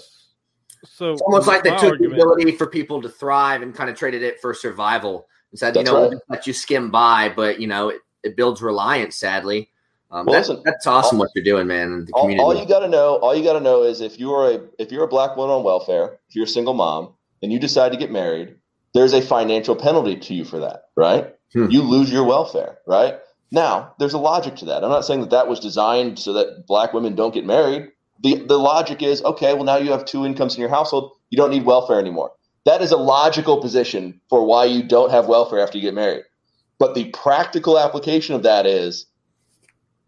So 0.86 1.13
it's 1.13 1.22
almost 1.22 1.48
like 1.48 1.63
they 1.63 1.72
took 1.72 1.84
argument. 1.84 2.15
the 2.15 2.22
ability 2.22 2.52
for 2.54 2.67
people 2.67 3.02
to 3.02 3.10
thrive 3.10 3.62
and 3.62 3.74
kind 3.74 3.89
of 3.89 3.96
traded 3.96 4.22
it 4.22 4.39
for 4.41 4.54
survival 4.54 5.28
and 5.52 5.60
said, 5.60 5.74
That's 5.74 5.89
you 5.89 5.96
know, 5.96 6.10
right. 6.10 6.17
let 6.30 6.48
you 6.48 6.54
skim 6.54 6.91
by, 6.91 7.32
but 7.34 7.60
you 7.60 7.67
know, 7.67 7.89
it, 7.89 8.02
it 8.24 8.36
builds 8.36 8.62
reliance. 8.62 9.15
Sadly, 9.15 9.69
um, 10.12 10.26
well, 10.26 10.34
that's, 10.34 10.50
listen, 10.50 10.63
that's 10.65 10.86
awesome 10.86 11.17
all, 11.17 11.26
what 11.26 11.32
you're 11.36 11.43
doing, 11.43 11.67
man. 11.67 12.08
All, 12.13 12.39
all, 12.39 12.56
you 12.56 12.67
got 12.67 12.80
to 12.80 12.88
know, 12.88 13.15
all 13.15 13.36
you 13.36 13.43
got 13.43 13.54
to 13.54 13.62
know 13.62 13.84
is 13.84 14.02
if 14.02 14.19
you're 14.19 14.52
a 14.52 14.62
if 14.78 14.91
you're 14.91 15.06
a 15.06 15.08
black 15.08 15.38
woman 15.38 15.56
on 15.56 15.63
welfare, 15.63 16.19
if 16.30 16.36
you're 16.36 16.46
a 16.46 16.48
single 16.48 16.74
mom, 16.74 17.13
and 17.41 17.52
you 17.52 17.60
decide 17.60 17.91
to 17.91 17.98
get 17.98 18.12
married, 18.12 18.56
there's 18.93 19.13
a 19.13 19.22
financial 19.22 19.76
penalty 19.76 20.15
to 20.17 20.34
you 20.34 20.46
for 20.46 20.60
that, 20.60 20.86
right? 20.96 21.34
Hmm. 21.54 21.69
You 21.69 21.82
lose 21.82 22.12
your 22.12 22.26
welfare, 22.26 22.80
right? 22.86 23.19
Now, 23.54 23.94
there's 24.00 24.13
a 24.13 24.18
logic 24.18 24.56
to 24.58 24.66
that. 24.66 24.84
I'm 24.84 24.89
not 24.89 25.06
saying 25.06 25.22
that 25.22 25.30
that 25.30 25.48
was 25.48 25.60
designed 25.60 26.18
so 26.18 26.34
that 26.34 26.66
black 26.66 26.92
women 26.92 27.13
don't 27.13 27.36
get 27.36 27.46
married. 27.46 27.92
The 28.24 28.44
the 28.48 28.58
logic 28.58 29.04
is 29.04 29.24
okay. 29.24 29.54
Well, 29.54 29.63
now 29.63 29.78
you 29.78 29.92
have 29.92 30.06
two 30.06 30.26
incomes 30.26 30.56
in 30.56 30.62
your 30.62 30.72
household. 30.72 31.12
You 31.30 31.38
don't 31.38 31.52
need 31.52 31.63
welfare 31.63 32.00
anymore. 32.00 32.32
That 32.66 32.82
is 32.82 32.92
a 32.92 32.98
logical 32.98 33.62
position 33.62 34.20
for 34.28 34.44
why 34.44 34.66
you 34.66 34.82
don't 34.82 35.12
have 35.12 35.28
welfare 35.28 35.60
after 35.60 35.78
you 35.78 35.84
get 35.84 35.94
married. 35.94 36.24
But 36.80 36.96
the 36.96 37.12
practical 37.12 37.78
application 37.78 38.34
of 38.34 38.42
that 38.42 38.66
is 38.66 39.06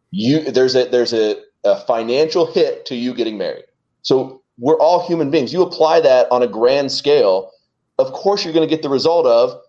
you 0.10 0.50
there's 0.52 0.76
a 0.76 0.86
there's 0.86 1.14
a, 1.14 1.36
a 1.64 1.76
financial 1.82 2.48
hit 2.48 2.88
to 2.88 2.96
you 2.96 3.14
getting 3.14 3.38
married. 3.38 3.66
So 4.02 4.42
we're 4.58 4.80
all 4.80 5.06
human 5.06 5.30
beings. 5.30 5.54
You 5.54 5.62
apply 5.62 6.02
that 6.02 6.32
on 6.32 6.42
a 6.42 6.48
grand 6.48 6.92
scale, 6.92 7.52
of 8.00 8.12
course 8.12 8.44
you're 8.44 8.54
going 8.54 8.68
to 8.68 8.74
get 8.76 8.82
the 8.82 8.90
result 8.90 9.28
of 9.28 9.62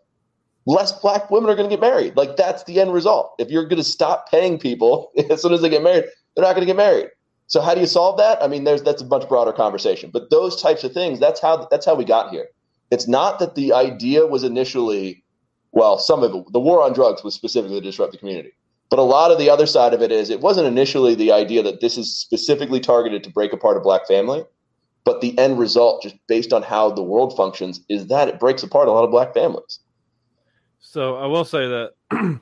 less 0.67 0.93
black 0.93 1.31
women 1.31 1.49
are 1.49 1.55
going 1.55 1.69
to 1.69 1.75
get 1.75 1.81
married. 1.81 2.17
Like 2.17 2.37
that's 2.37 2.65
the 2.65 2.81
end 2.81 2.93
result. 2.93 3.35
If 3.39 3.51
you're 3.51 3.65
going 3.65 3.77
to 3.77 3.85
stop 3.85 4.31
paying 4.31 4.59
people 4.59 5.13
as 5.31 5.43
soon 5.43 5.53
as 5.53 5.63
they 5.63 5.69
get 5.69 5.83
married, 5.83 6.05
they're 6.35 6.45
not 6.45 6.55
going 6.55 6.67
to 6.67 6.73
get 6.73 6.77
married. 6.77 7.09
So 7.49 7.61
how 7.61 7.75
do 7.75 7.81
you 7.81 7.87
solve 7.87 8.19
that? 8.19 8.43
I 8.43 8.49
mean, 8.49 8.65
there's 8.65 8.83
that's 8.83 9.03
a 9.03 9.07
much 9.07 9.29
broader 9.29 9.53
conversation. 9.53 10.11
But 10.13 10.31
those 10.31 10.61
types 10.61 10.83
of 10.83 10.93
things, 10.93 11.21
that's 11.21 11.41
how 11.41 11.69
that's 11.71 11.87
how 11.87 11.95
we 11.95 12.05
got 12.05 12.31
here. 12.31 12.49
It's 12.91 13.09
not 13.09 13.39
that 13.39 13.55
the 13.55 13.73
idea 13.73 14.27
was 14.27 14.43
initially, 14.43 15.25
well, 15.73 15.99
some 15.99 16.23
of 16.23 16.35
it, 16.35 16.53
the 16.53 16.61
war 16.61 16.83
on 16.83 16.93
drugs 16.93 17.23
was 17.23 17.35
specifically 17.35 17.81
to 17.81 17.87
disrupt 17.87 18.13
the 18.13 18.19
community. 18.19 18.53
But 18.89 18.99
a 19.01 19.03
lot 19.03 19.33
of 19.33 19.39
the 19.39 19.51
other 19.51 19.67
side 19.67 19.95
of 19.95 20.03
it 20.03 20.13
is 20.13 20.31
it 20.31 20.41
wasn't 20.41 20.69
initially 20.69 21.15
the 21.15 21.33
idea 21.33 21.63
that 21.63 21.81
this 21.81 21.97
is 21.99 22.17
specifically 22.17 22.79
targeted 22.79 23.25
to 23.25 23.31
break 23.31 23.53
apart 23.53 23.77
a 23.77 23.81
black 23.81 24.07
family, 24.07 24.45
but 25.05 25.21
the 25.21 25.37
end 25.39 25.59
result, 25.59 26.03
just 26.03 26.17
based 26.29 26.53
on 26.53 26.63
how 26.63 26.91
the 26.91 27.03
world 27.03 27.37
functions, 27.37 27.81
is 27.89 28.07
that 28.07 28.29
it 28.29 28.39
breaks 28.39 28.63
apart 28.63 28.89
a 28.89 28.93
lot 28.93 29.05
of 29.05 29.11
black 29.11 29.35
families. 29.35 29.81
So 30.89 31.17
I 31.17 31.27
will 31.27 31.45
say 31.45 31.67
that 31.67 31.93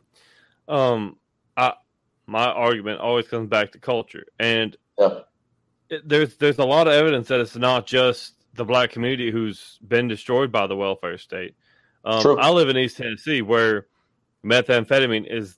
um, 0.69 1.17
I, 1.57 1.73
my 2.27 2.45
argument 2.45 3.01
always 3.01 3.27
comes 3.27 3.49
back 3.49 3.73
to 3.73 3.79
culture, 3.79 4.27
and 4.39 4.77
yeah. 4.99 5.21
it, 5.89 6.07
there's 6.07 6.37
there's 6.37 6.59
a 6.59 6.65
lot 6.65 6.87
of 6.87 6.93
evidence 6.93 7.29
that 7.29 7.41
it's 7.41 7.57
not 7.57 7.87
just 7.87 8.35
the 8.53 8.65
black 8.65 8.91
community 8.91 9.31
who's 9.31 9.79
been 9.87 10.09
destroyed 10.09 10.53
by 10.53 10.67
the 10.67 10.77
welfare 10.77 11.17
state. 11.17 11.55
Um, 12.05 12.39
I 12.39 12.51
live 12.51 12.69
in 12.69 12.77
East 12.77 12.99
Tennessee, 12.99 13.41
where 13.41 13.87
methamphetamine 14.45 15.27
is 15.27 15.57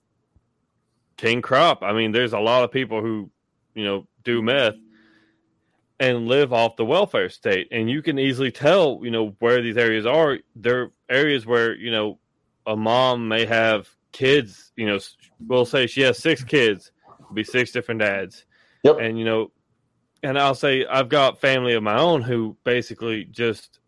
king 1.17 1.43
crop. 1.43 1.83
I 1.83 1.93
mean, 1.93 2.13
there's 2.13 2.35
a 2.35 2.39
lot 2.39 2.63
of 2.63 2.71
people 2.71 3.03
who, 3.03 3.31
you 3.75 3.85
know, 3.85 4.07
do 4.23 4.43
meth 4.43 4.77
and 5.99 6.29
live 6.29 6.53
off 6.53 6.77
the 6.77 6.85
welfare 6.85 7.31
state. 7.31 7.67
And 7.73 7.91
you 7.91 8.01
can 8.01 8.17
easily 8.19 8.53
tell, 8.53 9.01
you 9.03 9.11
know, 9.11 9.35
where 9.41 9.61
these 9.61 9.77
areas 9.77 10.07
are. 10.07 10.39
They're 10.55 10.93
areas 11.09 11.47
where, 11.47 11.75
you 11.75 11.91
know, 11.91 12.21
a 12.67 12.77
mom 12.77 13.29
may 13.29 13.45
have 13.47 13.89
kids, 14.13 14.73
you 14.77 14.87
know, 14.87 14.99
we'll 15.47 15.67
say 15.67 15.87
she 15.87 16.03
has 16.03 16.19
six 16.19 16.43
kids, 16.43 16.91
be 17.33 17.45
six 17.45 17.71
different 17.71 18.01
dads. 18.01 18.45
Yep. 18.83 18.99
And, 19.01 19.19
you 19.19 19.25
know, 19.25 19.51
and 20.23 20.39
I'll 20.39 20.55
say 20.55 20.85
I've 20.87 21.09
got 21.09 21.41
family 21.41 21.75
of 21.75 21.83
my 21.83 21.99
own 21.99 22.23
who 22.23 22.57
basically 22.65 23.25
just 23.25 23.79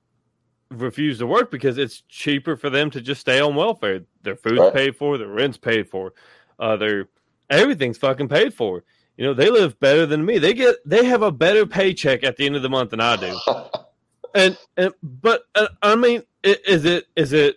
refuse 0.71 1.19
to 1.19 1.27
work 1.27 1.51
because 1.51 1.79
it's 1.79 2.03
cheaper 2.09 2.57
for 2.57 2.71
them 2.71 2.91
to 2.91 3.01
just 3.01 3.21
stay 3.21 3.41
on 3.41 3.55
welfare. 3.55 4.03
Their 4.23 4.37
food's 4.37 4.61
right. 4.61 4.75
paid 4.75 4.97
for, 4.97 5.19
their 5.19 5.29
rent's 5.29 5.59
paid 5.59 5.89
for, 5.89 6.13
uh, 6.59 6.77
their 6.77 7.09
everything's 7.51 7.99
fucking 7.99 8.29
paid 8.29 8.55
for. 8.55 8.85
You 9.17 9.25
know, 9.25 9.35
they 9.35 9.51
live 9.51 9.81
better 9.81 10.07
than 10.07 10.25
me. 10.25 10.39
They 10.39 10.55
get 10.55 10.77
they 10.85 11.05
have 11.05 11.23
a 11.23 11.33
better 11.33 11.67
paycheck 11.67 12.23
at 12.23 12.37
the 12.37 12.47
end 12.47 12.55
of 12.55 12.63
the 12.63 12.69
month 12.69 12.91
than 12.91 13.01
I 13.01 13.17
do. 13.17 13.37
and 14.35 14.57
and 14.77 14.95
but 15.03 15.43
uh, 15.55 15.69
I 15.83 15.97
mean, 15.97 16.23
is 16.45 16.85
it 16.85 17.07
is 17.17 17.33
it? 17.33 17.57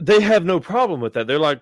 They 0.00 0.20
have 0.20 0.44
no 0.44 0.60
problem 0.60 1.00
with 1.00 1.14
that. 1.14 1.26
They're 1.26 1.38
like, 1.38 1.60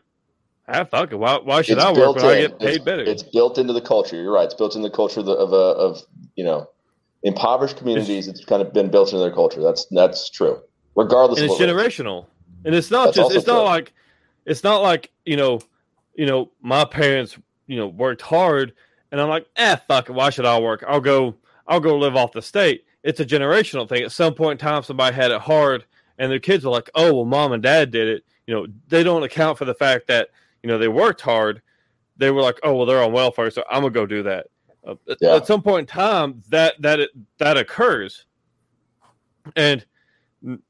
ah, 0.69 0.85
fuck 0.85 1.13
it. 1.13 1.17
Why, 1.17 1.39
why 1.39 1.63
should 1.63 1.79
it's 1.79 1.87
I 1.87 1.93
work 1.93 2.17
when 2.17 2.25
in. 2.25 2.31
I 2.31 2.41
get 2.41 2.59
paid 2.59 2.69
it's, 2.69 2.85
better? 2.85 3.03
It's 3.03 3.23
built 3.23 3.59
into 3.59 3.73
the 3.73 3.81
culture. 3.81 4.21
You're 4.21 4.33
right. 4.33 4.45
It's 4.45 4.55
built 4.55 4.77
into 4.77 4.89
the 4.89 4.95
culture 4.95 5.21
of, 5.21 5.29
of, 5.29 5.53
a, 5.53 5.57
of 5.57 6.03
you 6.37 6.45
know 6.45 6.69
impoverished 7.23 7.77
communities. 7.79 8.29
It's, 8.29 8.41
it's, 8.41 8.49
kind 8.49 8.63
of 8.63 8.73
been 8.73 8.91
built 8.91 9.09
into 9.09 9.21
their 9.21 9.33
culture. 9.33 9.63
That's 9.63 9.87
that's 9.91 10.29
true. 10.31 10.61
Regardless, 10.95 11.41
and 11.41 11.51
it's 11.51 11.61
generational. 11.61 12.27
And 12.65 12.75
it's 12.75 12.91
not 12.91 13.07
that's 13.07 13.17
just. 13.17 13.35
It's 13.35 13.45
true. 13.45 13.55
not 13.55 13.65
like. 13.65 13.93
It's 14.45 14.63
not 14.63 14.83
like 14.83 15.11
you 15.25 15.37
know 15.37 15.61
you 16.17 16.27
know, 16.27 16.51
my 16.61 16.85
parents, 16.85 17.39
you 17.67 17.77
know, 17.77 17.87
worked 17.87 18.23
hard, 18.23 18.73
and 19.13 19.21
I'm 19.21 19.29
like, 19.29 19.47
eh, 19.57 19.77
fuck 19.77 20.09
it, 20.09 20.13
why 20.13 20.31
should 20.31 20.47
I 20.47 20.59
work? 20.59 20.83
I'll 20.89 21.01
go, 21.01 21.37
I'll 21.69 21.81
go 21.81 21.97
live 21.97 22.17
off 22.17 22.33
the 22.33 22.43
state. 22.43 22.85
It's 23.03 23.21
a 23.21 23.25
generational 23.25 23.89
thing. 23.89 24.03
At 24.03 24.13
some 24.13 24.35
point 24.35 24.61
in 24.61 24.67
time, 24.67 24.83
somebody 24.83 25.15
had 25.15 25.31
it 25.31 25.41
hard, 25.41 25.85
and 26.19 26.31
their 26.31 26.39
kids 26.39 26.65
are 26.65 26.71
like, 26.71 26.91
oh, 26.95 27.13
well, 27.15 27.25
mom 27.25 27.53
and 27.53 27.63
dad 27.63 27.91
did 27.91 28.09
it. 28.09 28.25
You 28.47 28.55
know, 28.55 28.67
they 28.89 29.03
don't 29.03 29.23
account 29.23 29.59
for 29.59 29.65
the 29.65 29.75
fact 29.75 30.07
that 30.09 30.31
you 30.63 30.69
know 30.69 30.79
they 30.79 30.89
worked 30.89 31.21
hard. 31.21 31.63
They 32.17 32.31
were 32.31 32.43
like, 32.43 32.59
oh, 32.63 32.75
well, 32.75 32.87
they're 32.87 33.03
on 33.03 33.13
welfare, 33.13 33.51
so 33.51 33.65
I'm 33.71 33.83
gonna 33.83 33.91
go 33.91 34.07
do 34.07 34.23
that. 34.23 34.47
Uh, 34.87 34.95
yeah. 35.21 35.37
At 35.37 35.47
some 35.47 35.63
point 35.63 35.81
in 35.81 35.87
time, 35.87 36.43
that 36.49 36.81
that 36.81 37.01
it, 37.01 37.11
that 37.39 37.57
occurs, 37.57 38.25
and 39.57 39.85
and 40.43 40.63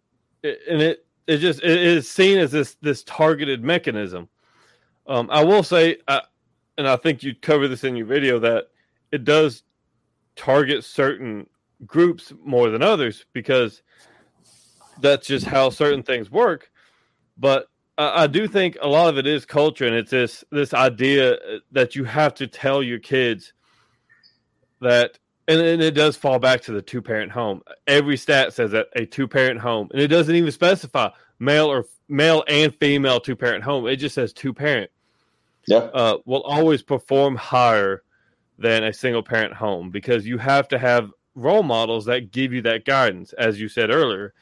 it 0.43 1.07
it 1.27 1.39
just 1.39 1.63
it 1.63 1.79
is 1.79 2.11
seen 2.11 2.39
as 2.39 2.51
this 2.51 2.77
this 2.81 3.03
targeted 3.05 3.63
mechanism 3.63 4.29
um, 5.09 5.29
I 5.31 5.45
will 5.45 5.63
say, 5.63 5.99
uh, 6.09 6.21
and 6.79 6.89
I 6.89 6.97
think 6.97 7.23
you 7.23 7.35
cover 7.35 7.69
this 7.69 7.85
in 7.85 7.97
your 7.97 8.07
video, 8.07 8.39
that 8.41 8.69
it 9.13 9.25
does 9.25 9.63
target 10.35 10.85
certain 10.85 11.47
groups 11.87 12.33
more 12.45 12.71
than 12.71 12.83
others 12.83 13.25
because 13.33 13.83
that's 15.01 15.27
just 15.27 15.47
how 15.47 15.71
certain 15.71 16.03
things 16.03 16.31
work. 16.31 16.71
But 17.37 17.69
I, 17.99 18.25
I 18.25 18.27
do 18.27 18.49
think 18.49 18.77
a 18.81 18.89
lot 18.89 19.09
of 19.09 19.19
it 19.19 19.27
is 19.27 19.45
culture, 19.45 19.87
and 19.87 19.95
it's 19.95 20.11
this 20.11 20.45
this 20.51 20.75
idea 20.75 21.37
that 21.73 21.95
you 21.95 22.05
have 22.05 22.35
to 22.35 22.47
tell 22.47 22.83
your 22.83 22.99
kids 22.99 23.53
that 24.81 25.19
and, 25.49 25.61
and, 25.61 25.83
it 25.83 25.93
does 25.93 26.17
fall 26.17 26.39
back 26.39 26.61
to 26.63 26.73
the 26.73 26.83
two 26.83 27.01
parent 27.01 27.31
home. 27.31 27.63
Every 27.87 28.17
stat 28.17 28.53
says 28.53 28.73
that 28.73 28.89
a 28.97 29.07
two 29.07 29.29
parent 29.29 29.61
home, 29.61 29.89
and 29.93 30.01
it 30.01 30.09
doesn't 30.09 30.35
even 30.35 30.51
specify 30.51 31.11
male 31.39 31.71
or 31.71 31.87
male 32.09 32.45
and 32.49 32.75
female 32.75 33.21
two 33.21 33.37
parent 33.37 33.63
home. 33.63 33.87
It 33.87 33.97
just 33.97 34.15
says 34.15 34.33
two 34.33 34.53
parent 34.53 34.91
yeah. 35.67 35.79
uh, 35.79 36.19
will 36.25 36.43
always 36.43 36.83
perform 36.83 37.37
higher 37.37 38.03
than 38.59 38.85
a 38.85 38.93
single 38.93 39.23
parent 39.23 39.55
home 39.55 39.91
because 39.91 40.27
you 40.27 40.39
have 40.39 40.69
to 40.69 40.79
have 40.79 41.11
role 41.35 41.63
models 41.63 42.07
that 42.07 42.33
give 42.33 42.53
you 42.53 42.63
that 42.63 42.85
guidance, 42.85 43.33
as 43.35 43.61
you 43.61 43.69
said 43.69 43.91
earlier. 43.91 44.33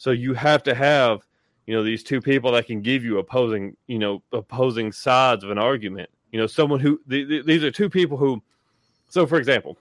So 0.00 0.12
you 0.12 0.32
have 0.32 0.62
to 0.62 0.74
have, 0.74 1.26
you 1.66 1.74
know, 1.74 1.82
these 1.84 2.02
two 2.02 2.22
people 2.22 2.52
that 2.52 2.66
can 2.66 2.80
give 2.80 3.04
you 3.04 3.18
opposing, 3.18 3.76
you 3.86 3.98
know, 3.98 4.22
opposing 4.32 4.92
sides 4.92 5.44
of 5.44 5.50
an 5.50 5.58
argument. 5.58 6.08
You 6.32 6.40
know, 6.40 6.46
someone 6.46 6.80
who 6.80 6.98
th- 7.06 7.28
th- 7.28 7.44
these 7.44 7.62
are 7.62 7.70
two 7.70 7.90
people 7.90 8.16
who. 8.16 8.42
So, 9.10 9.26
for 9.26 9.36
example, 9.36 9.76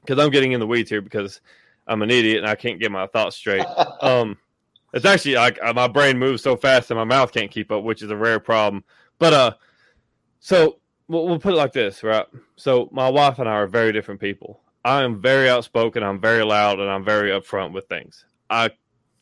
because 0.00 0.18
I'm 0.18 0.30
getting 0.30 0.52
in 0.52 0.60
the 0.60 0.66
weeds 0.66 0.88
here 0.88 1.02
because 1.02 1.42
I'm 1.86 2.00
an 2.00 2.10
idiot 2.10 2.38
and 2.38 2.46
I 2.46 2.54
can't 2.54 2.80
get 2.80 2.90
my 2.90 3.06
thoughts 3.06 3.36
straight. 3.36 3.66
um, 4.00 4.38
it's 4.94 5.04
actually 5.04 5.34
like 5.34 5.58
my 5.74 5.88
brain 5.88 6.18
moves 6.18 6.42
so 6.42 6.56
fast 6.56 6.90
and 6.90 6.96
my 6.96 7.04
mouth 7.04 7.30
can't 7.30 7.50
keep 7.50 7.70
up, 7.70 7.84
which 7.84 8.00
is 8.00 8.10
a 8.10 8.16
rare 8.16 8.40
problem. 8.40 8.82
But 9.18 9.34
uh, 9.34 9.54
so 10.40 10.78
we'll, 11.06 11.26
we'll 11.26 11.38
put 11.38 11.52
it 11.52 11.58
like 11.58 11.74
this, 11.74 12.02
right? 12.02 12.24
So 12.56 12.88
my 12.92 13.10
wife 13.10 13.38
and 13.38 13.48
I 13.48 13.52
are 13.52 13.66
very 13.66 13.92
different 13.92 14.22
people. 14.22 14.62
I 14.86 15.02
am 15.02 15.20
very 15.20 15.50
outspoken. 15.50 16.02
I'm 16.02 16.18
very 16.18 16.44
loud, 16.44 16.80
and 16.80 16.88
I'm 16.88 17.04
very 17.04 17.28
upfront 17.28 17.72
with 17.72 17.88
things. 17.88 18.24
I 18.48 18.70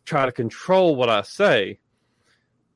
try 0.05 0.26
to 0.26 0.32
control 0.32 0.96
what 0.96 1.09
I 1.09 1.22
say. 1.22 1.80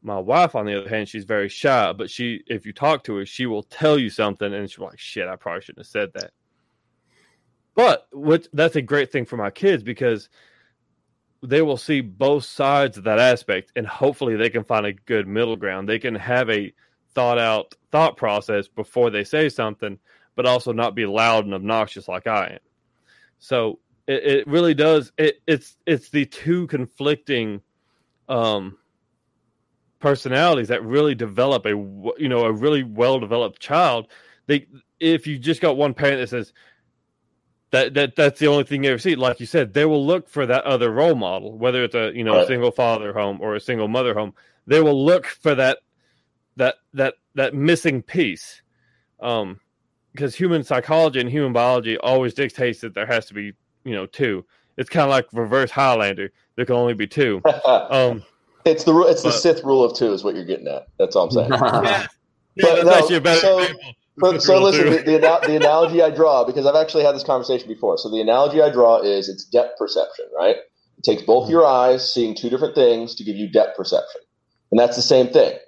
My 0.03 0.18
wife, 0.18 0.55
on 0.55 0.66
the 0.66 0.79
other 0.79 0.89
hand, 0.89 1.09
she's 1.09 1.24
very 1.24 1.49
shy, 1.49 1.93
but 1.93 2.11
she, 2.11 2.43
if 2.47 2.64
you 2.64 2.72
talk 2.72 3.03
to 3.05 3.16
her, 3.16 3.27
she 3.27 3.47
will 3.47 3.64
tell 3.64 3.99
you 3.99 4.11
something, 4.11 4.53
and 4.55 4.70
she's 4.70 4.79
like, 4.79 4.99
"Shit, 4.99 5.27
I 5.27 5.37
probably 5.37 5.62
shouldn't 5.62 5.85
have 5.85 5.91
said 5.91 6.11
that." 6.14 6.31
But 7.74 8.07
what 8.12 8.49
that's 8.53 8.77
a 8.77 8.83
great 8.83 9.11
thing 9.12 9.24
for 9.24 9.37
my 9.37 9.51
kids 9.51 9.83
because 9.83 10.29
they 11.43 11.62
will 11.62 11.77
see 11.77 12.01
both 12.01 12.45
sides 12.45 12.99
of 12.99 13.05
that 13.05 13.18
aspect, 13.18 13.72
and 13.77 13.87
hopefully 13.87 14.37
they 14.37 14.51
can 14.51 14.64
find 14.64 14.87
a 14.87 14.93
good 14.93 15.27
middle 15.29 15.57
ground. 15.57 15.89
They 15.89 15.99
can 15.99 16.14
have 16.14 16.51
a 16.51 16.72
thought 17.14 17.39
out 17.39 17.74
thought 17.93 18.16
process 18.16 18.68
before 18.68 19.11
they 19.11 19.24
say 19.24 19.49
something, 19.49 19.99
but 20.35 20.47
also 20.47 20.72
not 20.72 20.95
be 20.95 21.07
loud 21.07 21.45
and 21.45 21.55
obnoxious 21.55 22.09
like 22.09 22.27
I 22.27 22.47
am. 22.47 22.59
So 23.39 23.79
it, 24.07 24.24
it 24.24 24.46
really 24.46 24.74
does. 24.74 25.12
It, 25.18 25.40
it's 25.46 25.76
it's 25.86 26.11
the 26.11 26.26
two 26.26 26.66
conflicting 26.68 27.61
um, 28.28 28.78
personalities 29.98 30.68
that 30.68 30.84
really 30.84 31.14
develop 31.14 31.66
a 31.66 31.70
you 31.70 32.28
know 32.28 32.44
a 32.44 32.52
really 32.52 32.82
well 32.82 33.18
developed 33.18 33.61
child. 33.61 34.09
They 34.46 34.66
if 35.00 35.26
you 35.26 35.38
just 35.38 35.61
got 35.61 35.76
one 35.76 35.94
parent 35.94 36.20
that 36.20 36.28
says 36.28 36.52
that 37.70 37.94
that 37.94 38.16
that's 38.16 38.38
the 38.38 38.46
only 38.46 38.64
thing 38.64 38.84
you 38.84 38.90
ever 38.90 38.98
see. 38.98 39.16
Like 39.16 39.40
you 39.40 39.46
said, 39.46 39.74
they 39.74 39.84
will 39.84 40.04
look 40.04 40.28
for 40.28 40.46
that 40.46 40.64
other 40.64 40.92
role 40.92 41.16
model, 41.16 41.59
whether 41.59 41.82
it's 41.84 41.94
a 41.94 42.12
you 42.14 42.24
know 42.24 42.34
right. 42.34 42.44
a 42.44 42.46
single 42.46 42.70
father 42.70 43.12
home 43.12 43.40
or 43.40 43.57
a 43.57 43.61
single 43.61 43.88
mother 43.88 44.14
home. 44.14 44.34
They 44.66 44.80
will 44.80 45.04
look 45.04 45.26
for 45.26 45.54
that 45.54 45.78
that 46.57 46.76
that 46.94 47.14
that 47.34 47.54
missing 47.54 48.02
piece 48.02 48.62
um 49.20 49.61
because 50.12 50.34
human 50.34 50.64
psychology 50.64 51.20
and 51.20 51.28
human 51.28 51.52
biology 51.52 51.98
always 51.98 52.32
dictates 52.32 52.80
that 52.80 52.94
there 52.94 53.07
has 53.07 53.26
to 53.26 53.34
be 53.34 53.52
you 53.87 53.95
know 53.95 54.07
two. 54.07 54.45
It's 54.76 54.91
kind 54.91 55.05
of 55.05 55.11
like 55.11 55.26
reverse 55.32 55.70
highlander. 55.70 56.30
There 56.57 56.66
can 56.66 56.74
only 56.74 56.95
be 56.95 57.07
two. 57.07 57.43
Um 57.66 58.22
it's 58.64 58.82
the 58.82 58.99
it's 59.03 59.22
but, 59.22 59.30
the 59.30 59.37
sith 59.37 59.62
rule 59.62 59.84
of 59.84 59.97
two 59.97 60.12
is 60.12 60.24
what 60.24 60.34
you're 60.34 60.45
getting 60.45 60.66
at. 60.66 60.89
That's 60.99 61.14
all 61.14 61.24
i'm 61.26 61.30
saying. 61.30 61.51
Yeah, 62.59 62.68
yeah 62.68 62.74
that's 62.74 62.84
no, 62.87 62.95
actually 62.95 63.16
a 63.16 63.20
better 63.20 63.41
so, 63.41 63.66
so, 64.18 64.39
so 64.39 64.62
listen 64.62 64.87
the, 64.87 64.97
the, 65.03 65.41
the 65.47 65.57
analogy 65.57 66.01
i 66.01 66.09
draw 66.09 66.43
because 66.43 66.64
i've 66.64 66.74
actually 66.74 67.05
had 67.05 67.14
this 67.14 67.22
conversation 67.22 67.68
before. 67.68 67.99
So 67.99 68.11
the 68.11 68.20
analogy 68.20 68.62
i 68.62 68.70
draw 68.70 69.01
is 69.01 69.28
it's 69.28 69.45
depth 69.45 69.78
perception 69.78 70.24
right? 70.37 70.57
It 70.99 71.05
takes 71.05 71.22
both 71.22 71.45
mm-hmm. 71.45 71.53
your 71.53 71.66
eyes 71.66 72.12
seeing 72.12 72.34
two 72.34 72.51
different 72.51 72.74
things 72.74 73.14
to 73.16 73.24
give 73.24 73.37
you 73.37 73.49
depth 73.49 73.76
perception. 73.76 74.22
And 74.70 74.80
that's 74.80 74.97
the 74.97 75.03
same 75.03 75.28
thing. 75.28 75.59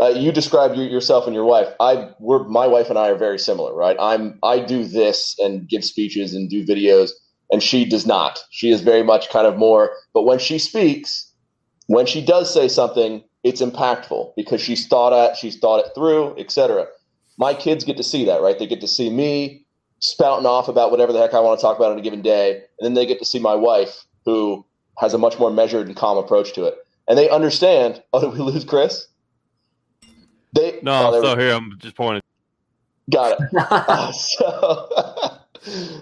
Uh, 0.00 0.08
you 0.08 0.30
described 0.30 0.76
yourself 0.76 1.26
and 1.26 1.34
your 1.34 1.44
wife. 1.44 1.68
I, 1.80 2.10
we're 2.18 2.44
my 2.44 2.66
wife 2.66 2.90
and 2.90 2.98
I 2.98 3.08
are 3.08 3.16
very 3.16 3.38
similar, 3.38 3.74
right? 3.74 3.96
I'm 3.98 4.38
I 4.42 4.60
do 4.60 4.84
this 4.84 5.34
and 5.38 5.66
give 5.68 5.84
speeches 5.84 6.34
and 6.34 6.50
do 6.50 6.66
videos, 6.66 7.10
and 7.50 7.62
she 7.62 7.84
does 7.84 8.06
not. 8.06 8.38
She 8.50 8.70
is 8.70 8.80
very 8.80 9.02
much 9.02 9.28
kind 9.30 9.46
of 9.46 9.56
more. 9.56 9.92
But 10.12 10.24
when 10.24 10.38
she 10.38 10.58
speaks, 10.58 11.30
when 11.86 12.06
she 12.06 12.24
does 12.24 12.52
say 12.52 12.68
something, 12.68 13.22
it's 13.44 13.62
impactful 13.62 14.32
because 14.36 14.60
she's 14.60 14.86
thought 14.86 15.12
at, 15.12 15.36
she's 15.36 15.58
thought 15.58 15.84
it 15.84 15.92
through, 15.94 16.36
etc. 16.36 16.86
My 17.38 17.54
kids 17.54 17.84
get 17.84 17.96
to 17.96 18.02
see 18.02 18.24
that, 18.24 18.40
right? 18.40 18.58
They 18.58 18.66
get 18.66 18.80
to 18.80 18.88
see 18.88 19.10
me 19.10 19.64
spouting 20.00 20.46
off 20.46 20.68
about 20.68 20.90
whatever 20.90 21.12
the 21.12 21.20
heck 21.20 21.34
I 21.34 21.40
want 21.40 21.58
to 21.58 21.62
talk 21.62 21.76
about 21.76 21.92
on 21.92 21.98
a 21.98 22.02
given 22.02 22.22
day, 22.22 22.56
and 22.56 22.86
then 22.86 22.94
they 22.94 23.06
get 23.06 23.18
to 23.20 23.24
see 23.24 23.38
my 23.38 23.54
wife 23.54 24.04
who 24.24 24.64
has 24.98 25.14
a 25.14 25.18
much 25.18 25.38
more 25.38 25.50
measured 25.50 25.86
and 25.86 25.96
calm 25.96 26.18
approach 26.18 26.52
to 26.54 26.64
it, 26.64 26.74
and 27.08 27.18
they 27.18 27.30
understand. 27.30 28.02
Oh, 28.12 28.20
did 28.20 28.32
we 28.32 28.38
lose 28.38 28.64
Chris? 28.64 29.08
They 30.54 30.78
no, 30.82 30.92
oh, 30.92 31.14
I'm 31.14 31.22
still 31.22 31.38
here. 31.38 31.54
I'm 31.54 31.78
just 31.78 31.96
pointing. 31.96 32.22
Got 33.12 33.38
it. 33.38 33.48
uh, 33.56 34.12
so, 34.12 35.38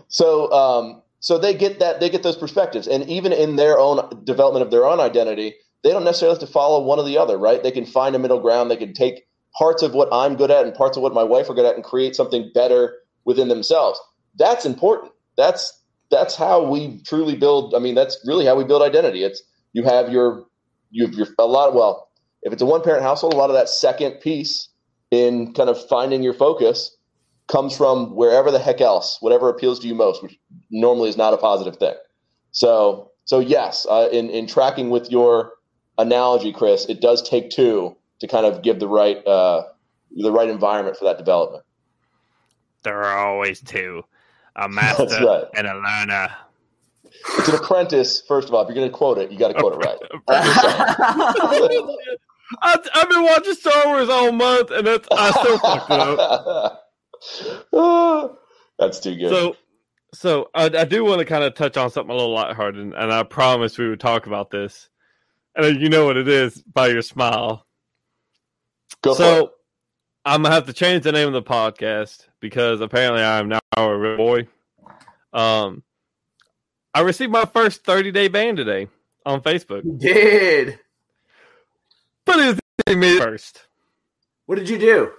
so, 0.08 0.52
um, 0.52 1.02
so 1.24 1.38
they 1.38 1.54
get 1.54 1.78
that 1.78 2.00
they 2.00 2.10
get 2.10 2.22
those 2.22 2.36
perspectives, 2.36 2.86
and 2.86 3.08
even 3.08 3.32
in 3.32 3.56
their 3.56 3.78
own 3.78 4.22
development 4.24 4.62
of 4.62 4.70
their 4.70 4.84
own 4.84 5.00
identity, 5.00 5.54
they 5.82 5.88
don't 5.88 6.04
necessarily 6.04 6.34
have 6.38 6.46
to 6.46 6.52
follow 6.52 6.84
one 6.84 6.98
or 6.98 7.04
the 7.06 7.16
other, 7.16 7.38
right? 7.38 7.62
They 7.62 7.70
can 7.70 7.86
find 7.86 8.14
a 8.14 8.18
middle 8.18 8.40
ground. 8.40 8.70
They 8.70 8.76
can 8.76 8.92
take 8.92 9.26
parts 9.56 9.82
of 9.82 9.94
what 9.94 10.10
I'm 10.12 10.36
good 10.36 10.50
at 10.50 10.66
and 10.66 10.74
parts 10.74 10.98
of 10.98 11.02
what 11.02 11.14
my 11.14 11.22
wife 11.22 11.48
are 11.48 11.54
good 11.54 11.64
at, 11.64 11.76
and 11.76 11.82
create 11.82 12.14
something 12.14 12.50
better 12.52 12.96
within 13.24 13.48
themselves. 13.48 13.98
That's 14.36 14.66
important. 14.66 15.12
That's 15.38 15.72
that's 16.10 16.36
how 16.36 16.62
we 16.62 17.00
truly 17.06 17.36
build. 17.36 17.74
I 17.74 17.78
mean, 17.78 17.94
that's 17.94 18.22
really 18.26 18.44
how 18.44 18.54
we 18.54 18.64
build 18.64 18.82
identity. 18.82 19.24
It's 19.24 19.42
you 19.72 19.82
have 19.84 20.12
your 20.12 20.44
you 20.90 21.06
have 21.06 21.14
your 21.14 21.28
a 21.38 21.46
lot. 21.46 21.70
Of, 21.70 21.74
well, 21.74 22.10
if 22.42 22.52
it's 22.52 22.60
a 22.60 22.66
one 22.66 22.82
parent 22.82 23.02
household, 23.02 23.32
a 23.32 23.38
lot 23.38 23.48
of 23.48 23.56
that 23.56 23.70
second 23.70 24.20
piece 24.20 24.68
in 25.10 25.54
kind 25.54 25.70
of 25.70 25.88
finding 25.88 26.22
your 26.22 26.34
focus 26.34 26.93
comes 27.46 27.76
from 27.76 28.14
wherever 28.14 28.50
the 28.50 28.58
heck 28.58 28.80
else, 28.80 29.18
whatever 29.20 29.48
appeals 29.48 29.78
to 29.80 29.86
you 29.86 29.94
most, 29.94 30.22
which 30.22 30.38
normally 30.70 31.08
is 31.08 31.16
not 31.16 31.34
a 31.34 31.36
positive 31.36 31.76
thing. 31.76 31.94
So, 32.52 33.10
so 33.24 33.40
yes, 33.40 33.86
uh, 33.90 34.08
in 34.12 34.30
in 34.30 34.46
tracking 34.46 34.90
with 34.90 35.10
your 35.10 35.54
analogy, 35.98 36.52
Chris, 36.52 36.86
it 36.86 37.00
does 37.00 37.28
take 37.28 37.50
two 37.50 37.96
to 38.20 38.26
kind 38.26 38.46
of 38.46 38.62
give 38.62 38.80
the 38.80 38.88
right 38.88 39.24
uh, 39.26 39.64
the 40.16 40.32
right 40.32 40.48
environment 40.48 40.96
for 40.96 41.04
that 41.04 41.18
development. 41.18 41.64
There 42.82 43.02
are 43.02 43.26
always 43.26 43.60
two, 43.60 44.04
a 44.56 44.68
master 44.70 45.04
right. 45.24 45.44
and 45.54 45.66
a 45.66 45.74
learner. 45.74 46.34
It's 47.38 47.48
an 47.48 47.54
apprentice. 47.54 48.22
First 48.26 48.48
of 48.48 48.54
all, 48.54 48.62
if 48.62 48.68
you're 48.68 48.74
going 48.74 48.88
to 48.88 48.96
quote 48.96 49.18
it, 49.18 49.32
you 49.32 49.38
got 49.38 49.48
to 49.48 49.54
quote 49.54 49.72
it 49.72 49.78
right. 49.78 49.96
I, 52.62 52.78
have 52.92 53.08
been 53.08 53.24
watching 53.24 53.54
Star 53.54 53.86
Wars 53.86 54.10
all 54.10 54.30
month, 54.30 54.70
and 54.70 54.86
that's 54.86 55.08
I 55.10 55.30
still 55.30 55.58
fucked 55.58 55.90
it 55.90 56.78
up. 57.72 58.40
that's 58.78 59.00
too 59.00 59.16
good. 59.16 59.30
So, 59.30 59.56
so 60.12 60.50
I, 60.54 60.64
I 60.66 60.84
do 60.84 61.04
want 61.04 61.20
to 61.20 61.24
kind 61.24 61.44
of 61.44 61.54
touch 61.54 61.76
on 61.76 61.90
something 61.90 62.10
a 62.10 62.16
little 62.16 62.34
lighthearted, 62.34 62.80
and, 62.80 62.94
and 62.94 63.12
I 63.12 63.22
promised 63.22 63.78
we 63.78 63.88
would 63.88 64.00
talk 64.00 64.26
about 64.26 64.50
this. 64.50 64.88
And 65.56 65.80
you 65.80 65.88
know 65.88 66.04
what 66.04 66.16
it 66.16 66.28
is 66.28 66.60
by 66.62 66.88
your 66.88 67.02
smile. 67.02 67.64
Go 69.02 69.14
so, 69.14 69.52
I'm 70.24 70.42
gonna 70.42 70.54
have 70.54 70.66
to 70.66 70.72
change 70.72 71.04
the 71.04 71.12
name 71.12 71.28
of 71.28 71.34
the 71.34 71.42
podcast 71.42 72.26
because 72.40 72.80
apparently 72.80 73.22
I 73.22 73.38
am 73.38 73.48
now 73.48 73.60
a 73.76 73.96
real 73.96 74.16
boy. 74.16 74.48
Um, 75.32 75.82
I 76.94 77.00
received 77.00 77.32
my 77.32 77.44
first 77.44 77.84
30 77.84 78.12
day 78.12 78.28
ban 78.28 78.56
today 78.56 78.88
on 79.26 79.42
Facebook. 79.42 79.84
You 79.84 79.98
did. 79.98 80.78
But 82.24 82.38
it 82.38 82.60
was 82.86 82.96
me 82.96 83.18
first. 83.18 83.66
What 84.46 84.56
did 84.56 84.68
you 84.68 84.78
do? 84.78 85.12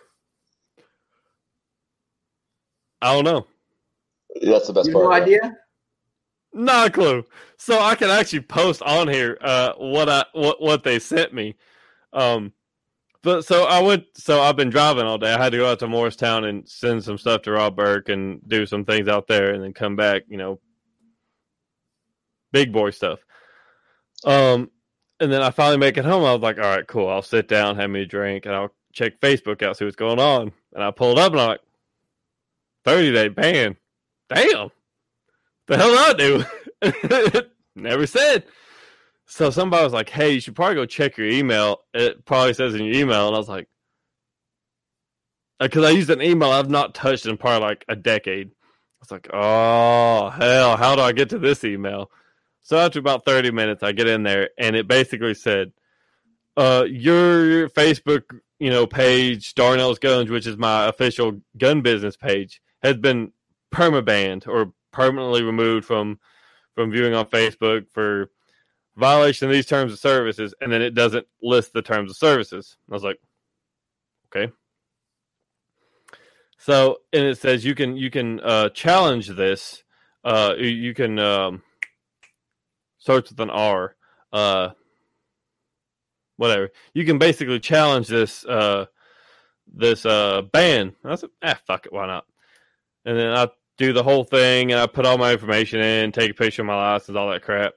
I 3.06 3.14
don't 3.14 3.24
know. 3.24 3.46
That's 4.42 4.66
the 4.66 4.74
best 4.74 4.88
you 4.88 4.94
part. 4.94 5.06
No 5.06 5.12
idea. 5.12 5.56
Not 6.54 6.88
a 6.88 6.92
clue. 6.92 7.24
So 7.58 7.80
I 7.80 7.94
can 7.94 8.10
actually 8.10 8.40
post 8.42 8.82
on 8.82 9.08
here 9.08 9.38
uh, 9.42 9.74
what 9.78 10.10
I 10.10 10.26
what 10.34 10.60
what 10.60 10.84
they 10.84 10.98
sent 10.98 11.32
me. 11.32 11.56
Um, 12.14 12.52
but 13.22 13.46
so 13.46 13.66
I 13.66 13.80
went. 13.80 14.06
So 14.16 14.42
I've 14.42 14.56
been 14.56 14.72
driving 14.72 15.06
all 15.06 15.20
day. 15.20 15.32
I 15.32 15.42
had 15.42 15.52
to 15.52 15.60
go 15.60 15.70
out 15.70 15.78
to 15.80 15.88
Morristown 15.88 16.46
and 16.46 16.68
send 16.68 17.04
some 17.04 17.20
stuff 17.20 17.44
to 17.44 17.52
Rob 17.52 17.76
Burke 17.76 18.10
and 18.10 18.42
do 18.48 18.66
some 18.66 18.86
things 18.86 19.08
out 19.08 19.28
there, 19.28 19.54
and 19.54 19.64
then 19.64 19.74
come 19.74 19.96
back. 19.96 20.24
You 20.28 20.38
know, 20.38 20.60
big 22.52 22.74
boy 22.74 22.90
stuff. 22.90 23.20
Um, 24.26 24.72
and 25.20 25.32
then 25.32 25.44
I 25.44 25.52
finally 25.52 25.78
make 25.78 25.98
it 25.98 26.06
home. 26.06 26.24
I 26.24 26.34
was 26.34 26.42
like, 26.42 26.58
all 26.58 26.64
right, 26.64 26.88
cool. 26.88 27.08
I'll 27.08 27.22
sit 27.22 27.48
down, 27.48 27.76
have 27.76 27.92
me 27.92 28.02
a 28.02 28.06
drink, 28.08 28.48
and 28.48 28.56
I'll 28.56 28.74
check 28.94 29.20
Facebook 29.20 29.62
out, 29.62 29.78
see 29.78 29.86
what's 29.86 29.96
going 29.96 30.20
on. 30.20 30.52
And 30.74 30.84
I 30.84 30.90
pulled 30.90 31.20
up 31.20 31.34
and 31.34 31.42
I'm 31.42 31.48
like, 31.50 31.60
30 32.86 33.12
day 33.12 33.28
ban. 33.28 33.76
Damn. 34.30 34.70
The 35.68 35.78
hell 35.78 35.92
I 35.98 36.14
do? 36.14 37.42
Never 37.76 38.08
said. 38.08 38.46
So 39.26 39.50
somebody 39.50 39.84
was 39.84 39.94
like, 39.94 40.10
hey, 40.10 40.34
you 40.34 40.40
should 40.40 40.56
probably 40.56 40.76
go 40.76 40.86
check 40.86 41.18
your 41.18 41.28
email. 41.28 41.82
It 41.94 42.26
probably 42.26 42.54
says 42.54 42.76
in 42.76 42.86
your 42.86 42.96
email. 42.96 43.28
And 43.28 43.36
I 43.36 43.40
was 43.40 43.50
like, 43.50 43.68
because 45.60 45.84
uh, 45.84 45.88
I 45.88 45.92
used 45.92 46.10
an 46.10 46.22
email 46.22 46.52
I've 46.52 46.70
not 46.70 46.94
touched 46.94 47.26
in 47.26 47.38
probably 47.38 47.68
like 47.68 47.86
a 47.88 47.96
decade. 47.96 48.50
I 48.50 48.98
was 49.00 49.12
like, 49.12 49.28
oh, 49.34 50.30
hell, 50.30 50.78
how 50.78 50.96
do 50.96 51.02
I 51.02 51.12
get 51.12 51.30
to 51.30 51.40
this 51.40 51.64
email? 51.64 52.12
So 52.62 52.78
after 52.78 53.00
about 53.00 53.26
30 53.26 53.52
minutes, 53.52 53.84
I 53.84 53.92
get 53.92 54.08
in 54.08 54.24
there 54.24 54.50
and 54.58 54.76
it 54.76 54.88
basically 54.88 55.34
said, 55.34 55.72
uh, 56.58 56.86
your 56.88 57.70
Facebook, 57.70 58.24
you 58.60 58.70
know, 58.70 58.88
page, 58.88 59.54
Darnell's 59.56 60.00
Guns, 60.00 60.30
which 60.30 60.48
is 60.48 60.58
my 60.58 60.88
official 60.88 61.42
gun 61.58 61.82
business 61.82 62.16
page, 62.16 62.62
has 62.86 62.98
been 62.98 63.32
permabanned 63.74 64.48
or 64.48 64.74
permanently 64.92 65.44
removed 65.44 65.86
from 65.86 66.20
from 66.74 66.92
viewing 66.92 67.14
on 67.14 67.26
Facebook 67.26 67.90
for 67.90 68.32
violation 68.98 69.48
of 69.48 69.54
these 69.54 69.66
terms 69.66 69.94
of 69.94 70.00
services, 70.00 70.54
and 70.62 70.72
then 70.72 70.82
it 70.82 70.94
doesn't 70.94 71.28
list 71.42 71.74
the 71.74 71.82
terms 71.82 72.12
of 72.12 72.18
services. 72.18 72.78
I 72.90 72.94
was 72.94 73.04
like, 73.04 73.20
okay. 74.28 74.52
So, 76.58 76.98
and 77.14 77.24
it 77.24 77.38
says 77.38 77.66
you 77.66 77.76
can 77.76 77.96
you 77.98 78.10
can 78.10 78.40
uh, 78.40 78.70
challenge 78.70 79.28
this. 79.28 79.84
Uh, 80.24 80.56
you 80.58 80.94
can 80.94 81.20
um, 81.20 81.62
starts 82.98 83.30
with 83.30 83.40
an 83.40 83.50
R. 83.50 83.96
Uh, 84.34 84.70
whatever. 86.38 86.72
You 86.94 87.06
can 87.06 87.18
basically 87.18 87.60
challenge 87.60 88.08
this 88.08 88.46
uh, 88.46 88.86
this 89.72 90.06
uh, 90.06 90.44
ban. 90.52 90.94
I 91.04 91.16
said, 91.16 91.30
ah, 91.44 91.60
fuck 91.66 91.86
it, 91.86 91.94
why 91.94 92.08
not? 92.08 92.26
And 93.06 93.18
then 93.18 93.36
I 93.36 93.50
do 93.78 93.94
the 93.94 94.04
whole 94.04 94.24
thing, 94.24 94.72
and 94.72 94.82
I 94.82 94.88
put 94.88 95.06
all 95.06 95.18
my 95.18 95.32
information 95.32 95.80
in, 95.80 96.12
take 96.12 96.32
a 96.32 96.34
picture 96.34 96.62
of 96.62 96.68
my 96.68 96.94
license, 96.94 97.16
all 97.18 97.30
that 97.30 97.44
crap. 97.44 97.74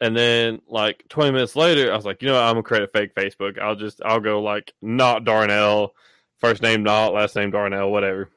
And 0.00 0.16
then 0.16 0.60
like 0.68 1.04
20 1.08 1.32
minutes 1.32 1.56
later, 1.56 1.92
I 1.92 1.96
was 1.96 2.06
like, 2.06 2.22
you 2.22 2.28
know, 2.28 2.34
what? 2.34 2.44
I'm 2.44 2.54
gonna 2.54 2.62
create 2.62 2.84
a 2.84 2.88
fake 2.88 3.14
Facebook. 3.14 3.58
I'll 3.58 3.76
just 3.76 4.00
I'll 4.04 4.20
go 4.20 4.42
like 4.42 4.72
not 4.80 5.24
Darnell, 5.24 5.94
first 6.38 6.62
name 6.62 6.82
not, 6.82 7.12
last 7.12 7.36
name 7.36 7.50
Darnell, 7.50 7.90
whatever. 7.90 8.30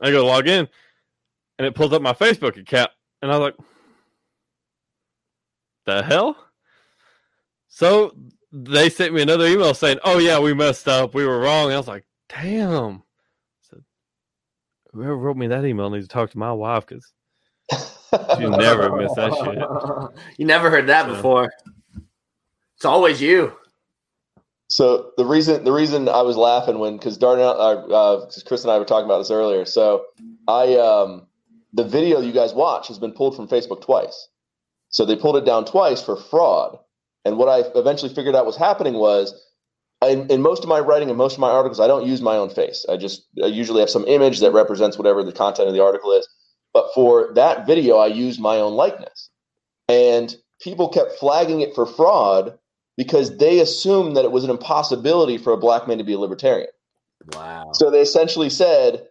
I 0.00 0.10
go 0.10 0.26
log 0.26 0.48
in, 0.48 0.68
and 1.58 1.66
it 1.66 1.74
pulls 1.74 1.92
up 1.92 2.02
my 2.02 2.12
Facebook 2.12 2.58
account, 2.60 2.90
and 3.20 3.30
I 3.30 3.38
was 3.38 3.52
like, 3.52 3.66
the 5.86 6.02
hell? 6.02 6.36
So 7.68 8.14
they 8.52 8.90
sent 8.90 9.14
me 9.14 9.22
another 9.22 9.46
email 9.46 9.74
saying, 9.74 9.98
"Oh 10.04 10.18
yeah, 10.18 10.38
we 10.38 10.54
messed 10.54 10.86
up. 10.88 11.14
We 11.14 11.26
were 11.26 11.40
wrong." 11.40 11.66
And 11.66 11.74
I 11.74 11.78
was 11.78 11.88
like, 11.88 12.04
"Damn." 12.28 13.02
So 14.92 14.98
whoever 14.98 15.16
wrote 15.16 15.36
me 15.36 15.46
that 15.48 15.64
email 15.64 15.90
needs 15.90 16.06
to 16.06 16.12
talk 16.12 16.30
to 16.32 16.38
my 16.38 16.52
wife 16.52 16.86
because 16.86 17.12
you 18.38 18.50
never 18.50 18.94
miss 18.96 19.14
that 19.14 19.34
shit. 19.34 20.18
You 20.38 20.46
never 20.46 20.70
heard 20.70 20.88
that 20.88 21.06
so. 21.06 21.14
before. 21.14 21.52
It's 22.76 22.84
always 22.84 23.20
you. 23.20 23.54
So 24.68 25.12
the 25.16 25.24
reason 25.24 25.64
the 25.64 25.72
reason 25.72 26.08
I 26.08 26.22
was 26.22 26.36
laughing 26.36 26.78
when 26.78 26.96
because 26.96 27.16
Darnell, 27.16 27.60
uh, 27.60 27.74
uh, 27.86 28.30
Chris 28.46 28.64
and 28.64 28.70
I 28.70 28.78
were 28.78 28.84
talking 28.84 29.04
about 29.04 29.18
this 29.18 29.30
earlier. 29.30 29.64
So 29.64 30.06
I 30.48 30.76
um, 30.76 31.26
the 31.72 31.84
video 31.84 32.20
you 32.20 32.32
guys 32.32 32.52
watch 32.52 32.88
has 32.88 32.98
been 32.98 33.12
pulled 33.12 33.36
from 33.36 33.48
Facebook 33.48 33.82
twice. 33.82 34.28
So 34.88 35.04
they 35.04 35.16
pulled 35.16 35.36
it 35.36 35.46
down 35.46 35.64
twice 35.64 36.02
for 36.02 36.16
fraud. 36.16 36.78
And 37.24 37.38
what 37.38 37.48
I 37.48 37.68
eventually 37.78 38.12
figured 38.14 38.34
out 38.34 38.46
was 38.46 38.56
happening 38.56 38.94
was 38.94 39.32
in, 40.06 40.30
in, 40.30 40.42
most 40.42 40.62
of 40.62 40.68
my 40.68 40.80
writing 40.80 41.08
and 41.08 41.18
most 41.18 41.34
of 41.34 41.38
my 41.38 41.50
articles, 41.50 41.80
I 41.80 41.86
don't 41.86 42.06
use 42.06 42.20
my 42.20 42.36
own 42.36 42.50
face. 42.50 42.84
I 42.88 42.96
just 42.96 43.26
I 43.42 43.46
usually 43.46 43.80
have 43.80 43.90
some 43.90 44.04
image 44.06 44.40
that 44.40 44.52
represents 44.52 44.98
whatever 44.98 45.22
the 45.22 45.32
content 45.32 45.68
of 45.68 45.74
the 45.74 45.82
article 45.82 46.12
is. 46.12 46.28
But 46.72 46.86
for 46.94 47.32
that 47.34 47.66
video, 47.66 47.98
I 47.98 48.06
used 48.06 48.40
my 48.40 48.56
own 48.56 48.74
likeness. 48.74 49.30
And 49.88 50.34
people 50.60 50.88
kept 50.88 51.18
flagging 51.18 51.60
it 51.60 51.74
for 51.74 51.84
fraud 51.84 52.58
because 52.96 53.36
they 53.38 53.60
assumed 53.60 54.16
that 54.16 54.24
it 54.24 54.32
was 54.32 54.44
an 54.44 54.50
impossibility 54.50 55.38
for 55.38 55.52
a 55.52 55.58
black 55.58 55.86
man 55.86 55.98
to 55.98 56.04
be 56.04 56.14
a 56.14 56.18
libertarian. 56.18 56.70
Wow. 57.34 57.70
So 57.74 57.90
they 57.90 58.00
essentially 58.00 58.50
said, 58.50 59.06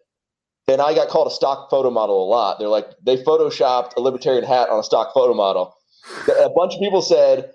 and 0.67 0.81
I 0.81 0.93
got 0.93 1.09
called 1.09 1.27
a 1.27 1.31
stock 1.31 1.69
photo 1.69 1.89
model 1.89 2.23
a 2.23 2.27
lot. 2.27 2.59
They're 2.59 2.67
like, 2.67 2.87
they 3.03 3.17
photoshopped 3.17 3.95
a 3.97 4.01
libertarian 4.01 4.43
hat 4.43 4.69
on 4.69 4.79
a 4.79 4.83
stock 4.83 5.13
photo 5.13 5.33
model. 5.33 5.75
A 6.27 6.49
bunch 6.49 6.73
of 6.73 6.79
people 6.79 7.01
said, 7.01 7.51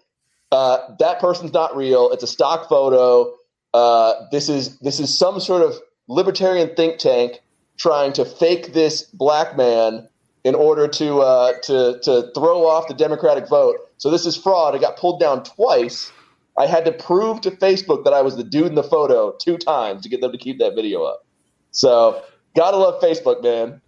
uh, 0.53 0.79
that 0.99 1.21
person's 1.21 1.53
not 1.53 1.77
real. 1.77 2.11
It's 2.13 2.23
a 2.23 2.29
stock 2.29 2.69
photo. 2.69 3.35
Uh, 3.75 4.15
this 4.31 4.49
is 4.49 4.79
this 4.79 5.01
is 5.01 5.17
some 5.17 5.41
sort 5.41 5.63
of 5.63 5.75
libertarian 6.09 6.75
think 6.75 6.99
tank 6.99 7.41
trying 7.79 8.13
to 8.15 8.25
fake 8.25 8.73
this 8.73 9.03
black 9.03 9.57
man 9.57 10.09
in 10.45 10.55
order 10.55 10.87
to 10.87 11.19
uh, 11.19 11.53
to 11.65 11.99
to 12.03 12.31
throw 12.35 12.67
off 12.67 12.89
the 12.89 12.95
Democratic 12.95 13.49
vote. 13.49 13.77
So 13.99 14.11
this 14.11 14.27
is 14.27 14.37
fraud. 14.37 14.75
It 14.75 14.81
got 14.81 14.97
pulled 14.97 15.21
down 15.21 15.43
twice. 15.43 16.13
I 16.59 16.67
had 16.67 16.85
to 16.87 16.93
prove 16.93 17.43
to 17.43 17.51
Facebook 17.51 18.05
that 18.05 18.15
I 18.15 18.23
was 18.23 18.37
the 18.37 18.45
dude 18.45 18.69
in 18.69 18.77
the 18.77 18.83
photo 18.83 19.35
two 19.39 19.59
times 19.59 20.03
to 20.03 20.09
get 20.09 20.21
them 20.21 20.33
to 20.33 20.39
keep 20.39 20.59
that 20.59 20.75
video 20.75 21.03
up. 21.03 21.27
So 21.71 22.23
Gotta 22.57 22.79
love 22.79 23.03
Facebook, 23.03 23.43
man. 23.43 23.83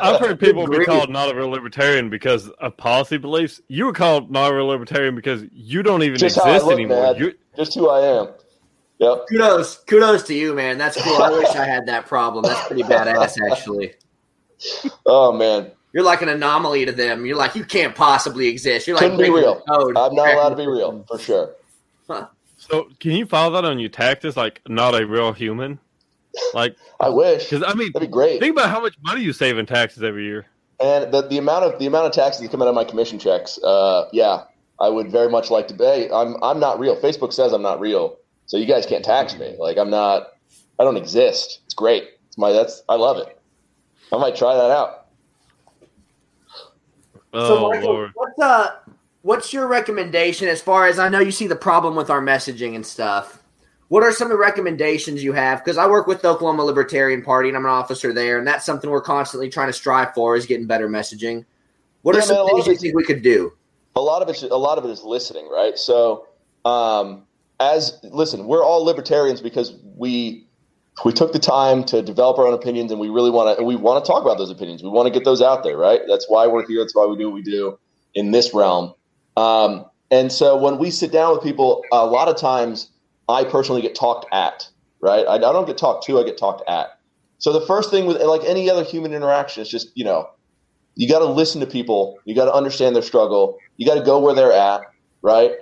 I've 0.00 0.20
heard 0.20 0.38
people 0.40 0.66
be 0.66 0.84
called 0.84 1.08
not 1.08 1.32
a 1.32 1.34
real 1.34 1.48
libertarian 1.48 2.10
because 2.10 2.48
of 2.50 2.76
policy 2.76 3.16
beliefs. 3.16 3.62
You 3.68 3.86
were 3.86 3.94
called 3.94 4.30
not 4.30 4.52
a 4.52 4.54
real 4.54 4.66
libertarian 4.66 5.14
because 5.14 5.44
you 5.50 5.82
don't 5.82 6.02
even 6.02 6.18
Just 6.18 6.36
exist 6.36 6.66
look, 6.66 6.74
anymore. 6.74 7.16
Just 7.56 7.74
who 7.74 7.88
I 7.88 8.20
am. 8.20 8.28
Yep. 8.98 9.26
Kudos, 9.28 9.76
kudos 9.84 10.22
to 10.24 10.34
you, 10.34 10.54
man. 10.54 10.76
That's 10.76 11.00
cool. 11.02 11.22
I 11.22 11.30
wish 11.30 11.48
I 11.48 11.64
had 11.66 11.86
that 11.86 12.06
problem. 12.06 12.44
That's 12.44 12.66
pretty 12.66 12.82
badass, 12.82 13.38
actually. 13.50 13.94
Oh 15.06 15.32
man, 15.32 15.72
you're 15.92 16.04
like 16.04 16.22
an 16.22 16.28
anomaly 16.28 16.84
to 16.84 16.92
them. 16.92 17.24
You're 17.24 17.36
like 17.36 17.54
you 17.54 17.64
can't 17.64 17.94
possibly 17.94 18.48
exist. 18.48 18.86
You're 18.86 18.96
like 18.96 19.04
couldn't 19.04 19.18
be 19.18 19.30
real. 19.30 19.62
I'm 19.68 20.14
not 20.14 20.34
allowed 20.34 20.50
to 20.50 20.56
be 20.56 20.66
real 20.66 21.04
for 21.08 21.18
sure. 21.18 21.54
Huh. 22.06 22.28
So 22.56 22.88
can 23.00 23.12
you 23.12 23.26
follow 23.26 23.52
that 23.54 23.64
on 23.64 23.78
your 23.78 23.90
taxes? 23.90 24.36
Like 24.36 24.60
not 24.68 24.94
a 24.94 25.06
real 25.06 25.32
human. 25.32 25.80
Like 26.52 26.76
I 27.00 27.08
wish, 27.08 27.50
because 27.50 27.62
I 27.62 27.74
mean, 27.74 27.90
that'd 27.92 28.08
be 28.08 28.12
great. 28.12 28.40
Think 28.40 28.56
about 28.56 28.70
how 28.70 28.80
much 28.80 28.96
money 29.02 29.22
you 29.22 29.32
save 29.32 29.58
in 29.58 29.66
taxes 29.66 30.02
every 30.02 30.24
year, 30.24 30.46
and 30.80 31.12
the, 31.12 31.22
the 31.22 31.38
amount 31.38 31.64
of 31.64 31.78
the 31.78 31.86
amount 31.86 32.06
of 32.06 32.12
taxes 32.12 32.42
that 32.42 32.50
come 32.50 32.62
out 32.62 32.68
of 32.68 32.74
my 32.74 32.84
commission 32.84 33.18
checks. 33.18 33.58
Uh, 33.62 34.08
yeah, 34.12 34.44
I 34.80 34.88
would 34.88 35.10
very 35.10 35.28
much 35.30 35.50
like 35.50 35.68
to 35.68 35.74
pay. 35.74 36.10
I'm 36.10 36.36
I'm 36.42 36.58
not 36.58 36.78
real. 36.78 36.96
Facebook 37.00 37.32
says 37.32 37.52
I'm 37.52 37.62
not 37.62 37.80
real, 37.80 38.16
so 38.46 38.56
you 38.56 38.66
guys 38.66 38.86
can't 38.86 39.04
tax 39.04 39.38
me. 39.38 39.54
Like 39.58 39.78
I'm 39.78 39.90
not. 39.90 40.32
I 40.78 40.84
don't 40.84 40.96
exist. 40.96 41.60
It's 41.66 41.74
great. 41.74 42.08
It's 42.28 42.38
my. 42.38 42.52
That's. 42.52 42.82
I 42.88 42.96
love 42.96 43.18
it. 43.18 43.38
I 44.12 44.18
might 44.18 44.36
try 44.36 44.54
that 44.54 44.70
out. 44.70 45.06
Oh 47.32 47.48
so 47.48 47.68
Michael, 47.70 47.92
Lord. 47.92 48.10
What's 48.14 48.38
uh, 48.38 48.76
what's 49.22 49.52
your 49.52 49.66
recommendation 49.66 50.48
as 50.48 50.60
far 50.60 50.86
as 50.86 50.98
I 50.98 51.08
know 51.08 51.20
you 51.20 51.32
see 51.32 51.46
the 51.46 51.56
problem 51.56 51.94
with 51.94 52.10
our 52.10 52.20
messaging 52.20 52.74
and 52.74 52.84
stuff? 52.84 53.43
What 53.88 54.02
are 54.02 54.12
some 54.12 54.26
of 54.26 54.30
the 54.30 54.38
recommendations 54.38 55.22
you 55.22 55.32
have? 55.32 55.62
Because 55.62 55.76
I 55.76 55.86
work 55.86 56.06
with 56.06 56.22
the 56.22 56.28
Oklahoma 56.28 56.64
Libertarian 56.64 57.22
Party 57.22 57.48
and 57.48 57.56
I'm 57.56 57.64
an 57.64 57.70
officer 57.70 58.12
there, 58.12 58.38
and 58.38 58.46
that's 58.46 58.64
something 58.64 58.88
we're 58.88 59.02
constantly 59.02 59.48
trying 59.48 59.68
to 59.68 59.72
strive 59.72 60.14
for 60.14 60.36
is 60.36 60.46
getting 60.46 60.66
better 60.66 60.88
messaging. 60.88 61.44
What 62.02 62.14
yeah, 62.14 62.20
are 62.20 62.24
some 62.24 62.46
man, 62.46 62.54
things 62.54 62.66
you 62.66 62.76
think 62.76 62.96
we 62.96 63.04
could 63.04 63.22
do? 63.22 63.52
A 63.96 64.00
lot 64.00 64.22
of 64.22 64.28
it, 64.28 64.42
a 64.42 64.56
lot 64.56 64.78
of 64.78 64.84
it 64.84 64.90
is 64.90 65.02
listening, 65.02 65.48
right? 65.48 65.78
So, 65.78 66.26
um, 66.64 67.24
as 67.60 67.98
listen, 68.02 68.46
we're 68.46 68.64
all 68.64 68.84
libertarians 68.84 69.40
because 69.40 69.74
we 69.96 70.46
we 71.04 71.12
took 71.12 71.32
the 71.32 71.38
time 71.38 71.84
to 71.84 72.02
develop 72.02 72.38
our 72.38 72.46
own 72.46 72.54
opinions, 72.54 72.90
and 72.90 73.00
we 73.00 73.08
really 73.08 73.30
want 73.30 73.58
to 73.58 73.64
we 73.64 73.76
want 73.76 74.04
to 74.04 74.10
talk 74.10 74.22
about 74.22 74.38
those 74.38 74.50
opinions. 74.50 74.82
We 74.82 74.88
want 74.88 75.06
to 75.06 75.12
get 75.12 75.24
those 75.24 75.42
out 75.42 75.62
there, 75.62 75.76
right? 75.76 76.00
That's 76.08 76.26
why 76.28 76.46
we're 76.46 76.66
here. 76.66 76.80
That's 76.80 76.94
why 76.94 77.06
we 77.06 77.16
do 77.16 77.26
what 77.26 77.34
we 77.34 77.42
do 77.42 77.78
in 78.14 78.30
this 78.30 78.54
realm. 78.54 78.94
Um, 79.36 79.86
and 80.10 80.30
so, 80.30 80.56
when 80.56 80.78
we 80.78 80.90
sit 80.90 81.12
down 81.12 81.32
with 81.32 81.42
people, 81.42 81.84
a 81.92 82.06
lot 82.06 82.28
of 82.28 82.36
times 82.36 82.90
I 83.28 83.44
personally 83.44 83.82
get 83.82 83.94
talked 83.94 84.26
at, 84.32 84.68
right? 85.00 85.26
I, 85.26 85.34
I 85.34 85.38
don't 85.38 85.66
get 85.66 85.78
talked 85.78 86.04
to, 86.06 86.18
I 86.18 86.24
get 86.24 86.38
talked 86.38 86.68
at. 86.68 86.98
So 87.38 87.52
the 87.52 87.66
first 87.66 87.90
thing 87.90 88.06
with 88.06 88.20
like 88.22 88.42
any 88.44 88.70
other 88.70 88.84
human 88.84 89.12
interaction 89.12 89.62
is 89.62 89.68
just, 89.68 89.90
you 89.94 90.04
know, 90.04 90.28
you 90.94 91.08
got 91.08 91.18
to 91.18 91.26
listen 91.26 91.60
to 91.60 91.66
people. 91.66 92.18
You 92.24 92.34
got 92.34 92.44
to 92.46 92.52
understand 92.52 92.94
their 92.94 93.02
struggle. 93.02 93.58
You 93.76 93.86
got 93.86 93.96
to 93.96 94.04
go 94.04 94.18
where 94.20 94.34
they're 94.34 94.52
at, 94.52 94.82
right? 95.22 95.52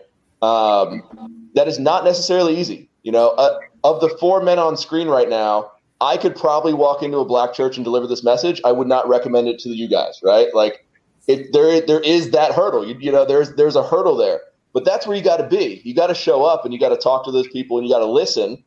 Um, 0.43 1.51
that 1.55 1.69
is 1.69 1.79
not 1.79 2.05
necessarily 2.05 2.59
easy. 2.59 2.89
You 3.03 3.13
know, 3.13 3.31
uh, 3.31 3.59
of 3.85 4.01
the 4.01 4.09
four 4.21 4.43
men 4.43 4.59
on 4.59 4.77
screen 4.77 5.09
right 5.09 5.29
now, 5.29 5.73
I 6.01 6.17
could 6.17 6.37
probably 6.37 6.75
walk 6.75 7.03
into 7.03 7.19
a 7.19 7.25
black 7.25 7.55
church 7.55 7.77
and 7.77 7.85
deliver 7.85 8.07
this 8.07 8.23
message. 8.23 8.61
I 8.65 8.73
would 8.73 8.89
not 8.89 9.09
recommend 9.09 9.49
it 9.49 9.59
to 9.61 9.71
you 9.71 9.89
guys, 9.89 10.21
right? 10.23 10.49
Like, 10.53 10.87
it, 11.29 11.53
there 11.53 11.81
there 11.81 12.01
is 12.01 12.31
that 12.31 12.53
hurdle. 12.53 12.87
You, 12.87 12.97
you 12.99 13.13
know, 13.13 13.25
there's 13.25 13.55
there's 13.55 13.77
a 13.77 13.83
hurdle 13.83 14.17
there. 14.17 14.41
But 14.73 14.85
that's 14.85 15.07
where 15.07 15.17
you 15.17 15.23
got 15.23 15.37
to 15.37 15.47
be. 15.47 15.83
You 15.85 15.95
got 15.95 16.07
to 16.07 16.15
show 16.15 16.45
up 16.45 16.65
and 16.65 16.73
you 16.73 16.81
got 16.81 16.89
to 16.91 16.97
talk 16.97 17.25
to 17.27 17.31
those 17.31 17.49
people 17.49 17.79
and 17.79 17.87
you 17.87 17.93
got 17.93 18.01
to 18.01 18.07
listen 18.07 18.63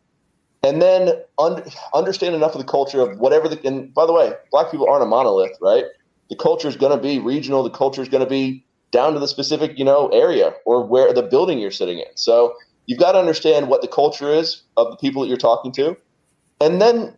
and 0.66 0.82
then 0.82 1.12
un- 1.38 1.64
understand 1.94 2.34
enough 2.34 2.56
of 2.56 2.60
the 2.60 2.68
culture 2.68 3.00
of 3.00 3.20
whatever 3.20 3.48
the 3.48 3.60
and 3.68 3.94
by 3.94 4.06
the 4.06 4.14
way 4.14 4.34
black 4.52 4.72
people 4.72 4.90
aren't 4.90 5.04
a 5.04 5.06
monolith 5.06 5.56
right? 5.62 5.86
The 6.30 6.36
culture 6.36 6.68
is 6.68 6.76
going 6.76 6.92
to 6.92 7.02
be 7.02 7.20
regional. 7.20 7.62
The 7.62 7.70
culture 7.70 8.02
is 8.02 8.10
going 8.10 8.24
to 8.24 8.30
be 8.30 8.66
down 8.92 9.14
to 9.14 9.20
the 9.20 9.28
specific 9.28 9.78
you 9.78 9.86
know 9.86 10.08
area 10.10 10.54
or 10.66 10.86
where 10.86 11.14
the 11.14 11.22
building 11.22 11.60
you're 11.60 11.72
sitting 11.72 12.00
in. 12.00 12.08
So 12.16 12.56
you've 12.88 13.00
got 13.00 13.12
to 13.12 13.20
understand 13.20 13.68
what 13.68 13.82
the 13.82 13.88
culture 13.88 14.30
is 14.30 14.64
of 14.78 14.90
the 14.90 14.98
people 14.98 15.22
that 15.22 15.28
you're 15.28 15.38
talking 15.38 15.72
to. 15.74 15.98
And 16.62 16.82
then 16.82 17.16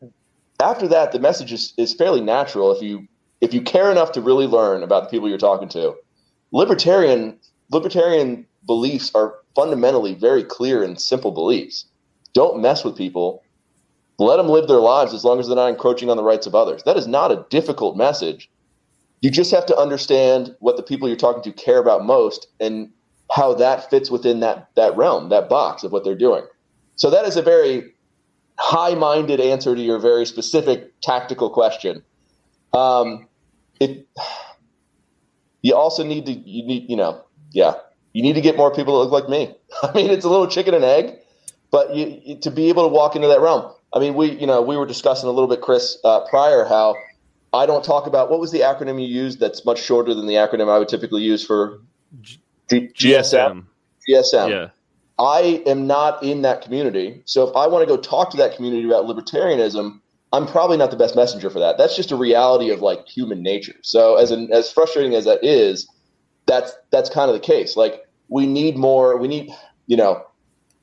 after 0.61 0.87
that 0.89 1.11
the 1.11 1.19
message 1.19 1.53
is, 1.53 1.73
is 1.77 1.93
fairly 1.93 2.21
natural. 2.21 2.73
If 2.73 2.81
you 2.81 3.07
if 3.39 3.53
you 3.53 3.61
care 3.61 3.91
enough 3.91 4.11
to 4.13 4.21
really 4.21 4.47
learn 4.47 4.83
about 4.83 5.03
the 5.03 5.09
people 5.09 5.29
you're 5.29 5.37
talking 5.37 5.69
to. 5.69 5.95
Libertarian 6.51 7.39
libertarian 7.71 8.46
beliefs 8.67 9.11
are 9.15 9.35
fundamentally 9.55 10.13
very 10.13 10.43
clear 10.43 10.83
and 10.83 10.99
simple 11.01 11.31
beliefs. 11.31 11.85
Don't 12.33 12.61
mess 12.61 12.83
with 12.83 12.95
people. 12.95 13.41
Let 14.19 14.37
them 14.37 14.49
live 14.49 14.67
their 14.67 14.77
lives 14.77 15.13
as 15.13 15.23
long 15.23 15.39
as 15.39 15.47
they're 15.47 15.55
not 15.55 15.69
encroaching 15.69 16.09
on 16.09 16.17
the 16.17 16.23
rights 16.23 16.45
of 16.45 16.53
others. 16.53 16.83
That 16.83 16.97
is 16.97 17.07
not 17.07 17.31
a 17.31 17.45
difficult 17.49 17.97
message. 17.97 18.49
You 19.21 19.31
just 19.31 19.51
have 19.51 19.65
to 19.67 19.77
understand 19.77 20.55
what 20.59 20.77
the 20.77 20.83
people 20.83 21.07
you're 21.07 21.17
talking 21.17 21.41
to 21.43 21.51
care 21.51 21.79
about 21.79 22.05
most 22.05 22.47
and 22.59 22.91
how 23.31 23.53
that 23.55 23.89
fits 23.89 24.11
within 24.11 24.39
that 24.41 24.69
that 24.75 24.95
realm, 24.95 25.29
that 25.29 25.49
box 25.49 25.83
of 25.83 25.91
what 25.91 26.03
they're 26.03 26.15
doing. 26.15 26.43
So 26.95 27.09
that 27.09 27.25
is 27.25 27.35
a 27.35 27.41
very 27.41 27.93
high-minded 28.59 29.39
answer 29.39 29.75
to 29.75 29.81
your 29.81 29.99
very 29.99 30.25
specific 30.25 30.99
tactical 31.01 31.49
question. 31.49 32.03
Um, 32.73 33.27
it 33.79 34.07
you 35.61 35.75
also 35.75 36.03
need 36.03 36.25
to 36.25 36.33
you 36.33 36.65
need 36.65 36.89
you 36.89 36.95
know 36.95 37.23
yeah 37.51 37.75
you 38.13 38.21
need 38.21 38.33
to 38.33 38.41
get 38.41 38.57
more 38.57 38.73
people 38.73 38.99
that 38.99 39.09
look 39.09 39.23
like 39.23 39.29
me. 39.29 39.55
I 39.83 39.93
mean, 39.93 40.09
it's 40.09 40.25
a 40.25 40.29
little 40.29 40.47
chicken 40.47 40.73
and 40.73 40.83
egg, 40.83 41.15
but 41.71 41.95
you, 41.95 42.21
you, 42.23 42.39
to 42.39 42.51
be 42.51 42.69
able 42.69 42.83
to 42.83 42.89
walk 42.89 43.15
into 43.15 43.27
that 43.27 43.41
realm. 43.41 43.71
I 43.93 43.99
mean, 43.99 44.15
we 44.15 44.31
you 44.31 44.47
know 44.47 44.61
we 44.61 44.77
were 44.77 44.85
discussing 44.85 45.29
a 45.29 45.31
little 45.31 45.47
bit, 45.47 45.61
Chris, 45.61 45.97
uh, 46.03 46.21
prior 46.29 46.65
how 46.65 46.95
I 47.53 47.65
don't 47.65 47.83
talk 47.83 48.07
about 48.07 48.29
what 48.29 48.39
was 48.39 48.51
the 48.51 48.59
acronym 48.59 49.01
you 49.01 49.07
used 49.07 49.39
that's 49.39 49.65
much 49.65 49.81
shorter 49.81 50.13
than 50.13 50.27
the 50.27 50.35
acronym 50.35 50.69
I 50.69 50.77
would 50.79 50.89
typically 50.89 51.21
use 51.21 51.45
for 51.45 51.81
G- 52.21 52.39
GSM. 52.69 53.65
GSM. 54.07 54.49
Yeah. 54.49 54.69
I 55.19 55.63
am 55.65 55.87
not 55.87 56.21
in 56.21 56.43
that 56.43 56.61
community. 56.61 57.21
So 57.25 57.47
if 57.47 57.55
I 57.55 57.67
want 57.67 57.87
to 57.87 57.87
go 57.87 57.99
talk 57.99 58.29
to 58.31 58.37
that 58.37 58.55
community 58.55 58.85
about 58.85 59.05
libertarianism, 59.05 59.99
I'm 60.31 60.45
probably 60.45 60.77
not 60.77 60.91
the 60.91 60.97
best 60.97 61.15
messenger 61.15 61.49
for 61.49 61.59
that. 61.59 61.77
That's 61.77 61.95
just 61.95 62.11
a 62.11 62.15
reality 62.15 62.69
of 62.69 62.81
like 62.81 63.07
human 63.07 63.41
nature. 63.41 63.75
So 63.81 64.17
as 64.17 64.29
an, 64.29 64.51
as 64.51 64.71
frustrating 64.71 65.15
as 65.15 65.25
that 65.25 65.43
is, 65.43 65.87
that's 66.47 66.73
that's 66.91 67.09
kind 67.09 67.29
of 67.29 67.35
the 67.35 67.45
case. 67.45 67.77
Like 67.77 68.05
we 68.29 68.47
need 68.47 68.77
more. 68.77 69.17
We 69.17 69.27
need, 69.27 69.53
you 69.85 69.97
know, 69.97 70.25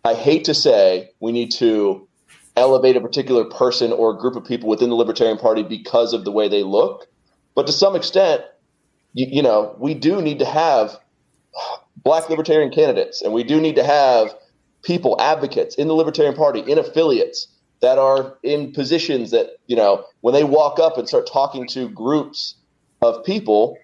I 0.05 0.15
hate 0.15 0.45
to 0.45 0.55
say 0.55 1.11
we 1.21 1.33
need 1.33 1.51
to 1.53 2.07
elevate 2.57 2.97
a 2.97 3.01
particular 3.01 3.45
person 3.45 3.93
or 3.93 4.15
a 4.15 4.19
group 4.19 4.37
of 4.37 4.45
people 4.45 4.69
within 4.69 4.91
the 4.91 4.95
Libertarian 4.95 5.39
Party 5.39 5.63
because 5.63 6.13
of 6.13 6.25
the 6.25 6.31
way 6.31 6.49
they 6.49 6.63
look, 6.63 7.09
but 7.57 7.67
to 7.67 7.73
some 7.73 7.97
extent, 7.97 8.43
you, 9.13 9.27
you 9.29 9.43
know, 9.43 9.75
we 9.79 9.95
do 9.95 10.23
need 10.23 10.39
to 10.39 10.45
have 10.45 10.97
black 11.97 12.29
libertarian 12.29 12.71
candidates, 12.71 13.23
and 13.23 13.33
we 13.33 13.43
do 13.43 13.61
need 13.61 13.77
to 13.77 13.85
have 13.85 14.35
people, 14.83 15.17
advocates 15.21 15.75
in 15.77 15.89
the 15.89 15.95
Libertarian 15.95 16.35
Party, 16.35 16.61
in 16.61 16.79
affiliates 16.79 17.49
that 17.81 17.99
are 17.99 18.39
in 18.43 18.73
positions 18.73 19.31
that, 19.31 19.57
you 19.67 19.75
know, 19.75 20.05
when 20.21 20.35
they 20.35 20.45
walk 20.45 20.79
up 20.79 20.97
and 20.99 21.09
start 21.09 21.27
talking 21.27 21.67
to 21.69 21.89
groups 21.89 22.55
of 23.03 23.25
people, 23.25 23.77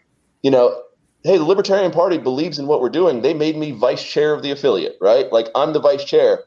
you 0.43 0.51
know, 0.51 0.83
hey, 1.25 1.37
the 1.37 1.45
Libertarian 1.45 1.93
Party 1.93 2.19
believes 2.19 2.59
in 2.59 2.67
what 2.67 2.81
we're 2.81 2.89
doing. 2.89 3.23
They 3.23 3.35
made 3.35 3.57
me 3.57 3.73
vice 3.73 4.03
chair 4.03 4.33
of 4.35 4.43
the 4.43 4.51
affiliate, 4.51 4.97
right? 5.01 5.31
Like 5.31 5.49
I'm 5.55 5.73
the 5.73 5.81
vice 5.81 6.05
chair. 6.05 6.45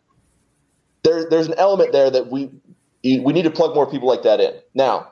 There, 1.03 1.29
there's 1.29 1.47
an 1.47 1.55
element 1.57 1.91
there 1.91 2.09
that 2.09 2.27
we 2.31 2.49
we 3.03 3.33
need 3.33 3.43
to 3.43 3.51
plug 3.51 3.75
more 3.75 3.89
people 3.89 4.07
like 4.07 4.23
that 4.23 4.39
in. 4.39 4.53
Now, 4.73 5.11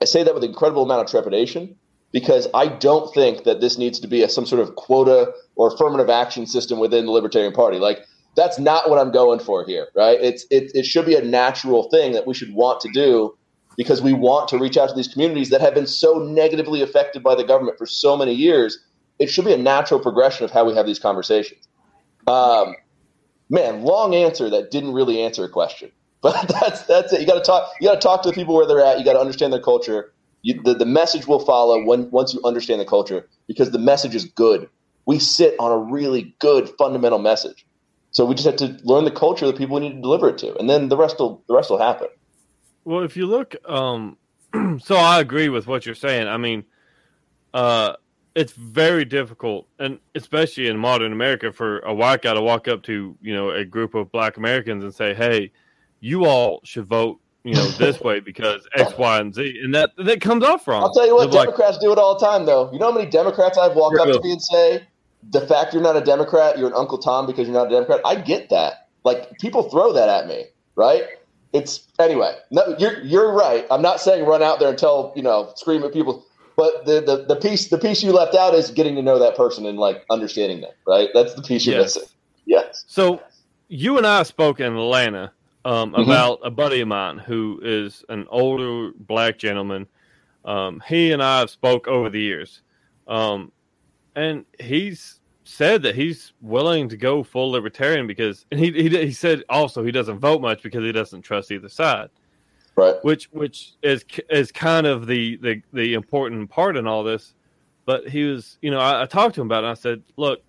I 0.00 0.04
say 0.04 0.22
that 0.22 0.34
with 0.34 0.44
incredible 0.44 0.84
amount 0.84 1.02
of 1.02 1.10
trepidation 1.10 1.74
because 2.12 2.46
I 2.54 2.68
don't 2.68 3.12
think 3.12 3.44
that 3.44 3.60
this 3.60 3.76
needs 3.76 3.98
to 4.00 4.08
be 4.08 4.22
a, 4.22 4.28
some 4.28 4.46
sort 4.46 4.62
of 4.62 4.76
quota 4.76 5.32
or 5.56 5.74
affirmative 5.74 6.08
action 6.08 6.46
system 6.46 6.78
within 6.78 7.06
the 7.06 7.10
Libertarian 7.10 7.52
Party. 7.52 7.78
Like 7.78 7.98
that's 8.36 8.58
not 8.58 8.88
what 8.88 9.00
I'm 9.00 9.10
going 9.10 9.40
for 9.40 9.66
here, 9.66 9.88
right? 9.94 10.18
It's 10.20 10.46
it, 10.50 10.70
it 10.74 10.86
should 10.86 11.06
be 11.06 11.16
a 11.16 11.22
natural 11.22 11.90
thing 11.90 12.12
that 12.12 12.26
we 12.26 12.34
should 12.34 12.54
want 12.54 12.80
to 12.82 12.90
do 12.92 13.36
because 13.78 14.02
we 14.02 14.12
want 14.12 14.48
to 14.48 14.58
reach 14.58 14.76
out 14.76 14.88
to 14.88 14.94
these 14.94 15.08
communities 15.08 15.50
that 15.50 15.60
have 15.60 15.72
been 15.72 15.86
so 15.86 16.18
negatively 16.18 16.82
affected 16.82 17.22
by 17.22 17.36
the 17.36 17.44
government 17.44 17.78
for 17.78 17.86
so 17.86 18.16
many 18.16 18.34
years. 18.34 18.84
It 19.20 19.30
should 19.30 19.44
be 19.44 19.52
a 19.52 19.58
natural 19.58 20.00
progression 20.00 20.44
of 20.44 20.50
how 20.50 20.64
we 20.64 20.74
have 20.74 20.84
these 20.84 20.98
conversations. 20.98 21.66
Um, 22.26 22.74
man, 23.48 23.82
long 23.84 24.14
answer 24.14 24.50
that 24.50 24.72
didn't 24.72 24.92
really 24.92 25.22
answer 25.22 25.44
a 25.44 25.48
question, 25.48 25.92
but 26.20 26.48
that's 26.48 26.82
that's 26.82 27.12
it. 27.12 27.20
You 27.20 27.26
got 27.26 27.34
to 27.34 27.44
talk. 27.44 27.72
You 27.80 27.88
got 27.88 27.94
to 27.94 28.00
talk 28.00 28.22
to 28.24 28.28
the 28.28 28.34
people 28.34 28.54
where 28.54 28.66
they're 28.66 28.84
at. 28.84 28.98
You 28.98 29.04
got 29.04 29.14
to 29.14 29.20
understand 29.20 29.52
their 29.52 29.62
culture. 29.62 30.12
You, 30.42 30.60
the, 30.62 30.74
the 30.74 30.86
message 30.86 31.26
will 31.26 31.40
follow 31.40 31.82
when 31.82 32.10
once 32.10 32.34
you 32.34 32.40
understand 32.44 32.80
the 32.80 32.84
culture 32.84 33.28
because 33.46 33.70
the 33.70 33.78
message 33.78 34.14
is 34.14 34.24
good. 34.24 34.68
We 35.06 35.20
sit 35.20 35.54
on 35.58 35.72
a 35.72 35.78
really 35.78 36.34
good 36.40 36.68
fundamental 36.78 37.18
message. 37.18 37.64
So 38.10 38.24
we 38.24 38.34
just 38.34 38.46
have 38.46 38.56
to 38.56 38.76
learn 38.84 39.04
the 39.04 39.10
culture 39.10 39.46
that 39.46 39.56
people 39.56 39.76
we 39.76 39.88
need 39.88 39.94
to 39.94 40.00
deliver 40.00 40.28
it 40.28 40.38
to, 40.38 40.56
and 40.58 40.68
then 40.68 40.88
the 40.88 40.96
rest 40.96 41.20
will 41.20 41.44
the 41.46 41.54
rest 41.54 41.70
will 41.70 41.78
happen. 41.78 42.08
Well, 42.88 43.02
if 43.02 43.18
you 43.18 43.26
look, 43.26 43.54
um, 43.68 44.16
so 44.82 44.96
I 44.96 45.20
agree 45.20 45.50
with 45.50 45.66
what 45.66 45.84
you're 45.84 45.94
saying. 45.94 46.26
I 46.26 46.38
mean, 46.38 46.64
uh, 47.52 47.96
it's 48.34 48.54
very 48.54 49.04
difficult, 49.04 49.68
and 49.78 49.98
especially 50.14 50.68
in 50.68 50.78
modern 50.78 51.12
America, 51.12 51.52
for 51.52 51.80
a 51.80 51.92
white 51.92 52.22
guy 52.22 52.32
to 52.32 52.40
walk 52.40 52.66
up 52.66 52.82
to 52.84 53.14
you 53.20 53.34
know 53.34 53.50
a 53.50 53.62
group 53.62 53.94
of 53.94 54.10
Black 54.10 54.38
Americans 54.38 54.84
and 54.84 54.94
say, 54.94 55.12
"Hey, 55.12 55.52
you 56.00 56.24
all 56.24 56.60
should 56.64 56.86
vote." 56.86 57.20
You 57.44 57.56
know 57.56 57.68
this 57.72 58.00
way 58.06 58.20
because 58.20 58.66
X, 58.74 58.96
Y, 58.96 59.20
and 59.20 59.34
Z, 59.34 59.60
and 59.62 59.74
that 59.74 59.90
that 59.98 60.22
comes 60.22 60.42
off 60.42 60.66
wrong. 60.66 60.82
I'll 60.82 60.94
tell 60.94 61.06
you 61.06 61.14
what, 61.14 61.30
They're 61.30 61.42
Democrats 61.44 61.76
like, 61.76 61.82
do 61.82 61.92
it 61.92 61.98
all 61.98 62.18
the 62.18 62.24
time, 62.24 62.46
though. 62.46 62.72
You 62.72 62.78
know 62.78 62.90
how 62.90 62.98
many 62.98 63.10
Democrats 63.10 63.58
I've 63.58 63.76
walked 63.76 63.98
up 63.98 64.08
to 64.08 64.20
me 64.22 64.32
and 64.32 64.42
say, 64.42 64.86
"The 65.30 65.42
fact 65.42 65.74
you're 65.74 65.82
not 65.82 65.98
a 65.98 66.00
Democrat, 66.00 66.56
you're 66.56 66.68
an 66.68 66.74
Uncle 66.74 66.96
Tom 66.96 67.26
because 67.26 67.46
you're 67.46 67.54
not 67.54 67.66
a 67.66 67.70
Democrat." 67.70 68.00
I 68.06 68.14
get 68.14 68.48
that. 68.48 68.88
Like 69.04 69.38
people 69.40 69.64
throw 69.64 69.92
that 69.92 70.08
at 70.08 70.26
me, 70.26 70.46
right? 70.74 71.02
It's 71.52 71.86
anyway. 71.98 72.34
No, 72.50 72.76
you're 72.78 73.00
you're 73.02 73.32
right. 73.32 73.66
I'm 73.70 73.82
not 73.82 74.00
saying 74.00 74.24
run 74.26 74.42
out 74.42 74.58
there 74.58 74.68
and 74.68 74.78
tell 74.78 75.12
you 75.16 75.22
know 75.22 75.52
scream 75.56 75.82
at 75.82 75.92
people, 75.92 76.24
but 76.56 76.84
the, 76.84 77.00
the 77.00 77.24
the 77.28 77.36
piece 77.36 77.68
the 77.68 77.78
piece 77.78 78.02
you 78.02 78.12
left 78.12 78.34
out 78.34 78.54
is 78.54 78.70
getting 78.70 78.94
to 78.96 79.02
know 79.02 79.18
that 79.18 79.36
person 79.36 79.66
and 79.66 79.78
like 79.78 80.04
understanding 80.10 80.60
them. 80.60 80.72
Right. 80.86 81.08
That's 81.14 81.34
the 81.34 81.42
piece 81.42 81.66
you're 81.66 81.76
yes. 81.76 81.96
missing. 81.96 82.08
Yes. 82.44 82.84
So 82.86 83.20
you 83.68 83.98
and 83.98 84.06
I 84.06 84.22
spoke 84.22 84.60
in 84.60 84.74
Atlanta 84.74 85.32
um, 85.64 85.92
mm-hmm. 85.92 86.02
about 86.02 86.40
a 86.42 86.50
buddy 86.50 86.80
of 86.80 86.88
mine 86.88 87.18
who 87.18 87.60
is 87.62 88.04
an 88.08 88.26
older 88.30 88.92
black 88.98 89.38
gentleman. 89.38 89.86
Um, 90.44 90.82
he 90.86 91.12
and 91.12 91.22
I 91.22 91.40
have 91.40 91.50
spoke 91.50 91.88
over 91.88 92.08
the 92.08 92.20
years, 92.20 92.62
um, 93.06 93.52
and 94.16 94.46
he's 94.58 95.17
said 95.48 95.82
that 95.82 95.94
he's 95.94 96.34
willing 96.42 96.90
to 96.90 96.96
go 96.96 97.22
full 97.22 97.50
libertarian 97.50 98.06
because 98.06 98.44
and 98.50 98.60
he, 98.60 98.70
he 98.70 98.88
he 98.90 99.12
said 99.12 99.42
also 99.48 99.82
he 99.82 99.90
doesn't 99.90 100.18
vote 100.18 100.42
much 100.42 100.62
because 100.62 100.84
he 100.84 100.92
doesn't 100.92 101.22
trust 101.22 101.50
either 101.50 101.70
side. 101.70 102.10
Right. 102.76 103.02
Which 103.02 103.30
which 103.32 103.72
is 103.82 104.04
is 104.28 104.52
kind 104.52 104.86
of 104.86 105.06
the 105.06 105.36
the 105.36 105.62
the 105.72 105.94
important 105.94 106.50
part 106.50 106.76
in 106.76 106.86
all 106.86 107.02
this. 107.02 107.34
But 107.86 108.06
he 108.06 108.24
was, 108.24 108.58
you 108.60 108.70
know, 108.70 108.78
I, 108.78 109.02
I 109.02 109.06
talked 109.06 109.36
to 109.36 109.40
him 109.40 109.46
about 109.46 109.64
it. 109.64 109.68
I 109.68 109.74
said, 109.74 110.02
"Look, 110.18 110.42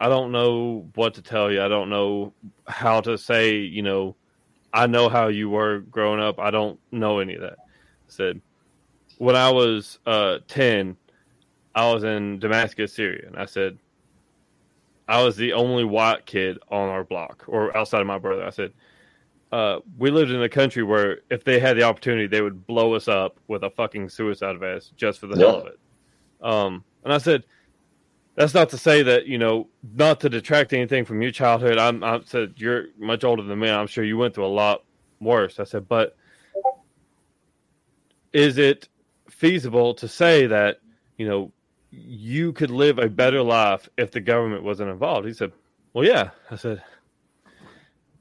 I 0.00 0.08
don't 0.08 0.32
know 0.32 0.88
what 0.96 1.14
to 1.14 1.22
tell 1.22 1.52
you. 1.52 1.62
I 1.62 1.68
don't 1.68 1.88
know 1.88 2.32
how 2.66 3.00
to 3.02 3.16
say, 3.16 3.58
you 3.58 3.82
know, 3.82 4.16
I 4.72 4.88
know 4.88 5.08
how 5.08 5.28
you 5.28 5.48
were 5.48 5.78
growing 5.78 6.20
up. 6.20 6.40
I 6.40 6.50
don't 6.50 6.80
know 6.90 7.20
any 7.20 7.36
of 7.36 7.42
that." 7.42 7.58
I 7.60 8.08
said, 8.08 8.40
"When 9.18 9.36
I 9.36 9.52
was 9.52 10.00
uh, 10.04 10.38
10, 10.48 10.96
I 11.76 11.92
was 11.92 12.02
in 12.02 12.40
Damascus, 12.40 12.92
Syria." 12.92 13.28
And 13.28 13.36
I 13.36 13.44
said, 13.44 13.78
I 15.06 15.22
was 15.22 15.36
the 15.36 15.52
only 15.52 15.84
white 15.84 16.26
kid 16.26 16.58
on 16.70 16.88
our 16.88 17.04
block 17.04 17.44
or 17.46 17.76
outside 17.76 18.00
of 18.00 18.06
my 18.06 18.18
brother. 18.18 18.44
I 18.44 18.50
said, 18.50 18.72
uh, 19.52 19.80
we 19.98 20.10
lived 20.10 20.30
in 20.30 20.42
a 20.42 20.48
country 20.48 20.82
where 20.82 21.20
if 21.30 21.44
they 21.44 21.58
had 21.60 21.76
the 21.76 21.82
opportunity, 21.82 22.26
they 22.26 22.40
would 22.40 22.66
blow 22.66 22.94
us 22.94 23.06
up 23.06 23.38
with 23.46 23.62
a 23.62 23.70
fucking 23.70 24.08
suicide 24.08 24.58
vest 24.58 24.96
just 24.96 25.20
for 25.20 25.26
the 25.26 25.36
yeah. 25.36 25.46
hell 25.46 25.60
of 25.60 25.66
it. 25.66 25.78
Um, 26.42 26.84
and 27.04 27.12
I 27.12 27.18
said, 27.18 27.44
that's 28.34 28.54
not 28.54 28.70
to 28.70 28.78
say 28.78 29.02
that 29.02 29.26
you 29.26 29.38
know, 29.38 29.68
not 29.94 30.20
to 30.20 30.28
detract 30.28 30.72
anything 30.72 31.04
from 31.04 31.22
your 31.22 31.30
childhood. 31.30 31.78
I'm, 31.78 32.02
I 32.02 32.20
said 32.24 32.54
you're 32.56 32.86
much 32.98 33.24
older 33.24 33.42
than 33.42 33.58
me. 33.58 33.70
I'm 33.70 33.86
sure 33.86 34.04
you 34.04 34.16
went 34.16 34.34
through 34.34 34.46
a 34.46 34.48
lot 34.48 34.82
worse. 35.20 35.60
I 35.60 35.64
said, 35.64 35.88
but 35.88 36.16
is 38.32 38.58
it 38.58 38.88
feasible 39.28 39.94
to 39.94 40.08
say 40.08 40.46
that 40.46 40.80
you 41.16 41.28
know 41.28 41.52
you 41.96 42.52
could 42.52 42.70
live 42.70 42.98
a 42.98 43.08
better 43.08 43.42
life 43.42 43.88
if 43.96 44.10
the 44.10 44.20
government 44.20 44.62
wasn't 44.62 44.90
involved. 44.90 45.26
He 45.26 45.32
said, 45.32 45.52
Well, 45.92 46.04
yeah. 46.04 46.30
I 46.50 46.56
said, 46.56 46.82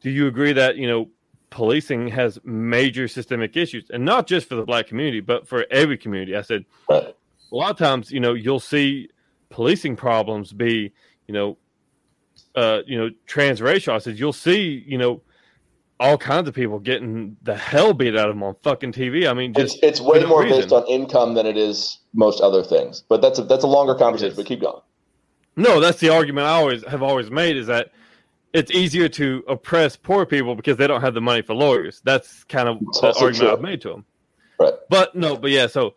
Do 0.01 0.09
you 0.09 0.27
agree 0.27 0.53
that, 0.53 0.77
you 0.77 0.87
know, 0.87 1.09
policing 1.49 2.07
has 2.07 2.39
major 2.43 3.07
systemic 3.07 3.55
issues 3.55 3.85
and 3.91 4.03
not 4.03 4.25
just 4.27 4.49
for 4.49 4.55
the 4.55 4.63
black 4.63 4.87
community, 4.87 5.19
but 5.19 5.47
for 5.47 5.65
every 5.71 5.97
community? 5.97 6.35
I 6.35 6.41
said, 6.41 6.65
A 6.89 7.13
lot 7.51 7.71
of 7.71 7.77
times, 7.77 8.11
you 8.11 8.19
know, 8.19 8.33
you'll 8.33 8.59
see 8.59 9.09
policing 9.49 9.95
problems 9.95 10.53
be, 10.53 10.91
you 11.27 11.33
know, 11.33 11.57
uh, 12.55 12.79
you 12.85 12.97
know, 12.97 13.09
transracial. 13.27 13.93
I 13.93 13.99
said, 13.99 14.19
You'll 14.19 14.33
see, 14.33 14.83
you 14.85 14.97
know, 14.97 15.21
all 15.99 16.17
kinds 16.17 16.47
of 16.47 16.53
people 16.53 16.79
getting 16.79 17.37
the 17.43 17.55
hell 17.55 17.93
beat 17.93 18.15
out 18.15 18.29
of 18.29 18.35
them 18.35 18.43
on 18.43 18.55
fucking 18.61 18.91
TV. 18.91 19.29
I 19.29 19.33
mean, 19.33 19.53
just 19.53 19.77
it's, 19.77 19.99
it's 19.99 20.01
way 20.01 20.23
more 20.25 20.43
reason. 20.43 20.61
based 20.61 20.73
on 20.73 20.85
income 20.87 21.33
than 21.33 21.45
it 21.45 21.55
is 21.55 21.99
most 22.13 22.41
other 22.41 22.63
things. 22.63 23.03
But 23.07 23.21
that's 23.21 23.39
a, 23.39 23.43
that's 23.43 23.63
a 23.63 23.67
longer 23.67 23.95
conversation. 23.95 24.35
But 24.35 24.45
keep 24.45 24.61
going. 24.61 24.81
No, 25.55 25.79
that's 25.79 25.99
the 25.99 26.09
argument 26.09 26.47
I 26.47 26.51
always 26.51 26.85
have 26.87 27.03
always 27.03 27.29
made 27.29 27.57
is 27.57 27.67
that 27.67 27.91
it's 28.53 28.71
easier 28.71 29.07
to 29.09 29.43
oppress 29.47 29.95
poor 29.95 30.25
people 30.25 30.55
because 30.55 30.77
they 30.77 30.87
don't 30.87 31.01
have 31.01 31.13
the 31.13 31.21
money 31.21 31.41
for 31.41 31.53
lawyers. 31.53 32.01
That's 32.03 32.43
kind 32.45 32.69
of 32.69 32.79
the 32.79 33.13
argument 33.19 33.35
true. 33.37 33.51
I've 33.51 33.61
made 33.61 33.81
to 33.81 33.89
them. 33.89 34.05
Right. 34.59 34.73
But 34.89 35.15
no, 35.15 35.37
but 35.37 35.51
yeah. 35.51 35.67
So, 35.67 35.95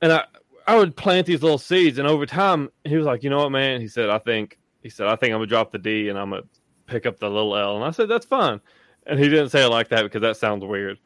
and 0.00 0.12
I 0.12 0.24
I 0.66 0.76
would 0.76 0.96
plant 0.96 1.26
these 1.26 1.42
little 1.42 1.58
seeds, 1.58 1.98
and 1.98 2.06
over 2.06 2.26
time, 2.26 2.70
he 2.84 2.96
was 2.96 3.06
like, 3.06 3.22
you 3.22 3.30
know 3.30 3.38
what, 3.38 3.50
man? 3.50 3.80
He 3.80 3.88
said, 3.88 4.10
I 4.10 4.18
think 4.18 4.58
he 4.82 4.88
said, 4.88 5.06
I 5.06 5.16
think 5.16 5.32
I'm 5.32 5.38
gonna 5.38 5.46
drop 5.46 5.72
the 5.72 5.78
D 5.78 6.08
and 6.08 6.18
I'm 6.18 6.30
gonna 6.30 6.42
pick 6.86 7.06
up 7.06 7.18
the 7.18 7.28
little 7.28 7.56
L, 7.56 7.76
and 7.76 7.84
I 7.84 7.90
said, 7.90 8.08
that's 8.08 8.26
fine 8.26 8.60
and 9.08 9.18
he 9.18 9.28
didn't 9.28 9.48
say 9.48 9.64
it 9.64 9.68
like 9.68 9.88
that 9.88 10.02
because 10.02 10.20
that 10.20 10.36
sounds 10.36 10.64
weird. 10.64 10.98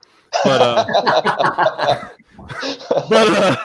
But 0.45 0.61
uh, 0.61 0.85
but 3.09 3.29
uh, 3.29 3.57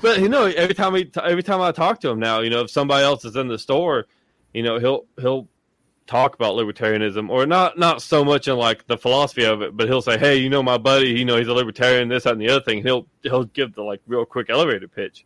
but 0.00 0.20
you 0.20 0.28
know, 0.28 0.44
every 0.44 0.74
time 0.74 0.94
he 0.94 1.10
every 1.22 1.42
time 1.42 1.60
I 1.60 1.72
talk 1.72 2.00
to 2.00 2.08
him 2.10 2.18
now, 2.18 2.40
you 2.40 2.50
know, 2.50 2.60
if 2.62 2.70
somebody 2.70 3.04
else 3.04 3.24
is 3.24 3.36
in 3.36 3.48
the 3.48 3.58
store, 3.58 4.06
you 4.52 4.62
know, 4.62 4.78
he'll 4.78 5.06
he'll 5.20 5.48
talk 6.06 6.34
about 6.34 6.54
libertarianism 6.54 7.30
or 7.30 7.46
not 7.46 7.78
not 7.78 8.02
so 8.02 8.24
much 8.24 8.46
in 8.46 8.56
like 8.56 8.86
the 8.86 8.96
philosophy 8.96 9.44
of 9.44 9.62
it, 9.62 9.76
but 9.76 9.88
he'll 9.88 10.02
say, 10.02 10.18
"Hey, 10.18 10.36
you 10.36 10.48
know, 10.48 10.62
my 10.62 10.78
buddy, 10.78 11.08
you 11.08 11.24
know, 11.24 11.36
he's 11.36 11.48
a 11.48 11.54
libertarian, 11.54 12.08
this, 12.08 12.24
that, 12.24 12.32
and 12.32 12.40
the 12.40 12.48
other 12.48 12.64
thing." 12.64 12.82
He'll 12.82 13.06
he'll 13.22 13.44
give 13.44 13.74
the 13.74 13.82
like 13.82 14.00
real 14.06 14.24
quick 14.24 14.50
elevator 14.50 14.88
pitch. 14.88 15.24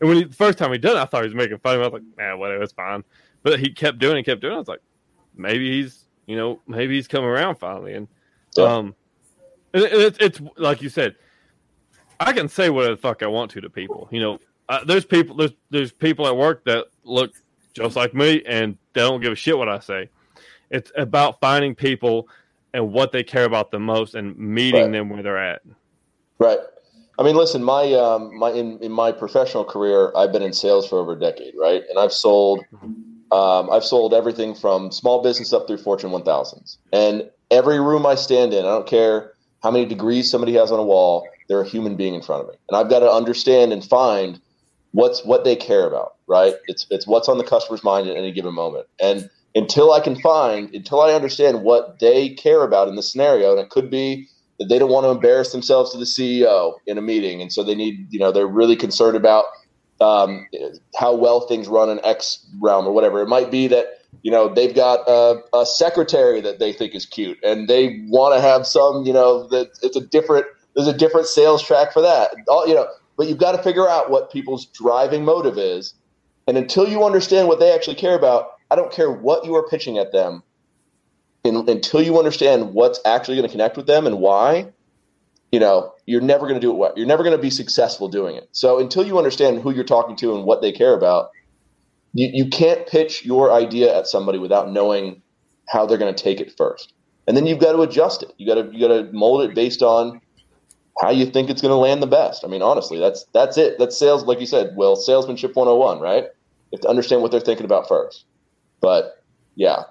And 0.00 0.08
when 0.08 0.18
he, 0.18 0.24
the 0.24 0.34
first 0.34 0.58
time 0.58 0.72
he 0.72 0.78
did 0.78 0.92
it, 0.92 0.96
I 0.96 1.04
thought 1.04 1.22
he 1.22 1.28
was 1.28 1.34
making 1.34 1.58
fun 1.58 1.74
of 1.74 1.80
me. 1.80 1.84
I 1.84 1.88
was 1.88 1.92
like, 1.94 2.16
"Man, 2.16 2.38
whatever, 2.38 2.62
it's 2.62 2.72
fine." 2.72 3.04
But 3.42 3.60
he 3.60 3.70
kept 3.70 3.98
doing 3.98 4.16
it, 4.16 4.22
kept 4.24 4.40
doing 4.40 4.54
it. 4.54 4.56
I 4.56 4.60
was 4.60 4.68
like, 4.68 4.80
maybe 5.36 5.70
he's 5.70 6.04
you 6.26 6.36
know, 6.36 6.60
maybe 6.66 6.94
he's 6.94 7.08
come 7.08 7.24
around 7.24 7.56
finally. 7.56 7.94
And 7.94 8.08
yeah. 8.56 8.64
um, 8.64 8.94
it, 9.72 9.82
it, 9.82 10.16
it's 10.20 10.40
like 10.56 10.82
you 10.82 10.88
said, 10.88 11.16
I 12.20 12.32
can 12.32 12.48
say 12.48 12.70
whatever 12.70 12.94
the 12.94 13.00
fuck 13.00 13.22
I 13.22 13.26
want 13.26 13.50
to 13.52 13.60
to 13.60 13.70
people. 13.70 14.08
You 14.10 14.20
know, 14.20 14.38
uh, 14.68 14.84
there's 14.84 15.04
people 15.04 15.36
there's 15.36 15.52
there's 15.70 15.92
people 15.92 16.26
at 16.26 16.36
work 16.36 16.64
that 16.64 16.86
look 17.04 17.32
just 17.74 17.96
like 17.96 18.14
me 18.14 18.42
and 18.46 18.76
they 18.92 19.00
don't 19.00 19.20
give 19.20 19.32
a 19.32 19.36
shit 19.36 19.58
what 19.58 19.68
I 19.68 19.80
say. 19.80 20.08
It's 20.70 20.90
about 20.96 21.40
finding 21.40 21.74
people 21.74 22.28
and 22.72 22.92
what 22.92 23.12
they 23.12 23.22
care 23.22 23.44
about 23.44 23.70
the 23.70 23.78
most 23.78 24.14
and 24.14 24.36
meeting 24.36 24.82
right. 24.82 24.92
them 24.92 25.08
where 25.08 25.22
they're 25.22 25.38
at. 25.38 25.62
Right. 26.38 26.58
I 27.18 27.22
mean, 27.22 27.36
listen, 27.36 27.62
my 27.62 27.92
um, 27.92 28.36
my 28.36 28.50
in, 28.50 28.78
in 28.80 28.90
my 28.90 29.12
professional 29.12 29.64
career, 29.64 30.12
I've 30.16 30.32
been 30.32 30.42
in 30.42 30.52
sales 30.52 30.88
for 30.88 30.98
over 30.98 31.12
a 31.12 31.18
decade, 31.18 31.54
right? 31.56 31.82
And 31.88 31.98
I've 31.98 32.12
sold, 32.12 32.64
um, 33.30 33.70
I've 33.70 33.84
sold 33.84 34.12
everything 34.12 34.54
from 34.54 34.90
small 34.90 35.22
business 35.22 35.52
up 35.52 35.68
through 35.68 35.78
Fortune 35.78 36.10
1000s. 36.10 36.78
And 36.92 37.30
every 37.52 37.78
room 37.78 38.04
I 38.04 38.16
stand 38.16 38.52
in, 38.52 38.60
I 38.64 38.68
don't 38.68 38.86
care 38.86 39.34
how 39.62 39.70
many 39.70 39.86
degrees 39.86 40.28
somebody 40.28 40.54
has 40.54 40.72
on 40.72 40.80
a 40.80 40.84
wall, 40.84 41.28
they're 41.48 41.62
a 41.62 41.68
human 41.68 41.96
being 41.96 42.14
in 42.14 42.22
front 42.22 42.42
of 42.42 42.48
me, 42.48 42.54
and 42.68 42.76
I've 42.76 42.90
got 42.90 43.00
to 43.00 43.10
understand 43.10 43.72
and 43.72 43.84
find 43.84 44.40
what's 44.92 45.24
what 45.24 45.44
they 45.44 45.56
care 45.56 45.86
about, 45.86 46.14
right? 46.26 46.54
It's 46.66 46.86
it's 46.90 47.06
what's 47.06 47.28
on 47.28 47.38
the 47.38 47.44
customer's 47.44 47.84
mind 47.84 48.08
at 48.08 48.16
any 48.16 48.32
given 48.32 48.54
moment, 48.54 48.86
and 49.00 49.28
until 49.54 49.92
I 49.92 50.00
can 50.00 50.16
find, 50.16 50.74
until 50.74 51.00
I 51.00 51.12
understand 51.12 51.62
what 51.62 52.00
they 52.00 52.30
care 52.30 52.62
about 52.62 52.88
in 52.88 52.96
the 52.96 53.02
scenario, 53.02 53.52
and 53.52 53.60
it 53.60 53.70
could 53.70 53.90
be 53.90 54.26
that 54.58 54.66
they 54.66 54.78
don't 54.78 54.90
want 54.90 55.04
to 55.04 55.10
embarrass 55.10 55.52
themselves 55.52 55.92
to 55.92 55.98
the 55.98 56.04
CEO 56.04 56.74
in 56.86 56.98
a 56.98 57.02
meeting, 57.02 57.40
and 57.40 57.52
so 57.52 57.62
they 57.62 57.74
need, 57.74 58.06
you 58.10 58.18
know, 58.18 58.32
they're 58.32 58.46
really 58.46 58.76
concerned 58.76 59.16
about 59.16 59.44
um, 60.00 60.46
how 60.96 61.14
well 61.14 61.40
things 61.40 61.68
run 61.68 61.88
in 61.88 62.04
X 62.04 62.44
realm 62.60 62.86
or 62.86 62.92
whatever. 62.92 63.20
It 63.20 63.28
might 63.28 63.50
be 63.50 63.66
that 63.68 64.00
you 64.22 64.30
know 64.30 64.52
they've 64.52 64.74
got 64.74 65.00
a, 65.08 65.42
a 65.56 65.66
secretary 65.66 66.40
that 66.40 66.58
they 66.58 66.72
think 66.72 66.94
is 66.94 67.06
cute, 67.06 67.38
and 67.42 67.68
they 67.68 68.04
want 68.08 68.34
to 68.34 68.40
have 68.40 68.66
some, 68.66 69.04
you 69.04 69.12
know, 69.12 69.46
that 69.48 69.70
it's 69.82 69.96
a 69.96 70.00
different 70.00 70.46
there's 70.74 70.88
a 70.88 70.96
different 70.96 71.26
sales 71.26 71.62
track 71.62 71.92
for 71.92 72.02
that. 72.02 72.34
All, 72.48 72.66
you 72.66 72.74
know, 72.74 72.88
but 73.16 73.28
you've 73.28 73.38
got 73.38 73.52
to 73.52 73.62
figure 73.62 73.88
out 73.88 74.10
what 74.10 74.32
people's 74.32 74.66
driving 74.66 75.24
motive 75.24 75.58
is, 75.58 75.94
and 76.46 76.56
until 76.56 76.88
you 76.88 77.04
understand 77.04 77.48
what 77.48 77.60
they 77.60 77.72
actually 77.72 77.96
care 77.96 78.16
about, 78.16 78.50
I 78.70 78.76
don't 78.76 78.92
care 78.92 79.10
what 79.10 79.44
you 79.44 79.54
are 79.54 79.68
pitching 79.68 79.98
at 79.98 80.12
them 80.12 80.42
in, 81.44 81.56
until 81.68 82.02
you 82.02 82.18
understand 82.18 82.74
what's 82.74 83.00
actually 83.04 83.36
going 83.36 83.48
to 83.48 83.52
connect 83.52 83.76
with 83.76 83.86
them 83.86 84.06
and 84.06 84.18
why, 84.18 84.72
you 85.52 85.60
know, 85.60 85.92
you're 86.06 86.20
never 86.20 86.48
going 86.48 86.54
to 86.54 86.60
do 86.60 86.70
it 86.70 86.76
well. 86.76 86.92
You're 86.96 87.06
never 87.06 87.22
going 87.22 87.36
to 87.36 87.42
be 87.42 87.50
successful 87.50 88.08
doing 88.08 88.36
it. 88.36 88.48
So 88.52 88.80
until 88.80 89.06
you 89.06 89.18
understand 89.18 89.62
who 89.62 89.70
you're 89.72 89.84
talking 89.84 90.16
to 90.16 90.34
and 90.34 90.44
what 90.44 90.60
they 90.60 90.72
care 90.72 90.94
about, 90.94 91.30
you, 92.12 92.30
you 92.32 92.48
can't 92.48 92.86
pitch 92.86 93.24
your 93.24 93.52
idea 93.52 93.96
at 93.96 94.06
somebody 94.06 94.38
without 94.38 94.70
knowing 94.70 95.22
how 95.68 95.86
they're 95.86 95.98
going 95.98 96.14
to 96.14 96.22
take 96.22 96.40
it 96.40 96.56
first. 96.56 96.92
And 97.26 97.36
then 97.36 97.46
you've 97.46 97.60
got 97.60 97.72
to 97.72 97.82
adjust 97.82 98.22
it. 98.22 98.32
You 98.36 98.46
got 98.46 98.60
to 98.60 98.76
you 98.76 98.86
got 98.86 98.94
to 98.94 99.12
mold 99.12 99.48
it 99.48 99.54
based 99.54 99.82
on 99.82 100.20
how 101.00 101.10
you 101.10 101.26
think 101.26 101.50
it's 101.50 101.60
going 101.60 101.72
to 101.72 101.76
land 101.76 102.02
the 102.02 102.06
best. 102.06 102.44
I 102.44 102.48
mean, 102.48 102.62
honestly, 102.62 102.98
that's 102.98 103.24
that's 103.32 103.58
it. 103.58 103.78
That's 103.78 103.96
sales, 103.96 104.24
like 104.24 104.40
you 104.40 104.46
said. 104.46 104.74
Well, 104.76 104.96
salesmanship 104.96 105.56
101, 105.56 106.00
right? 106.00 106.24
You 106.24 106.30
have 106.76 106.80
to 106.82 106.88
understand 106.88 107.22
what 107.22 107.30
they're 107.30 107.40
thinking 107.40 107.64
about 107.64 107.88
first. 107.88 108.24
But 108.80 109.22
yeah, 109.56 109.84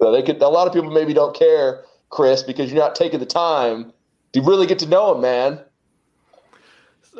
so 0.00 0.12
they 0.12 0.22
could. 0.22 0.40
A 0.42 0.48
lot 0.48 0.66
of 0.66 0.72
people 0.72 0.90
maybe 0.90 1.14
don't 1.14 1.36
care, 1.36 1.84
Chris, 2.10 2.42
because 2.42 2.70
you're 2.70 2.82
not 2.82 2.94
taking 2.94 3.20
the 3.20 3.26
time 3.26 3.92
to 4.32 4.42
really 4.42 4.66
get 4.66 4.78
to 4.80 4.86
know 4.86 5.12
them, 5.12 5.22
man. 5.22 5.60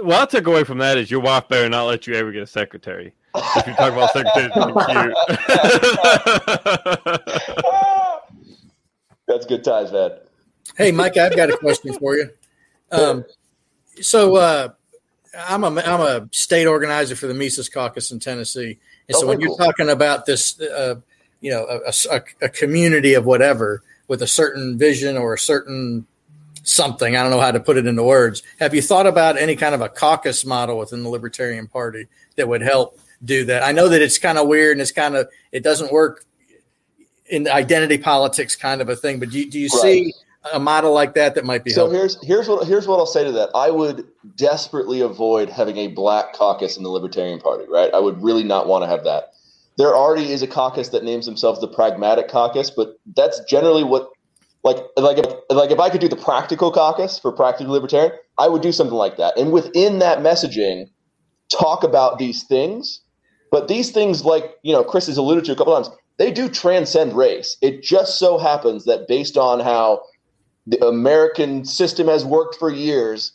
Well, 0.02 0.22
I 0.22 0.26
took 0.26 0.46
away 0.46 0.64
from 0.64 0.78
that 0.78 0.96
is 0.96 1.10
your 1.10 1.20
wife 1.20 1.48
better 1.48 1.68
not 1.68 1.84
let 1.84 2.06
you 2.06 2.14
ever 2.14 2.30
get 2.30 2.42
a 2.42 2.46
secretary. 2.46 3.14
If 3.34 3.66
you 3.66 3.74
talk 3.74 3.92
about 3.92 4.12
secretaries 4.12 4.52
being 4.54 4.72
cute. 4.88 5.14
That's 9.26 9.46
good 9.46 9.64
times, 9.64 9.92
man. 9.92 10.12
Hey, 10.76 10.92
Mike, 10.92 11.16
I've 11.16 11.36
got 11.36 11.50
a 11.50 11.56
question 11.56 11.92
for 11.98 12.16
you. 12.16 12.30
Um, 12.90 13.24
so 14.00 14.36
uh, 14.36 14.68
I'm 15.36 15.64
a 15.64 15.68
I'm 15.68 16.00
a 16.00 16.28
state 16.32 16.66
organizer 16.66 17.16
for 17.16 17.26
the 17.26 17.34
Mises 17.34 17.68
Caucus 17.68 18.10
in 18.10 18.20
Tennessee, 18.20 18.78
and 19.08 19.16
so 19.16 19.24
oh, 19.24 19.28
when 19.28 19.38
cool. 19.38 19.48
you're 19.48 19.66
talking 19.66 19.90
about 19.90 20.26
this 20.26 20.60
uh, 20.60 20.96
you 21.40 21.50
know 21.50 21.66
a, 21.66 21.92
a, 22.10 22.22
a, 22.42 22.48
community 22.48 23.14
of 23.14 23.24
whatever 23.24 23.82
with 24.08 24.22
a 24.22 24.26
certain 24.26 24.78
vision 24.78 25.16
or 25.16 25.34
a 25.34 25.38
certain 25.38 26.06
something 26.62 27.16
i 27.16 27.22
don't 27.22 27.30
know 27.30 27.40
how 27.40 27.50
to 27.50 27.60
put 27.60 27.76
it 27.76 27.86
into 27.86 28.02
words 28.02 28.42
have 28.58 28.74
you 28.74 28.82
thought 28.82 29.06
about 29.06 29.38
any 29.38 29.56
kind 29.56 29.74
of 29.74 29.80
a 29.80 29.88
caucus 29.88 30.44
model 30.44 30.78
within 30.78 31.02
the 31.02 31.08
libertarian 31.08 31.66
party 31.66 32.06
that 32.36 32.46
would 32.46 32.60
help 32.60 32.98
do 33.24 33.44
that 33.44 33.62
i 33.62 33.72
know 33.72 33.88
that 33.88 34.02
it's 34.02 34.18
kind 34.18 34.38
of 34.38 34.46
weird 34.48 34.72
and 34.72 34.80
it's 34.80 34.92
kind 34.92 35.16
of 35.16 35.28
it 35.52 35.62
doesn't 35.62 35.92
work 35.92 36.24
in 37.30 37.48
identity 37.48 37.96
politics 37.96 38.54
kind 38.56 38.80
of 38.80 38.88
a 38.88 38.96
thing 38.96 39.18
but 39.18 39.30
do, 39.30 39.48
do 39.48 39.58
you 39.58 39.68
right. 39.74 39.82
see 39.82 40.14
a 40.52 40.60
model 40.60 40.92
like 40.92 41.14
that 41.14 41.34
that 41.34 41.44
might 41.44 41.64
be 41.64 41.70
so 41.70 41.82
helpful? 41.82 41.98
here's 41.98 42.24
here's 42.24 42.48
what 42.48 42.66
here's 42.66 42.86
what 42.86 42.98
I'll 42.98 43.06
say 43.06 43.24
to 43.24 43.32
that. 43.32 43.50
I 43.54 43.70
would 43.70 44.06
desperately 44.36 45.00
avoid 45.00 45.48
having 45.48 45.76
a 45.78 45.88
black 45.88 46.32
caucus 46.34 46.76
in 46.76 46.82
the 46.82 46.90
Libertarian 46.90 47.40
Party, 47.40 47.64
right? 47.68 47.92
I 47.92 47.98
would 47.98 48.22
really 48.22 48.44
not 48.44 48.66
want 48.66 48.84
to 48.84 48.88
have 48.88 49.04
that 49.04 49.32
there 49.78 49.96
already 49.96 50.32
is 50.32 50.42
a 50.42 50.46
caucus 50.46 50.88
that 50.88 51.04
names 51.04 51.24
themselves 51.24 51.60
the 51.60 51.68
Pragmatic 51.68 52.28
Caucus, 52.28 52.68
but 52.68 52.98
that's 53.16 53.40
generally 53.48 53.84
what 53.84 54.10
like 54.64 54.78
like 54.96 55.18
if, 55.18 55.26
like 55.50 55.70
if 55.70 55.78
I 55.78 55.88
could 55.88 56.00
do 56.00 56.08
the 56.08 56.16
Practical 56.16 56.72
Caucus 56.72 57.18
for 57.18 57.30
Practical 57.30 57.72
Libertarian, 57.72 58.12
I 58.38 58.48
would 58.48 58.60
do 58.60 58.72
something 58.72 58.96
like 58.96 59.16
that. 59.16 59.38
And 59.38 59.52
within 59.52 60.00
that 60.00 60.18
messaging, 60.18 60.90
talk 61.56 61.84
about 61.84 62.18
these 62.18 62.42
things. 62.42 63.00
But 63.52 63.68
these 63.68 63.92
things, 63.92 64.24
like 64.24 64.56
you 64.62 64.72
know, 64.72 64.82
Chris 64.82 65.06
has 65.06 65.16
alluded 65.16 65.44
to 65.44 65.52
a 65.52 65.56
couple 65.56 65.74
times, 65.74 65.96
they 66.18 66.32
do 66.32 66.48
transcend 66.48 67.16
race. 67.16 67.56
It 67.62 67.80
just 67.80 68.18
so 68.18 68.36
happens 68.36 68.84
that 68.84 69.06
based 69.06 69.38
on 69.38 69.60
how 69.60 70.02
the 70.68 70.84
American 70.86 71.64
system 71.64 72.06
has 72.08 72.24
worked 72.24 72.56
for 72.56 72.70
years, 72.70 73.32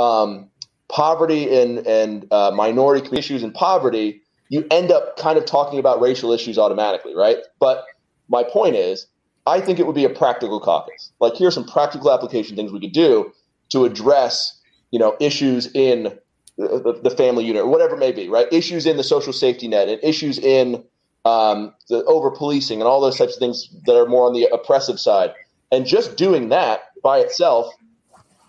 um, 0.00 0.48
poverty 0.88 1.54
and 1.60 1.86
and 1.86 2.32
uh, 2.32 2.50
minority 2.54 3.16
issues 3.16 3.42
and 3.42 3.52
poverty 3.54 4.22
you 4.48 4.66
end 4.70 4.90
up 4.90 5.16
kind 5.16 5.38
of 5.38 5.44
talking 5.44 5.78
about 5.78 6.00
racial 6.00 6.32
issues 6.32 6.58
automatically, 6.58 7.14
right? 7.14 7.38
But 7.60 7.84
my 8.28 8.42
point 8.44 8.76
is, 8.76 9.06
I 9.46 9.60
think 9.60 9.78
it 9.78 9.86
would 9.86 9.94
be 9.94 10.04
a 10.04 10.10
practical 10.10 10.60
caucus. 10.60 11.12
Like, 11.20 11.34
here's 11.36 11.54
some 11.54 11.64
practical 11.66 12.12
application 12.12 12.56
things 12.56 12.72
we 12.72 12.80
could 12.80 12.92
do 12.92 13.32
to 13.70 13.84
address, 13.84 14.58
you 14.90 14.98
know, 14.98 15.16
issues 15.20 15.70
in 15.74 16.18
the, 16.56 16.98
the 17.02 17.10
family 17.10 17.44
unit 17.44 17.62
or 17.62 17.68
whatever 17.68 17.94
it 17.94 17.98
may 17.98 18.12
be, 18.12 18.28
right? 18.28 18.50
Issues 18.52 18.86
in 18.86 18.96
the 18.96 19.04
social 19.04 19.32
safety 19.32 19.68
net 19.68 19.88
and 19.88 20.02
issues 20.02 20.38
in 20.38 20.82
um, 21.24 21.74
the 21.88 22.04
over 22.04 22.30
policing 22.30 22.80
and 22.80 22.88
all 22.88 23.00
those 23.00 23.18
types 23.18 23.34
of 23.34 23.38
things 23.38 23.68
that 23.86 23.96
are 23.96 24.06
more 24.06 24.26
on 24.26 24.32
the 24.32 24.48
oppressive 24.52 24.98
side. 24.98 25.32
And 25.70 25.86
just 25.86 26.16
doing 26.16 26.48
that 26.48 26.80
by 27.02 27.18
itself 27.18 27.72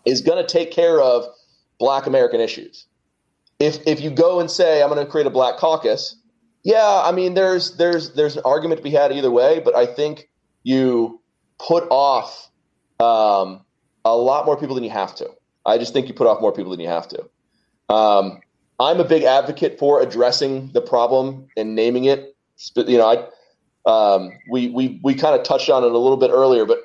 is 0.05 0.21
going 0.21 0.43
to 0.43 0.47
take 0.47 0.71
care 0.71 1.01
of 1.01 1.25
Black 1.79 2.07
American 2.07 2.39
issues 2.39 2.85
if 3.59 3.85
if 3.85 4.01
you 4.01 4.09
go 4.09 4.39
and 4.39 4.49
say 4.49 4.81
I'm 4.81 4.89
going 4.89 5.05
to 5.05 5.09
create 5.09 5.27
a 5.27 5.31
black 5.31 5.57
caucus, 5.57 6.15
yeah, 6.63 7.01
I 7.03 7.11
mean 7.11 7.33
there's 7.33 7.75
there's 7.77 8.13
there's 8.13 8.37
an 8.37 8.43
argument 8.45 8.79
to 8.79 8.83
be 8.83 8.89
had 8.89 9.11
either 9.11 9.29
way, 9.29 9.59
but 9.59 9.75
I 9.75 9.85
think 9.85 10.29
you 10.63 11.21
put 11.59 11.85
off 11.89 12.49
um, 12.99 13.61
a 14.05 14.15
lot 14.15 14.45
more 14.45 14.57
people 14.57 14.75
than 14.75 14.83
you 14.83 14.89
have 14.89 15.13
to. 15.15 15.29
I 15.65 15.77
just 15.77 15.93
think 15.93 16.07
you 16.07 16.13
put 16.13 16.25
off 16.25 16.41
more 16.41 16.53
people 16.53 16.71
than 16.71 16.79
you 16.79 16.87
have 16.87 17.07
to. 17.09 17.93
Um, 17.93 18.39
I'm 18.79 18.99
a 18.99 19.03
big 19.03 19.23
advocate 19.23 19.77
for 19.77 20.01
addressing 20.01 20.71
the 20.71 20.81
problem 20.81 21.47
and 21.57 21.75
naming 21.75 22.05
it. 22.05 22.35
You 22.75 22.97
know, 22.97 23.07
I 23.07 23.27
um, 23.89 24.31
we 24.49 24.69
we 24.69 25.01
we 25.03 25.15
kind 25.15 25.35
of 25.35 25.43
touched 25.43 25.69
on 25.69 25.83
it 25.83 25.91
a 25.91 25.97
little 25.97 26.17
bit 26.17 26.31
earlier, 26.31 26.65
but 26.65 26.79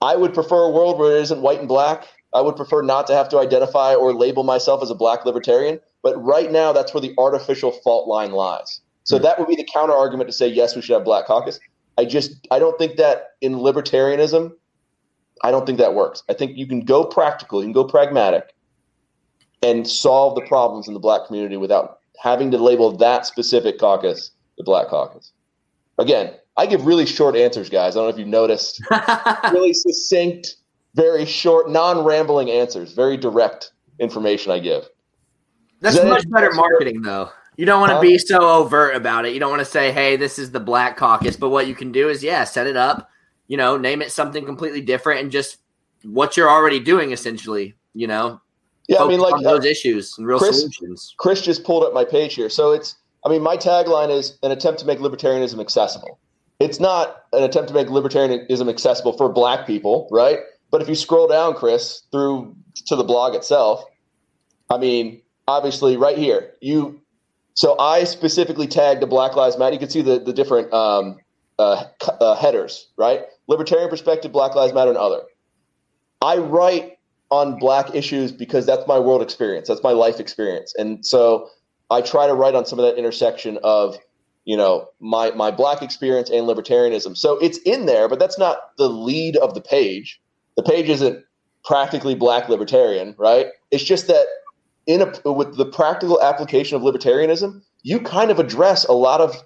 I 0.00 0.16
would 0.16 0.34
prefer 0.34 0.64
a 0.64 0.70
world 0.70 0.98
where 0.98 1.16
it 1.16 1.22
isn't 1.22 1.42
white 1.42 1.58
and 1.58 1.68
black. 1.68 2.06
I 2.34 2.40
would 2.40 2.56
prefer 2.56 2.82
not 2.82 3.06
to 3.08 3.14
have 3.14 3.28
to 3.30 3.38
identify 3.38 3.94
or 3.94 4.12
label 4.12 4.44
myself 4.44 4.82
as 4.82 4.90
a 4.90 4.94
black 4.94 5.24
libertarian. 5.24 5.80
But 6.02 6.22
right 6.22 6.52
now, 6.52 6.72
that's 6.72 6.94
where 6.94 7.00
the 7.00 7.14
artificial 7.18 7.72
fault 7.72 8.06
line 8.06 8.32
lies. 8.32 8.80
So 9.04 9.16
mm-hmm. 9.16 9.24
that 9.24 9.38
would 9.38 9.48
be 9.48 9.56
the 9.56 9.68
counter 9.72 9.94
argument 9.94 10.28
to 10.28 10.32
say, 10.32 10.46
yes, 10.46 10.76
we 10.76 10.82
should 10.82 10.94
have 10.94 11.04
black 11.04 11.26
caucus. 11.26 11.58
I 11.96 12.04
just, 12.04 12.46
I 12.50 12.58
don't 12.58 12.78
think 12.78 12.96
that 12.96 13.30
in 13.40 13.54
libertarianism, 13.54 14.52
I 15.42 15.50
don't 15.50 15.66
think 15.66 15.78
that 15.78 15.94
works. 15.94 16.22
I 16.28 16.34
think 16.34 16.56
you 16.56 16.66
can 16.66 16.84
go 16.84 17.04
practical, 17.04 17.60
you 17.60 17.66
can 17.66 17.72
go 17.72 17.84
pragmatic 17.84 18.54
and 19.62 19.88
solve 19.88 20.34
the 20.34 20.42
problems 20.42 20.86
in 20.86 20.94
the 20.94 21.00
black 21.00 21.26
community 21.26 21.56
without 21.56 21.98
having 22.22 22.50
to 22.50 22.58
label 22.58 22.96
that 22.96 23.26
specific 23.26 23.78
caucus 23.78 24.30
the 24.56 24.64
black 24.64 24.88
caucus. 24.88 25.32
Again, 25.98 26.34
I 26.58 26.66
give 26.66 26.84
really 26.84 27.06
short 27.06 27.36
answers, 27.36 27.70
guys. 27.70 27.94
I 27.94 28.00
don't 28.00 28.06
know 28.06 28.12
if 28.12 28.18
you've 28.18 28.26
noticed. 28.26 28.82
really 29.52 29.72
succinct, 29.72 30.56
very 30.94 31.24
short, 31.24 31.70
non-rambling 31.70 32.50
answers, 32.50 32.92
very 32.92 33.16
direct 33.16 33.70
information 34.00 34.50
I 34.50 34.58
give. 34.58 34.88
That's 35.80 35.96
that 35.96 36.08
much 36.08 36.28
better 36.28 36.50
marketing, 36.52 37.02
though. 37.02 37.30
You 37.56 37.64
don't 37.64 37.80
want 37.80 37.90
to 37.90 37.96
huh? 37.96 38.02
be 38.02 38.18
so 38.18 38.38
overt 38.40 38.96
about 38.96 39.24
it. 39.24 39.34
You 39.34 39.40
don't 39.40 39.50
want 39.50 39.60
to 39.60 39.70
say, 39.70 39.92
"Hey, 39.92 40.16
this 40.16 40.38
is 40.38 40.50
the 40.50 40.60
Black 40.60 40.96
Caucus," 40.96 41.36
but 41.36 41.50
what 41.50 41.68
you 41.68 41.74
can 41.74 41.92
do 41.92 42.08
is, 42.08 42.22
yeah, 42.22 42.42
set 42.42 42.66
it 42.66 42.76
up. 42.76 43.08
You 43.46 43.56
know, 43.56 43.76
name 43.76 44.02
it 44.02 44.10
something 44.10 44.44
completely 44.44 44.80
different, 44.80 45.20
and 45.22 45.30
just 45.30 45.58
what 46.02 46.36
you're 46.36 46.50
already 46.50 46.80
doing, 46.80 47.12
essentially. 47.12 47.74
You 47.94 48.08
know, 48.08 48.40
yeah, 48.88 48.98
I 48.98 49.06
mean, 49.06 49.20
like 49.20 49.42
those 49.42 49.64
uh, 49.64 49.68
issues 49.68 50.16
and 50.18 50.26
real 50.26 50.38
Chris, 50.38 50.60
solutions. 50.60 51.14
Chris 51.18 51.40
just 51.40 51.62
pulled 51.62 51.84
up 51.84 51.92
my 51.92 52.04
page 52.04 52.34
here, 52.34 52.50
so 52.50 52.72
it's. 52.72 52.96
I 53.24 53.28
mean, 53.28 53.42
my 53.42 53.56
tagline 53.56 54.16
is 54.16 54.38
an 54.42 54.52
attempt 54.52 54.80
to 54.80 54.86
make 54.86 55.00
libertarianism 55.00 55.60
accessible. 55.60 56.18
It's 56.60 56.80
not 56.80 57.24
an 57.32 57.44
attempt 57.44 57.68
to 57.68 57.74
make 57.74 57.88
libertarianism 57.88 58.68
accessible 58.68 59.16
for 59.16 59.28
Black 59.28 59.66
people, 59.66 60.08
right? 60.10 60.40
But 60.70 60.82
if 60.82 60.88
you 60.88 60.94
scroll 60.94 61.28
down, 61.28 61.54
Chris, 61.54 62.02
through 62.10 62.54
to 62.86 62.96
the 62.96 63.04
blog 63.04 63.34
itself, 63.34 63.84
I 64.68 64.78
mean, 64.78 65.22
obviously, 65.46 65.96
right 65.96 66.18
here, 66.18 66.52
you. 66.60 67.00
So 67.54 67.76
I 67.78 68.04
specifically 68.04 68.66
tagged 68.66 69.02
the 69.02 69.06
Black 69.06 69.34
Lives 69.34 69.58
Matter. 69.58 69.72
You 69.72 69.78
can 69.78 69.90
see 69.90 70.02
the 70.02 70.18
the 70.18 70.32
different 70.32 70.72
um, 70.72 71.18
uh, 71.58 71.84
uh, 72.20 72.34
headers, 72.36 72.88
right? 72.96 73.22
Libertarian 73.46 73.88
perspective, 73.88 74.30
Black 74.32 74.54
Lives 74.54 74.74
Matter, 74.74 74.90
and 74.90 74.98
other. 74.98 75.22
I 76.20 76.36
write 76.38 76.98
on 77.30 77.58
black 77.58 77.94
issues 77.94 78.32
because 78.32 78.66
that's 78.66 78.86
my 78.86 78.98
world 78.98 79.22
experience. 79.22 79.68
That's 79.68 79.82
my 79.82 79.92
life 79.92 80.18
experience. 80.20 80.74
And 80.76 81.04
so 81.04 81.48
I 81.90 82.00
try 82.00 82.26
to 82.26 82.34
write 82.34 82.54
on 82.54 82.64
some 82.64 82.78
of 82.78 82.84
that 82.84 82.96
intersection 82.98 83.58
of, 83.62 83.98
you 84.48 84.56
know, 84.56 84.88
my 84.98 85.30
my 85.32 85.50
black 85.50 85.82
experience 85.82 86.30
and 86.30 86.48
libertarianism. 86.48 87.18
So 87.18 87.36
it's 87.36 87.58
in 87.66 87.84
there, 87.84 88.08
but 88.08 88.18
that's 88.18 88.38
not 88.38 88.56
the 88.78 88.88
lead 88.88 89.36
of 89.36 89.52
the 89.52 89.60
page. 89.60 90.18
The 90.56 90.62
page 90.62 90.88
isn't 90.88 91.22
practically 91.66 92.14
black 92.14 92.48
libertarian, 92.48 93.14
right? 93.18 93.48
It's 93.70 93.84
just 93.84 94.06
that 94.06 94.26
in 94.86 95.02
a, 95.02 95.32
with 95.32 95.58
the 95.58 95.66
practical 95.66 96.18
application 96.22 96.76
of 96.76 96.82
libertarianism, 96.82 97.60
you 97.82 98.00
kind 98.00 98.30
of 98.30 98.38
address 98.38 98.86
a 98.86 98.92
lot 98.92 99.20
of 99.20 99.36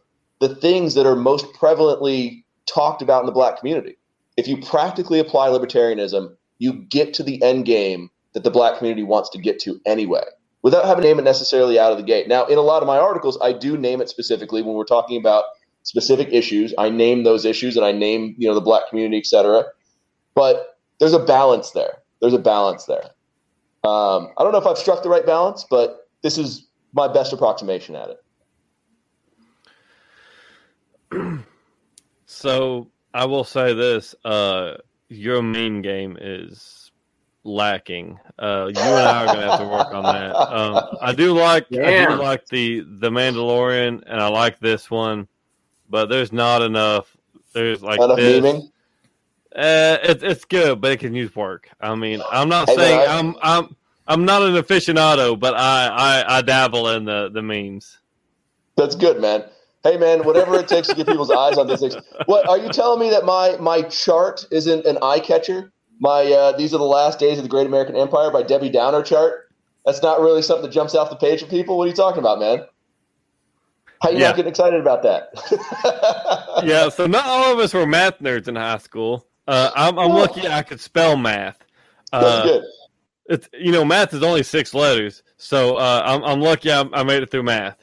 the 0.41 0.55
things 0.55 0.95
that 0.95 1.05
are 1.05 1.17
most 1.17 1.47
prevalently 1.61 2.45
talked 2.73 3.03
about 3.03 3.23
in 3.23 3.27
the 3.27 3.33
black 3.33 3.59
community. 3.59 3.97
If 4.37 4.47
you 4.47 4.57
practically 4.59 5.19
apply 5.19 5.49
libertarianism, 5.49 6.37
you 6.61 6.75
get 6.75 7.13
to 7.15 7.25
the 7.25 7.43
end 7.43 7.65
game 7.65 8.09
that 8.35 8.45
the 8.45 8.53
black 8.53 8.79
community 8.79 9.03
wants 9.03 9.31
to 9.31 9.41
get 9.41 9.59
to 9.63 9.81
anyway, 9.85 10.23
without 10.63 10.85
having 10.85 11.03
to 11.03 11.09
name 11.09 11.19
it 11.19 11.23
necessarily 11.23 11.79
out 11.79 11.93
of 11.93 11.99
the 11.99 12.05
gate. 12.05 12.29
Now, 12.29 12.47
in 12.47 12.57
a 12.59 12.63
lot 12.63 12.83
of 12.83 12.87
my 12.87 12.99
articles, 12.99 13.39
I 13.43 13.53
do 13.53 13.77
name 13.77 14.01
it 14.01 14.09
specifically 14.09 14.63
when 14.63 14.75
we're 14.75 14.85
talking 14.85 15.19
about 15.19 15.45
specific 15.83 16.29
issues. 16.33 16.73
I 16.79 16.89
name 16.89 17.25
those 17.25 17.45
issues 17.45 17.77
and 17.77 17.85
I 17.85 17.93
name, 17.93 18.35
you 18.39 18.49
know, 18.49 18.55
the 18.55 18.61
black 18.61 18.89
community, 18.89 19.19
et 19.19 19.27
cetera. 19.27 19.65
But 20.35 20.79
there's 21.01 21.13
a 21.13 21.19
balance 21.19 21.73
there. 21.73 21.99
There's 22.21 22.35
a 22.35 22.39
balance 22.39 22.85
there. 22.87 23.11
Um, 23.85 24.29
I 24.39 24.45
don't 24.45 24.53
know 24.53 24.59
if 24.59 24.67
I've 24.67 24.79
struck 24.79 25.03
the 25.03 25.09
right 25.09 25.27
balance, 25.27 25.67
but 25.69 26.09
this 26.23 26.39
is 26.39 26.69
my 26.93 27.13
best 27.13 27.33
approximation 27.33 27.97
at 27.97 28.11
it. 31.11 31.45
so 32.27 32.89
I 33.13 33.25
will 33.25 33.43
say 33.43 33.75
this: 33.75 34.15
uh, 34.25 34.75
your 35.09 35.43
main 35.43 35.83
game 35.83 36.17
is 36.21 36.82
lacking. 37.45 38.19
Uh, 38.39 38.71
you 38.75 38.81
and 38.81 39.09
I 39.09 39.25
are 39.25 39.27
going 39.27 39.41
to 39.41 39.51
have 39.51 39.61
to 39.61 39.69
work 39.69 39.93
on 39.93 40.05
that. 40.05 40.35
Um, 40.37 40.97
I 41.01 41.13
do 41.13 41.33
like 41.33 41.67
I 41.73 42.07
do 42.07 42.15
like 42.15 42.47
the 42.47 42.81
the 42.81 43.11
Mandalorian, 43.11 44.03
and 44.07 44.21
I 44.21 44.29
like 44.29 44.59
this 44.61 44.91
one, 44.91 45.29
but 45.89 46.07
there's 46.07 46.33
not 46.33 46.63
enough. 46.63 47.17
There's 47.53 47.83
like 47.83 48.01
enough 48.01 48.17
this. 48.17 48.43
Memeing? 48.43 48.69
Uh, 49.55 49.99
it, 50.03 50.23
it's 50.23 50.45
good, 50.47 50.81
but 50.81 50.93
it 50.93 51.01
can 51.01 51.15
use 51.15 51.35
work. 51.37 51.69
I 51.81 51.95
mean, 51.95 52.23
I'm 52.31 52.49
not 52.49 52.69
hey, 52.71 52.77
saying 52.77 53.01
I, 53.01 53.19
I'm 53.19 53.37
I'm 53.43 53.77
I'm 54.07 54.25
not 54.25 54.43
an 54.43 54.55
aficionado, 54.55 55.39
but 55.39 55.55
I, 55.55 55.89
I 55.89 56.39
I 56.39 56.43
dabble 56.43 56.89
in 56.89 57.05
the 57.05 57.31
the 57.33 57.43
memes. 57.43 57.99
That's 58.77 58.95
good, 58.95 59.21
man. 59.21 59.45
Hey, 59.85 59.97
man, 59.97 60.25
whatever 60.25 60.59
it 60.61 60.69
takes 60.69 60.89
to 60.89 60.95
get 60.95 61.09
people's 61.09 61.31
eyes 61.31 61.59
on 61.59 61.67
this. 61.67 61.83
What 62.27 62.49
are 62.49 62.57
you 62.57 62.69
telling 62.69 63.01
me 63.01 63.11
that 63.11 63.25
my 63.25 63.57
my 63.59 63.83
chart 63.83 64.47
isn't 64.51 64.87
an 64.87 64.97
eye 65.03 65.21
catcher? 65.21 65.73
My 66.03 66.25
uh, 66.25 66.57
these 66.57 66.75
are 66.75 66.79
the 66.79 66.85
last 66.85 67.21
days 67.21 67.39
of 67.39 67.45
the 67.45 67.49
Great 67.49 67.69
American 67.69 67.95
Empire 67.95 68.33
by 68.33 68.43
Debbie 68.43 68.71
Downer 68.71 69.05
chart. 69.05 69.53
That's 69.87 70.03
not 70.03 70.21
really 70.21 70.43
something 70.43 70.65
that 70.65 70.73
jumps 70.73 70.97
off 70.97 71.11
the 71.11 71.17
page 71.17 71.41
for 71.41 71.47
people. 71.47 71.79
What 71.79 71.85
are 71.85 71.91
you 71.91 71.95
talking 71.95 72.19
about, 72.19 72.41
man? 72.41 72.67
How 74.03 74.11
you 74.11 74.19
yeah. 74.19 74.27
not 74.27 74.37
getting 74.37 74.51
excited 74.51 74.81
about 74.81 75.05
that? 75.05 75.29
yeah, 76.65 76.89
so 76.89 77.07
not 77.07 77.25
all 77.25 77.53
of 77.53 77.61
us 77.61 77.73
were 77.73 77.87
math 77.87 78.19
nerds 78.19 78.49
in 78.49 78.57
high 78.57 78.79
school. 78.79 79.29
Uh, 79.47 79.71
I'm, 79.77 79.97
I'm 79.97 80.11
lucky 80.11 80.49
I 80.49 80.63
could 80.63 80.81
spell 80.81 81.17
math. 81.17 81.59
Uh, 82.15 82.21
That's 82.21 82.47
good. 82.47 82.65
It's 83.25 83.49
you 83.59 83.73
know 83.73 83.87
math 83.87 84.13
is 84.13 84.23
only 84.23 84.43
six 84.43 84.75
letters, 84.75 85.23
so 85.39 85.77
uh, 85.77 86.03
I'm 86.05 86.23
I'm 86.25 86.41
lucky 86.43 86.71
I, 86.71 86.83
I, 86.93 87.05
made 87.05 87.23
it 87.23 87.31
through 87.31 87.45
math. 87.45 87.79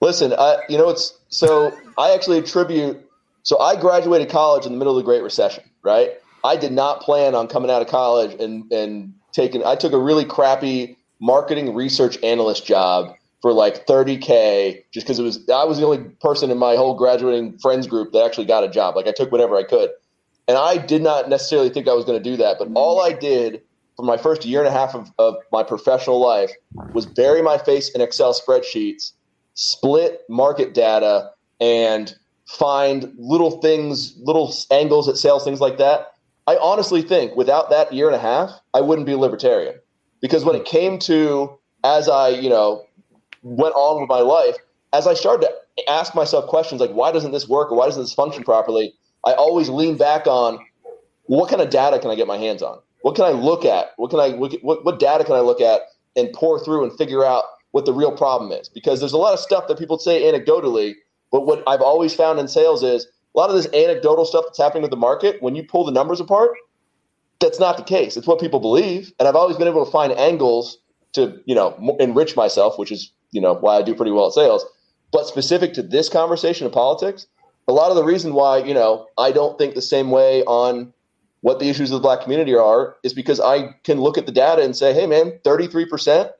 Listen, 0.00 0.32
I 0.32 0.62
you 0.70 0.78
know 0.78 0.88
it's 0.88 1.18
so 1.28 1.76
I 1.98 2.14
actually 2.14 2.38
attribute. 2.38 3.06
So 3.42 3.58
I 3.58 3.78
graduated 3.78 4.30
college 4.30 4.64
in 4.64 4.72
the 4.72 4.78
middle 4.78 4.96
of 4.96 5.04
the 5.04 5.04
Great 5.04 5.22
Recession, 5.22 5.62
right? 5.82 6.12
I 6.44 6.56
did 6.56 6.72
not 6.72 7.00
plan 7.00 7.34
on 7.34 7.48
coming 7.48 7.70
out 7.70 7.82
of 7.82 7.88
college 7.88 8.40
and 8.40 8.70
and 8.72 9.14
taking. 9.32 9.64
I 9.64 9.76
took 9.76 9.92
a 9.92 9.98
really 9.98 10.24
crappy 10.24 10.96
marketing 11.20 11.74
research 11.74 12.18
analyst 12.22 12.64
job 12.64 13.14
for 13.40 13.52
like 13.52 13.86
30k 13.86 14.82
just 14.92 15.06
because 15.06 15.18
it 15.18 15.22
was 15.22 15.48
I 15.48 15.64
was 15.64 15.78
the 15.78 15.84
only 15.84 16.04
person 16.20 16.50
in 16.50 16.58
my 16.58 16.76
whole 16.76 16.94
graduating 16.94 17.58
friends 17.58 17.86
group 17.86 18.12
that 18.12 18.24
actually 18.24 18.46
got 18.46 18.64
a 18.64 18.68
job. 18.68 18.96
Like 18.96 19.06
I 19.06 19.12
took 19.12 19.30
whatever 19.30 19.56
I 19.56 19.62
could. 19.62 19.90
And 20.46 20.56
I 20.56 20.78
did 20.78 21.02
not 21.02 21.28
necessarily 21.28 21.68
think 21.68 21.88
I 21.88 21.92
was 21.92 22.06
going 22.06 22.22
to 22.22 22.30
do 22.30 22.36
that, 22.38 22.56
but 22.58 22.68
all 22.74 23.02
I 23.02 23.12
did 23.12 23.60
for 23.96 24.04
my 24.04 24.16
first 24.16 24.46
year 24.46 24.60
and 24.60 24.68
a 24.68 24.72
half 24.72 24.94
of, 24.94 25.12
of 25.18 25.36
my 25.52 25.62
professional 25.62 26.20
life 26.20 26.50
was 26.94 27.04
bury 27.04 27.42
my 27.42 27.58
face 27.58 27.90
in 27.90 28.00
Excel 28.00 28.32
spreadsheets, 28.32 29.12
split 29.52 30.22
market 30.30 30.72
data, 30.72 31.30
and 31.60 32.14
find 32.46 33.12
little 33.18 33.60
things, 33.60 34.16
little 34.22 34.54
angles 34.70 35.06
at 35.06 35.18
sales, 35.18 35.44
things 35.44 35.60
like 35.60 35.76
that. 35.76 36.12
I 36.48 36.56
honestly 36.62 37.02
think 37.02 37.36
without 37.36 37.68
that 37.68 37.92
year 37.92 38.06
and 38.06 38.16
a 38.16 38.18
half, 38.18 38.50
I 38.72 38.80
wouldn't 38.80 39.06
be 39.06 39.12
a 39.12 39.18
libertarian. 39.18 39.74
Because 40.22 40.46
when 40.46 40.56
it 40.56 40.64
came 40.64 40.98
to, 41.00 41.58
as 41.84 42.08
I, 42.08 42.30
you 42.30 42.48
know, 42.48 42.86
went 43.42 43.74
on 43.74 44.00
with 44.00 44.08
my 44.08 44.20
life, 44.20 44.56
as 44.94 45.06
I 45.06 45.12
started 45.12 45.46
to 45.46 45.90
ask 45.90 46.14
myself 46.14 46.46
questions 46.46 46.80
like, 46.80 46.90
why 46.92 47.12
doesn't 47.12 47.32
this 47.32 47.46
work 47.46 47.70
or 47.70 47.76
why 47.76 47.84
doesn't 47.84 48.02
this 48.02 48.14
function 48.14 48.44
properly? 48.44 48.94
I 49.26 49.34
always 49.34 49.68
lean 49.68 49.98
back 49.98 50.26
on 50.26 50.58
what 51.24 51.50
kind 51.50 51.60
of 51.60 51.68
data 51.68 51.98
can 51.98 52.10
I 52.10 52.14
get 52.14 52.26
my 52.26 52.38
hands 52.38 52.62
on? 52.62 52.78
What 53.02 53.14
can 53.14 53.26
I 53.26 53.32
look 53.32 53.66
at? 53.66 53.92
What 53.98 54.08
can 54.08 54.18
I 54.18 54.30
what, 54.30 54.54
what 54.62 54.98
data 54.98 55.24
can 55.24 55.34
I 55.34 55.40
look 55.40 55.60
at 55.60 55.82
and 56.16 56.32
pour 56.32 56.64
through 56.64 56.82
and 56.82 56.96
figure 56.96 57.26
out 57.26 57.44
what 57.72 57.84
the 57.84 57.92
real 57.92 58.16
problem 58.16 58.52
is? 58.52 58.70
Because 58.70 59.00
there's 59.00 59.12
a 59.12 59.18
lot 59.18 59.34
of 59.34 59.38
stuff 59.38 59.68
that 59.68 59.78
people 59.78 59.98
say 59.98 60.22
anecdotally, 60.22 60.94
but 61.30 61.42
what 61.42 61.62
I've 61.66 61.82
always 61.82 62.14
found 62.14 62.40
in 62.40 62.48
sales 62.48 62.82
is 62.82 63.06
a 63.38 63.40
lot 63.40 63.50
of 63.50 63.56
this 63.56 63.72
anecdotal 63.72 64.24
stuff 64.24 64.46
that's 64.46 64.58
happening 64.58 64.82
with 64.82 64.90
the 64.90 64.96
market. 64.96 65.40
When 65.40 65.54
you 65.54 65.62
pull 65.62 65.84
the 65.84 65.92
numbers 65.92 66.18
apart, 66.18 66.50
that's 67.38 67.60
not 67.60 67.76
the 67.76 67.84
case. 67.84 68.16
It's 68.16 68.26
what 68.26 68.40
people 68.40 68.58
believe, 68.58 69.12
and 69.18 69.28
I've 69.28 69.36
always 69.36 69.56
been 69.56 69.68
able 69.68 69.84
to 69.84 69.90
find 69.90 70.12
angles 70.12 70.78
to 71.12 71.40
you 71.44 71.54
know 71.54 71.96
enrich 72.00 72.34
myself, 72.34 72.78
which 72.80 72.90
is 72.90 73.12
you 73.30 73.40
know 73.40 73.54
why 73.54 73.76
I 73.76 73.82
do 73.82 73.94
pretty 73.94 74.10
well 74.10 74.26
at 74.26 74.32
sales. 74.32 74.66
But 75.12 75.28
specific 75.28 75.72
to 75.74 75.82
this 75.84 76.08
conversation 76.08 76.66
of 76.66 76.72
politics, 76.72 77.28
a 77.68 77.72
lot 77.72 77.90
of 77.90 77.96
the 77.96 78.02
reason 78.02 78.34
why 78.34 78.58
you 78.58 78.74
know 78.74 79.06
I 79.16 79.30
don't 79.30 79.56
think 79.56 79.76
the 79.76 79.82
same 79.82 80.10
way 80.10 80.42
on 80.42 80.92
what 81.42 81.60
the 81.60 81.68
issues 81.68 81.92
of 81.92 81.98
the 81.98 82.02
black 82.02 82.22
community 82.22 82.56
are 82.56 82.96
is 83.04 83.14
because 83.14 83.38
I 83.38 83.68
can 83.84 84.00
look 84.00 84.18
at 84.18 84.26
the 84.26 84.32
data 84.32 84.62
and 84.62 84.74
say, 84.74 84.92
hey 84.92 85.06
man, 85.06 85.38
33% 85.44 86.32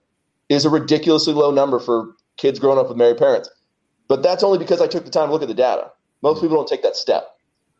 is 0.48 0.64
a 0.64 0.70
ridiculously 0.70 1.32
low 1.32 1.52
number 1.52 1.78
for 1.78 2.16
kids 2.36 2.58
growing 2.58 2.80
up 2.80 2.88
with 2.88 2.96
married 2.96 3.18
parents. 3.18 3.48
But 4.08 4.24
that's 4.24 4.42
only 4.42 4.58
because 4.58 4.80
I 4.80 4.88
took 4.88 5.04
the 5.04 5.12
time 5.12 5.28
to 5.28 5.32
look 5.32 5.42
at 5.42 5.48
the 5.48 5.54
data. 5.54 5.92
Most 6.22 6.40
people 6.40 6.56
don't 6.56 6.68
take 6.68 6.82
that 6.82 6.96
step. 6.96 7.36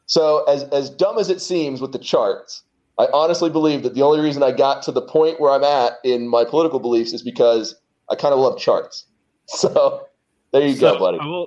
So 0.07 0.45
as 0.45 0.65
as 0.65 0.91
dumb 0.91 1.19
as 1.19 1.29
it 1.29 1.41
seems 1.41 1.81
with 1.81 1.93
the 1.93 1.99
charts, 1.99 2.63
I 2.99 3.09
honestly 3.13 3.51
believe 3.51 3.83
that 3.83 3.95
the 3.95 4.03
only 4.03 4.21
reason 4.21 4.43
I 4.43 4.53
got 4.53 4.83
to 4.85 4.93
the 4.93 5.03
point 5.03 5.41
where 5.41 5.53
I'm 5.53 5.65
at 5.65 5.95
in 6.05 6.29
my 6.29 6.45
political 6.45 6.81
beliefs 6.81 7.13
is 7.13 7.23
because 7.23 7.77
I 8.11 8.15
kind 8.15 8.33
of 8.33 8.41
love 8.41 8.59
charts. 8.59 9.07
So 9.51 10.07
there 10.53 10.61
you 10.61 10.75
so 10.75 10.93
go, 10.93 10.99
buddy. 10.99 11.19
I 11.19 11.27
will 11.27 11.47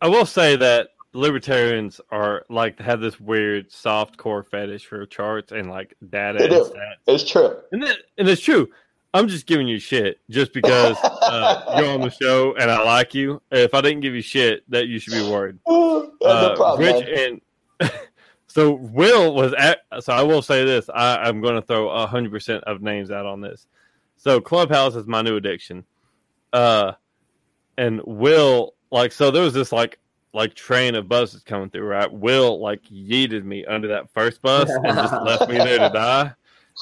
I 0.00 0.08
will 0.08 0.26
say 0.26 0.56
that 0.56 0.88
libertarians 1.12 2.00
are 2.10 2.44
like 2.50 2.78
have 2.80 3.00
this 3.00 3.20
weird 3.20 3.70
soft 3.70 4.16
core 4.16 4.42
fetish 4.42 4.86
for 4.86 5.06
charts 5.06 5.52
and 5.52 5.70
like 5.70 5.94
data. 6.10 6.38
They 6.40 6.48
do. 6.48 6.72
It's 7.06 7.22
true, 7.22 7.56
and 7.70 7.82
then, 7.82 7.94
and 8.18 8.28
it's 8.28 8.42
true. 8.42 8.68
I'm 9.16 9.28
just 9.28 9.46
giving 9.46 9.66
you 9.66 9.78
shit 9.78 10.20
just 10.30 10.52
because 10.52 10.96
uh, 11.02 11.76
you're 11.78 11.90
on 11.90 12.00
the 12.00 12.10
show 12.10 12.54
and 12.54 12.70
I 12.70 12.82
like 12.82 13.14
you. 13.14 13.40
If 13.50 13.74
I 13.74 13.80
didn't 13.80 14.00
give 14.00 14.14
you 14.14 14.22
shit, 14.22 14.68
that 14.70 14.88
you 14.88 14.98
should 14.98 15.14
be 15.14 15.30
worried. 15.30 15.58
uh, 15.66 16.06
no 16.20 16.54
problem, 16.56 16.80
Rich 16.80 17.40
and 17.80 17.90
so 18.46 18.72
Will 18.72 19.34
was 19.34 19.52
at. 19.54 19.80
So 20.00 20.12
I 20.12 20.22
will 20.22 20.42
say 20.42 20.64
this: 20.64 20.88
I, 20.92 21.16
I'm 21.16 21.40
going 21.40 21.54
to 21.54 21.62
throw 21.62 22.06
hundred 22.06 22.32
percent 22.32 22.64
of 22.64 22.82
names 22.82 23.10
out 23.10 23.26
on 23.26 23.40
this. 23.40 23.66
So 24.16 24.40
Clubhouse 24.40 24.96
is 24.96 25.06
my 25.06 25.22
new 25.22 25.36
addiction. 25.36 25.84
Uh, 26.52 26.92
and 27.78 28.00
Will 28.04 28.74
like 28.90 29.12
so 29.12 29.30
there 29.30 29.42
was 29.42 29.54
this 29.54 29.72
like 29.72 29.98
like 30.32 30.54
train 30.54 30.94
of 30.94 31.08
buses 31.08 31.42
coming 31.42 31.70
through, 31.70 31.86
right? 31.86 32.12
Will 32.12 32.60
like 32.60 32.82
yeeted 32.84 33.44
me 33.44 33.64
under 33.64 33.88
that 33.88 34.10
first 34.12 34.42
bus 34.42 34.68
and 34.70 34.84
just 34.84 35.12
left 35.12 35.48
me 35.48 35.56
there 35.56 35.78
to 35.78 35.88
die. 35.94 36.32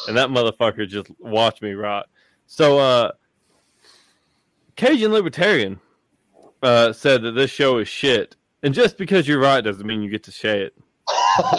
And 0.09 0.16
that 0.16 0.28
motherfucker 0.28 0.89
just 0.89 1.09
watched 1.20 1.62
me 1.62 1.72
rot. 1.72 2.09
So 2.47 2.78
uh 2.78 3.12
Cajun 4.76 5.12
Libertarian 5.12 5.80
uh 6.62 6.92
said 6.92 7.22
that 7.22 7.32
this 7.32 7.51
show 7.51 7.78
is 7.78 7.88
shit. 7.88 8.36
And 8.62 8.72
just 8.72 8.97
because 8.97 9.28
you're 9.28 9.40
right 9.40 9.61
doesn't 9.61 9.86
mean 9.86 10.03
you 10.03 10.11
get 10.11 10.22
to 10.24 10.32
say 10.32 10.62
it. 10.62 10.74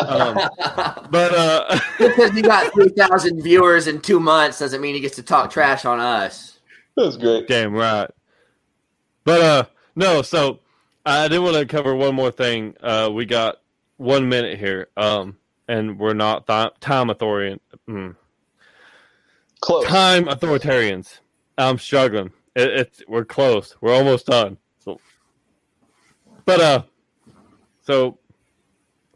um, 0.07 0.36
but 1.09 1.33
uh 1.33 1.79
because 1.99 2.33
you 2.36 2.41
got 2.41 2.73
three 2.73 2.89
thousand 2.89 3.41
viewers 3.41 3.88
in 3.88 4.01
two 4.01 4.19
months 4.19 4.59
doesn't 4.59 4.81
mean 4.81 4.95
he 4.95 5.01
gets 5.01 5.15
to 5.15 5.23
talk 5.23 5.51
trash 5.51 5.86
on 5.86 5.99
us. 5.99 6.59
That's 6.95 7.17
great. 7.17 7.47
Damn 7.47 7.73
right. 7.73 8.09
But 9.23 9.41
uh 9.41 9.65
no, 9.95 10.21
so 10.21 10.59
I 11.05 11.27
did 11.27 11.39
want 11.39 11.55
to 11.55 11.65
cover 11.65 11.95
one 11.95 12.15
more 12.15 12.31
thing. 12.31 12.75
Uh, 12.81 13.09
we 13.13 13.25
got 13.25 13.57
one 13.97 14.27
minute 14.27 14.57
here, 14.57 14.88
um, 14.97 15.38
and 15.67 15.99
we're 15.99 16.13
not 16.13 16.47
th- 16.47 16.71
time 16.79 17.09
authoritarian. 17.09 17.59
Mm. 17.88 18.15
Close. 19.61 19.85
Time 19.85 20.25
authoritarians. 20.25 21.19
I'm 21.57 21.77
struggling. 21.77 22.31
It, 22.55 22.69
it's 22.69 23.03
we're 23.07 23.25
close. 23.25 23.75
We're 23.81 23.93
almost 23.93 24.27
done. 24.27 24.57
So, 24.79 24.99
but 26.45 26.61
uh, 26.61 26.83
so 27.81 28.19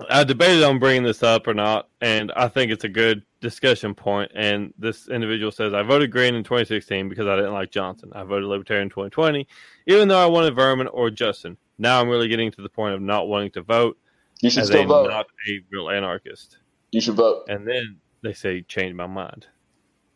I 0.09 0.23
debated 0.23 0.63
on 0.63 0.79
bringing 0.79 1.03
this 1.03 1.23
up 1.23 1.47
or 1.47 1.53
not, 1.53 1.89
and 2.01 2.31
I 2.35 2.47
think 2.47 2.71
it's 2.71 2.83
a 2.83 2.89
good 2.89 3.23
discussion 3.41 3.93
point. 3.93 4.31
And 4.35 4.73
this 4.77 5.09
individual 5.09 5.51
says, 5.51 5.73
I 5.73 5.83
voted 5.83 6.11
Green 6.11 6.35
in 6.35 6.43
2016 6.43 7.09
because 7.09 7.27
I 7.27 7.35
didn't 7.35 7.53
like 7.53 7.71
Johnson. 7.71 8.11
I 8.13 8.23
voted 8.23 8.45
Libertarian 8.45 8.83
in 8.83 8.89
2020, 8.89 9.47
even 9.87 10.07
though 10.07 10.21
I 10.21 10.25
wanted 10.25 10.55
Vermin 10.55 10.87
or 10.87 11.09
Justin. 11.09 11.57
Now 11.77 12.01
I'm 12.01 12.09
really 12.09 12.27
getting 12.27 12.51
to 12.51 12.61
the 12.61 12.69
point 12.69 12.93
of 12.93 13.01
not 13.01 13.27
wanting 13.27 13.51
to 13.51 13.61
vote. 13.61 13.97
You 14.41 14.49
should 14.49 14.65
still 14.65 14.85
vote. 14.85 15.09
Not 15.09 15.27
a 15.47 15.59
real 15.71 15.89
anarchist. 15.89 16.57
You 16.91 17.01
should 17.01 17.15
vote. 17.15 17.45
And 17.49 17.67
then 17.67 17.97
they 18.21 18.33
say, 18.33 18.61
change 18.61 18.93
my 18.95 19.07
mind. 19.07 19.47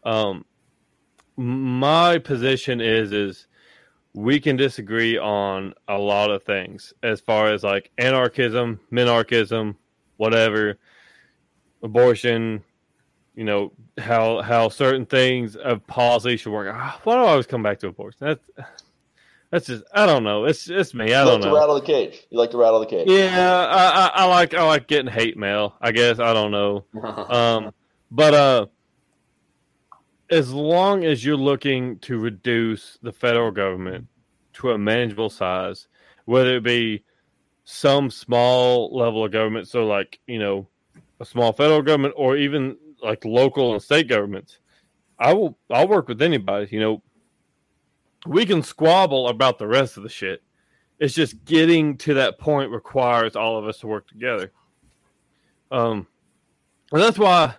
Um, 0.06 0.46
my 1.38 2.20
position 2.20 2.82
is 2.82 3.12
is 3.12 3.48
we 4.14 4.40
can 4.40 4.56
disagree 4.56 5.18
on 5.18 5.74
a 5.88 5.98
lot 5.98 6.30
of 6.30 6.44
things 6.44 6.94
as 7.02 7.20
far 7.20 7.52
as 7.52 7.64
like 7.64 7.92
anarchism, 7.98 8.80
minarchism, 8.92 9.76
whatever, 10.18 10.78
abortion, 11.82 12.64
you 13.36 13.44
know, 13.44 13.72
how 13.98 14.42
how 14.42 14.70
certain 14.70 15.06
things 15.06 15.56
of 15.56 15.86
policy 15.88 16.38
should 16.38 16.52
work. 16.52 16.74
Ah, 16.74 17.00
why 17.04 17.16
do 17.16 17.22
I 17.22 17.30
always 17.30 17.48
come 17.48 17.64
back 17.64 17.80
to 17.80 17.88
abortion? 17.88 18.20
That's 18.28 18.50
that's 19.50 19.68
just 19.68 19.84
I 19.94 20.06
don't 20.06 20.24
know. 20.24 20.46
It's 20.46 20.70
it's 20.70 20.94
me. 20.94 21.06
I 21.06 21.08
you 21.08 21.14
don't 21.14 21.42
like 21.42 21.42
know. 21.42 21.50
To 21.50 21.60
rattle 21.60 21.76
the 21.76 21.86
cage. 21.86 22.24
You 22.30 22.38
like 22.38 22.52
to 22.52 22.58
rattle 22.58 22.80
the 22.80 22.86
cage. 22.86 23.08
Yeah, 23.10 23.68
I, 23.70 23.86
I, 23.86 24.12
I 24.24 24.26
like 24.26 24.54
I 24.54 24.64
like 24.64 24.88
getting 24.88 25.12
hate 25.12 25.38
mail. 25.38 25.76
I 25.82 25.92
guess 25.92 26.20
I 26.20 26.34
don't 26.34 26.52
know. 26.52 26.86
um, 27.30 27.74
but 28.12 28.34
uh, 28.34 28.66
as 30.30 30.52
long 30.52 31.04
as 31.04 31.24
you're 31.24 31.38
looking 31.38 32.00
to 32.00 32.18
reduce 32.18 32.98
the 33.02 33.12
federal 33.12 33.52
government 33.52 34.08
to 34.54 34.72
a 34.72 34.78
manageable 34.78 35.30
size, 35.30 35.88
whether 36.26 36.56
it 36.58 36.64
be 36.64 37.04
some 37.66 38.10
small 38.10 38.96
level 38.96 39.26
of 39.26 39.32
government, 39.32 39.68
so 39.68 39.86
like 39.86 40.20
you 40.28 40.40
know, 40.40 40.68
a 41.20 41.26
small 41.26 41.54
federal 41.54 41.82
government, 41.82 42.14
or 42.18 42.38
even 42.38 42.78
like 43.02 43.26
local 43.26 43.74
and 43.74 43.82
state 43.82 44.08
governments. 44.08 44.60
I 45.20 45.34
will. 45.34 45.58
I'll 45.70 45.88
work 45.88 46.08
with 46.08 46.22
anybody. 46.22 46.68
You 46.72 46.80
know, 46.80 47.04
we 48.26 48.46
can 48.46 48.64
squabble 48.64 49.28
about 49.28 49.60
the 49.60 49.68
rest 49.68 49.98
of 49.98 50.04
the 50.04 50.10
shit. 50.10 50.42
It's 51.00 51.14
just 51.14 51.44
getting 51.46 51.98
to 52.00 52.14
that 52.16 52.40
point 52.40 52.72
requires 52.72 53.36
all 53.36 53.58
of 53.58 53.68
us 53.68 53.80
to 53.80 53.88
work 53.88 54.08
together. 54.08 54.52
Um, 55.72 56.08
and 56.92 57.02
that's 57.02 57.18
why 57.18 57.56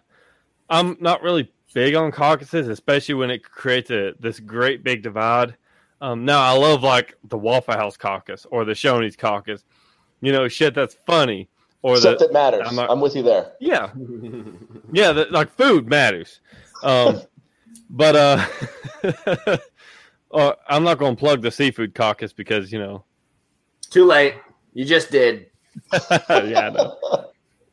I'm 0.71 0.97
not 1.01 1.23
really 1.23 1.53
big 1.75 1.95
on 1.95 2.11
caucuses, 2.13 2.69
especially 2.69 3.17
when 3.17 3.31
it 3.31 3.43
creates 3.43 3.91
a 3.91 4.15
this 4.19 4.41
great 4.41 4.83
big 4.83 5.03
divide. 5.03 5.57
Um, 6.01 6.25
now 6.25 6.41
I 6.41 6.53
love 6.53 6.83
like 6.83 7.17
the 7.25 7.37
Waffle 7.37 7.75
House 7.75 7.97
caucus 7.97 8.47
or 8.51 8.65
the 8.65 8.73
Shoney's 8.73 9.17
caucus. 9.17 9.65
You 10.21 10.33
know, 10.33 10.49
shit 10.49 10.75
that's 10.75 10.97
funny 11.07 11.49
or 11.83 11.99
stuff 11.99 12.19
that 12.19 12.33
matters. 12.33 12.63
I'm, 12.65 12.77
not, 12.77 12.91
I'm, 12.91 13.01
with 13.01 13.15
you 13.15 13.23
there. 13.23 13.53
Yeah, 13.61 13.91
yeah, 14.93 15.13
the, 15.13 15.27
like 15.31 15.51
food 15.55 15.87
matters. 15.87 16.41
Um, 16.83 17.21
but 17.91 18.17
uh, 18.17 18.47
uh, 20.33 20.53
I'm 20.67 20.85
not 20.85 20.99
going 20.99 21.15
to 21.15 21.21
plug 21.21 21.43
the 21.43 21.51
seafood 21.51 21.95
caucus 21.95 22.33
because 22.33 22.73
you 22.73 22.79
know, 22.79 23.05
too 23.91 24.07
late. 24.07 24.37
You 24.73 24.85
just 24.85 25.11
did. 25.11 25.51
yeah, 26.31 26.71
no. 26.71 26.97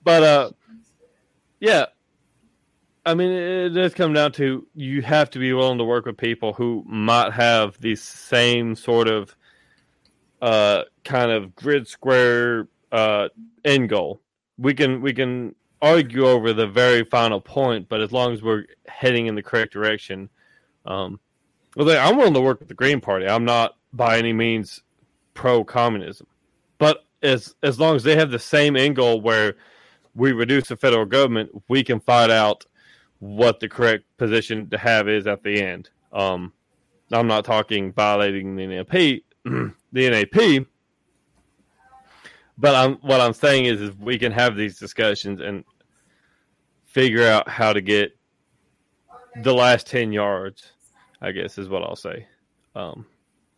but 0.04 0.24
uh, 0.24 0.52
yeah, 1.60 1.86
I 3.06 3.16
mean, 3.16 3.32
it 3.32 3.70
does 3.70 3.94
come 3.96 4.14
down 4.14 4.32
to 4.34 4.68
you 4.76 5.02
have 5.02 5.30
to 5.32 5.40
be 5.40 5.54
willing 5.54 5.80
to 5.80 5.84
work 5.84 6.06
with 6.06 6.18
people 6.18 6.54
who 6.54 6.84
might 6.88 7.34
have 7.34 7.80
the 7.80 7.96
same 7.96 8.76
sort 8.76 9.08
of 9.08 9.36
uh, 10.42 10.84
kind 11.04 11.32
of 11.32 11.56
grid 11.56 11.88
square 11.88 12.68
uh, 12.92 13.30
end 13.66 13.90
goal. 13.90 14.22
We 14.58 14.76
can 14.76 15.02
we 15.02 15.14
can 15.14 15.56
argue 15.82 16.28
over 16.28 16.54
the 16.54 16.68
very 16.68 17.04
final 17.04 17.42
point, 17.42 17.90
but 17.90 18.02
as 18.02 18.12
long 18.12 18.34
as 18.34 18.44
we're 18.44 18.66
heading 18.88 19.26
in 19.26 19.34
the 19.34 19.42
correct 19.42 19.74
direction, 19.74 20.30
um, 20.86 21.20
well, 21.76 21.90
I'm 21.90 22.18
willing 22.18 22.36
to 22.36 22.42
work 22.42 22.60
with 22.60 22.68
the 22.68 22.76
Green 22.76 23.02
Party. 23.02 23.28
I'm 23.28 23.46
not 23.46 23.78
by 23.94 24.20
any 24.20 24.34
means 24.34 24.84
pro 25.34 25.64
communism, 25.64 26.28
but 26.78 27.04
as 27.24 27.56
as 27.64 27.80
long 27.80 27.96
as 27.96 28.04
they 28.04 28.16
have 28.16 28.30
the 28.30 28.38
same 28.40 28.76
end 28.76 28.96
goal 28.96 29.22
where 29.22 29.56
we 30.14 30.34
reduce 30.34 30.68
the 30.68 30.76
federal 30.78 31.06
government, 31.06 31.50
we 31.68 31.84
can 31.84 32.00
fight 32.00 32.30
out 32.30 32.66
what 33.22 33.60
the 33.60 33.70
correct 33.70 34.04
position 34.18 34.68
to 34.72 34.78
have 34.80 35.08
is 35.08 35.28
at 35.28 35.44
the 35.44 35.62
end. 35.62 35.92
Um, 36.12 36.52
I'm 37.12 37.28
not 37.28 37.46
talking 37.46 37.94
violating 37.94 38.56
the 38.56 38.66
NAP, 38.66 39.22
the 39.94 40.10
NAP, 40.10 40.66
but 42.58 42.76
I'm 42.76 42.96
what 42.96 43.22
I'm 43.22 43.34
saying 43.34 43.66
is, 43.66 43.80
is 43.80 43.96
we 43.96 44.18
can 44.18 44.32
have 44.32 44.56
these 44.56 44.80
discussions 44.80 45.40
and 45.40 45.64
figure 46.86 47.26
out 47.26 47.48
how 47.48 47.72
to 47.74 47.82
get 47.82 48.18
the 49.44 49.54
last 49.54 49.86
ten 49.86 50.12
yards. 50.12 50.72
I 51.22 51.32
guess 51.32 51.60
is 51.60 51.70
what 51.70 51.84
I'll 51.84 51.96
say. 51.96 52.26
Um, 52.76 53.06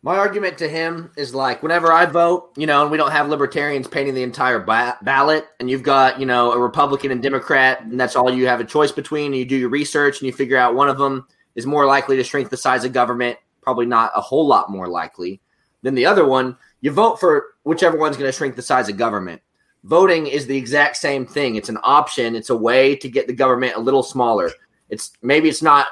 my 0.04 0.18
argument 0.18 0.58
to 0.58 0.68
him 0.68 1.10
is 1.16 1.34
like 1.34 1.62
whenever 1.62 1.90
I 1.90 2.04
vote, 2.04 2.52
you 2.58 2.66
know, 2.66 2.82
and 2.82 2.90
we 2.90 2.98
don't 2.98 3.10
have 3.10 3.30
libertarians 3.30 3.88
painting 3.88 4.12
the 4.12 4.22
entire 4.22 4.58
ba- 4.58 4.98
ballot, 5.00 5.46
and 5.58 5.70
you've 5.70 5.82
got, 5.82 6.20
you 6.20 6.26
know, 6.26 6.52
a 6.52 6.58
Republican 6.58 7.10
and 7.10 7.22
Democrat, 7.22 7.80
and 7.80 7.98
that's 7.98 8.14
all 8.14 8.30
you 8.30 8.46
have 8.46 8.60
a 8.60 8.64
choice 8.64 8.92
between, 8.92 9.28
and 9.32 9.36
you 9.36 9.46
do 9.46 9.56
your 9.56 9.70
research 9.70 10.20
and 10.20 10.26
you 10.26 10.32
figure 10.34 10.58
out 10.58 10.74
one 10.74 10.90
of 10.90 10.98
them 10.98 11.26
is 11.54 11.64
more 11.64 11.86
likely 11.86 12.18
to 12.18 12.22
shrink 12.22 12.50
the 12.50 12.56
size 12.56 12.84
of 12.84 12.92
government, 12.92 13.38
probably 13.62 13.86
not 13.86 14.12
a 14.14 14.20
whole 14.20 14.46
lot 14.46 14.70
more 14.70 14.88
likely 14.88 15.40
than 15.80 15.94
the 15.94 16.04
other 16.04 16.26
one, 16.26 16.54
you 16.82 16.90
vote 16.90 17.18
for 17.18 17.54
whichever 17.62 17.96
one's 17.96 18.18
going 18.18 18.28
to 18.30 18.36
shrink 18.36 18.56
the 18.56 18.62
size 18.62 18.90
of 18.90 18.98
government. 18.98 19.40
Voting 19.84 20.26
is 20.26 20.46
the 20.46 20.56
exact 20.56 20.98
same 20.98 21.24
thing. 21.24 21.56
It's 21.56 21.70
an 21.70 21.78
option, 21.82 22.36
it's 22.36 22.50
a 22.50 22.56
way 22.56 22.94
to 22.96 23.08
get 23.08 23.26
the 23.26 23.32
government 23.32 23.76
a 23.76 23.80
little 23.80 24.02
smaller. 24.02 24.50
It's 24.90 25.12
maybe 25.22 25.48
it's 25.48 25.62
not 25.62 25.86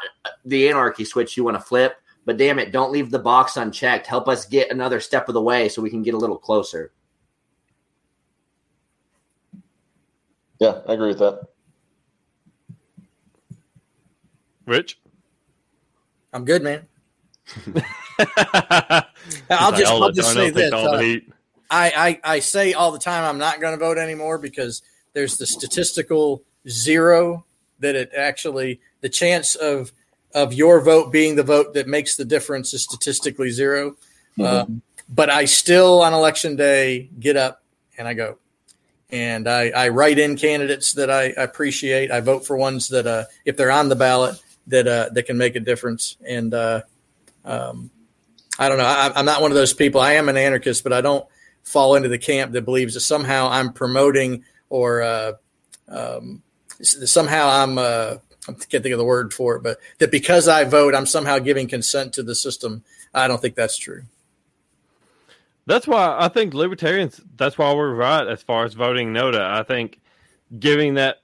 the 0.44 0.68
anarchy 0.68 1.06
switch 1.06 1.34
you 1.34 1.44
want 1.44 1.56
to 1.56 1.64
flip 1.64 1.96
but 2.24 2.36
damn 2.36 2.58
it, 2.58 2.72
don't 2.72 2.92
leave 2.92 3.10
the 3.10 3.18
box 3.18 3.56
unchecked. 3.56 4.06
Help 4.06 4.28
us 4.28 4.46
get 4.46 4.70
another 4.70 5.00
step 5.00 5.28
of 5.28 5.34
the 5.34 5.42
way 5.42 5.68
so 5.68 5.82
we 5.82 5.90
can 5.90 6.02
get 6.02 6.14
a 6.14 6.18
little 6.18 6.38
closer. 6.38 6.92
Yeah, 10.60 10.80
I 10.86 10.92
agree 10.92 11.08
with 11.08 11.18
that. 11.18 11.48
Rich? 14.66 15.00
I'm 16.32 16.44
good, 16.44 16.62
man. 16.62 16.86
I'll 19.50 19.72
just, 19.72 19.92
I'll 19.92 20.12
just 20.12 20.32
say 20.32 20.50
this. 20.50 20.72
Uh, 20.72 21.18
I, 21.68 22.20
I, 22.24 22.34
I 22.34 22.38
say 22.38 22.74
all 22.74 22.92
the 22.92 22.98
time 22.98 23.24
I'm 23.24 23.38
not 23.38 23.60
going 23.60 23.76
to 23.76 23.84
vote 23.84 23.98
anymore 23.98 24.38
because 24.38 24.82
there's 25.14 25.36
the 25.36 25.46
statistical 25.46 26.44
zero 26.68 27.44
that 27.80 27.96
it 27.96 28.12
actually, 28.16 28.80
the 29.00 29.08
chance 29.08 29.56
of 29.56 29.92
of 30.34 30.52
your 30.52 30.80
vote 30.80 31.12
being 31.12 31.36
the 31.36 31.42
vote 31.42 31.74
that 31.74 31.86
makes 31.86 32.16
the 32.16 32.24
difference 32.24 32.72
is 32.74 32.82
statistically 32.82 33.50
0 33.50 33.90
mm-hmm. 33.90 34.42
um, 34.42 34.82
but 35.08 35.28
I 35.30 35.44
still 35.44 36.02
on 36.02 36.14
election 36.14 36.56
day 36.56 37.10
get 37.18 37.36
up 37.36 37.62
and 37.98 38.08
I 38.08 38.14
go. 38.14 38.38
And 39.10 39.46
I, 39.46 39.68
I 39.68 39.88
write 39.88 40.18
in 40.18 40.36
candidates 40.36 40.94
that 40.94 41.10
I 41.10 41.24
appreciate. 41.24 42.10
I 42.10 42.20
vote 42.20 42.46
for 42.46 42.56
ones 42.56 42.88
that, 42.88 43.06
uh, 43.06 43.24
if 43.44 43.58
they're 43.58 43.70
on 43.70 43.90
the 43.90 43.96
ballot, 43.96 44.40
that 44.68 44.86
uh, 44.86 45.08
that 45.12 45.24
can 45.24 45.36
make 45.36 45.54
a 45.54 45.60
difference. 45.60 46.16
And 46.26 46.54
uh, 46.54 46.82
um, 47.44 47.90
I 48.58 48.68
don't 48.68 48.78
know. 48.78 48.86
I, 48.86 49.12
I'm 49.14 49.26
not 49.26 49.42
one 49.42 49.50
of 49.50 49.56
those 49.56 49.74
people. 49.74 50.00
I 50.00 50.12
am 50.12 50.28
an 50.28 50.36
anarchist, 50.36 50.82
but 50.82 50.92
I 50.92 51.00
don't 51.00 51.26
fall 51.62 51.94
into 51.94 52.08
the 52.08 52.18
camp 52.18 52.52
that 52.52 52.64
believes 52.64 52.94
that 52.94 53.00
somehow 53.00 53.48
I'm 53.50 53.72
promoting 53.72 54.44
or 54.68 55.02
uh, 55.02 55.32
um, 55.88 56.42
somehow 56.80 57.48
I'm 57.48 57.78
uh, 57.78 58.16
I 58.48 58.52
can't 58.52 58.82
think 58.82 58.92
of 58.92 58.98
the 58.98 59.04
word 59.04 59.32
for 59.32 59.56
it, 59.56 59.62
but 59.62 59.78
that 59.98 60.10
because 60.10 60.48
I 60.48 60.64
vote, 60.64 60.94
I'm 60.94 61.06
somehow 61.06 61.38
giving 61.38 61.68
consent 61.68 62.12
to 62.14 62.22
the 62.22 62.34
system. 62.34 62.82
I 63.14 63.28
don't 63.28 63.40
think 63.40 63.54
that's 63.54 63.76
true. 63.76 64.02
That's 65.66 65.86
why 65.86 66.16
I 66.18 66.28
think 66.28 66.54
libertarians. 66.54 67.20
That's 67.36 67.56
why 67.56 67.72
we're 67.72 67.94
right 67.94 68.26
as 68.26 68.42
far 68.42 68.64
as 68.64 68.74
voting 68.74 69.12
no 69.12 69.30
to. 69.30 69.40
I 69.40 69.62
think 69.62 70.00
giving 70.58 70.94
that 70.94 71.18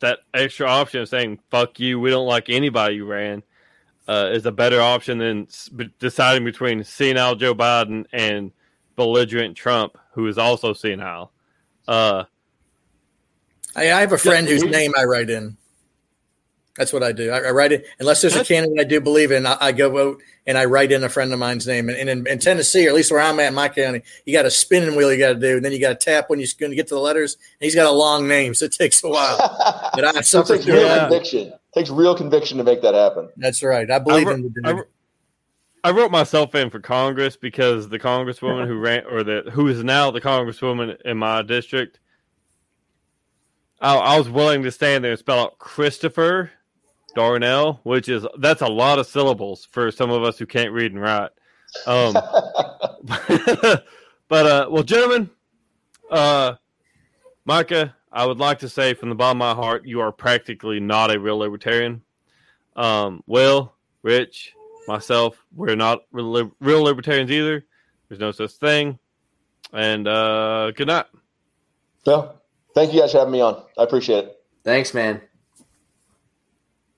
that 0.00 0.20
extra 0.32 0.66
option 0.66 1.02
of 1.02 1.08
saying 1.08 1.40
"fuck 1.50 1.78
you," 1.78 2.00
we 2.00 2.10
don't 2.10 2.26
like 2.26 2.48
anybody 2.48 2.96
you 2.96 3.04
ran, 3.04 3.42
uh, 4.08 4.30
is 4.32 4.46
a 4.46 4.52
better 4.52 4.80
option 4.80 5.18
than 5.18 5.46
deciding 5.98 6.44
between 6.44 6.84
senile 6.84 7.34
Joe 7.34 7.54
Biden 7.54 8.06
and 8.12 8.50
belligerent 8.96 9.56
Trump, 9.56 9.98
who 10.12 10.26
is 10.26 10.38
also 10.38 10.72
senile. 10.72 11.30
Uh, 11.86 12.24
I, 13.76 13.92
I 13.92 14.00
have 14.00 14.12
a 14.12 14.18
friend 14.18 14.46
whose 14.46 14.64
name 14.64 14.92
I 14.98 15.04
write 15.04 15.28
in. 15.28 15.56
That's 16.76 16.92
what 16.92 17.02
I 17.02 17.12
do. 17.12 17.30
I, 17.30 17.40
I 17.40 17.50
write 17.50 17.72
it 17.72 17.86
unless 18.00 18.22
there's 18.22 18.34
a 18.34 18.44
candidate 18.44 18.80
I 18.80 18.84
do 18.84 19.00
believe 19.00 19.30
in. 19.30 19.44
I, 19.44 19.58
I, 19.60 19.72
go 19.72 19.90
vote 19.90 20.22
and 20.46 20.56
I 20.56 20.64
write 20.64 20.90
in 20.90 21.04
a 21.04 21.08
friend 21.08 21.30
of 21.32 21.38
mine's 21.38 21.66
name. 21.66 21.90
And, 21.90 21.98
and 21.98 22.08
in, 22.08 22.26
in, 22.26 22.38
Tennessee, 22.38 22.86
or 22.86 22.88
at 22.88 22.94
least 22.94 23.10
where 23.10 23.20
I'm 23.20 23.38
at 23.40 23.48
in 23.48 23.54
my 23.54 23.68
county, 23.68 24.02
you 24.24 24.32
got 24.32 24.46
a 24.46 24.50
spinning 24.50 24.96
wheel 24.96 25.12
you 25.12 25.18
got 25.18 25.34
to 25.34 25.38
do, 25.38 25.56
and 25.56 25.64
then 25.64 25.72
you 25.72 25.80
got 25.80 26.00
to 26.00 26.04
tap 26.04 26.30
when 26.30 26.40
you're 26.40 26.48
going 26.58 26.70
to 26.70 26.76
get 26.76 26.88
to 26.88 26.94
the 26.94 27.00
letters. 27.00 27.34
And 27.34 27.66
he's 27.66 27.74
got 27.74 27.86
a 27.86 27.92
long 27.92 28.26
name, 28.26 28.54
so 28.54 28.64
it 28.64 28.72
takes 28.72 29.04
a 29.04 29.08
while. 29.08 29.36
but 29.94 30.04
I 30.04 30.20
suffer 30.22 30.56
takes 30.56 30.66
real 30.66 30.98
conviction. 30.98 31.48
It 31.48 31.60
takes 31.74 31.90
real 31.90 32.16
conviction 32.16 32.56
to 32.56 32.64
make 32.64 32.80
that 32.80 32.94
happen. 32.94 33.28
That's 33.36 33.62
right. 33.62 33.90
I 33.90 33.98
believe 33.98 34.28
I, 34.28 34.32
in 34.32 34.42
the 34.42 34.48
dude. 34.48 34.84
I 35.84 35.90
wrote 35.90 36.10
myself 36.10 36.54
in 36.54 36.70
for 36.70 36.80
Congress 36.80 37.36
because 37.36 37.88
the 37.88 37.98
congresswoman 37.98 38.66
who 38.66 38.78
ran, 38.78 39.04
or 39.06 39.22
the 39.22 39.50
who 39.52 39.68
is 39.68 39.82
now 39.82 40.10
the 40.10 40.20
congresswoman 40.20 41.00
in 41.02 41.18
my 41.18 41.42
district, 41.42 41.98
I, 43.80 43.96
I 43.96 44.18
was 44.18 44.30
willing 44.30 44.62
to 44.62 44.70
stand 44.70 45.04
there 45.04 45.10
and 45.10 45.18
spell 45.18 45.40
out 45.40 45.58
Christopher 45.58 46.50
Darnell, 47.14 47.80
which 47.84 48.08
is 48.08 48.26
that's 48.38 48.62
a 48.62 48.68
lot 48.68 48.98
of 48.98 49.06
syllables 49.06 49.66
for 49.70 49.90
some 49.90 50.10
of 50.10 50.22
us 50.22 50.38
who 50.38 50.46
can't 50.46 50.72
read 50.72 50.92
and 50.92 51.00
write. 51.00 51.30
Um, 51.86 52.12
but 54.28 54.46
uh, 54.46 54.68
well, 54.70 54.82
gentlemen, 54.82 55.30
uh, 56.10 56.54
Micah, 57.44 57.94
I 58.12 58.26
would 58.26 58.38
like 58.38 58.58
to 58.60 58.68
say 58.68 58.94
from 58.94 59.08
the 59.08 59.14
bottom 59.14 59.40
of 59.40 59.56
my 59.56 59.62
heart, 59.62 59.86
you 59.86 60.00
are 60.00 60.12
practically 60.12 60.80
not 60.80 61.14
a 61.14 61.18
real 61.18 61.38
libertarian. 61.38 62.02
Um, 62.76 63.22
Will, 63.26 63.72
Rich, 64.02 64.54
myself, 64.86 65.36
we're 65.54 65.76
not 65.76 66.04
real, 66.12 66.52
real 66.60 66.82
libertarians 66.82 67.30
either. 67.30 67.64
There's 68.08 68.20
no 68.20 68.32
such 68.32 68.52
thing. 68.52 68.98
And 69.72 70.06
uh, 70.06 70.72
good 70.72 70.88
night. 70.88 71.06
Well, 72.04 72.42
thank 72.74 72.92
you 72.92 73.00
guys 73.00 73.12
for 73.12 73.18
having 73.18 73.32
me 73.32 73.40
on. 73.40 73.62
I 73.78 73.84
appreciate 73.84 74.24
it. 74.24 74.36
Thanks, 74.64 74.92
man. 74.92 75.20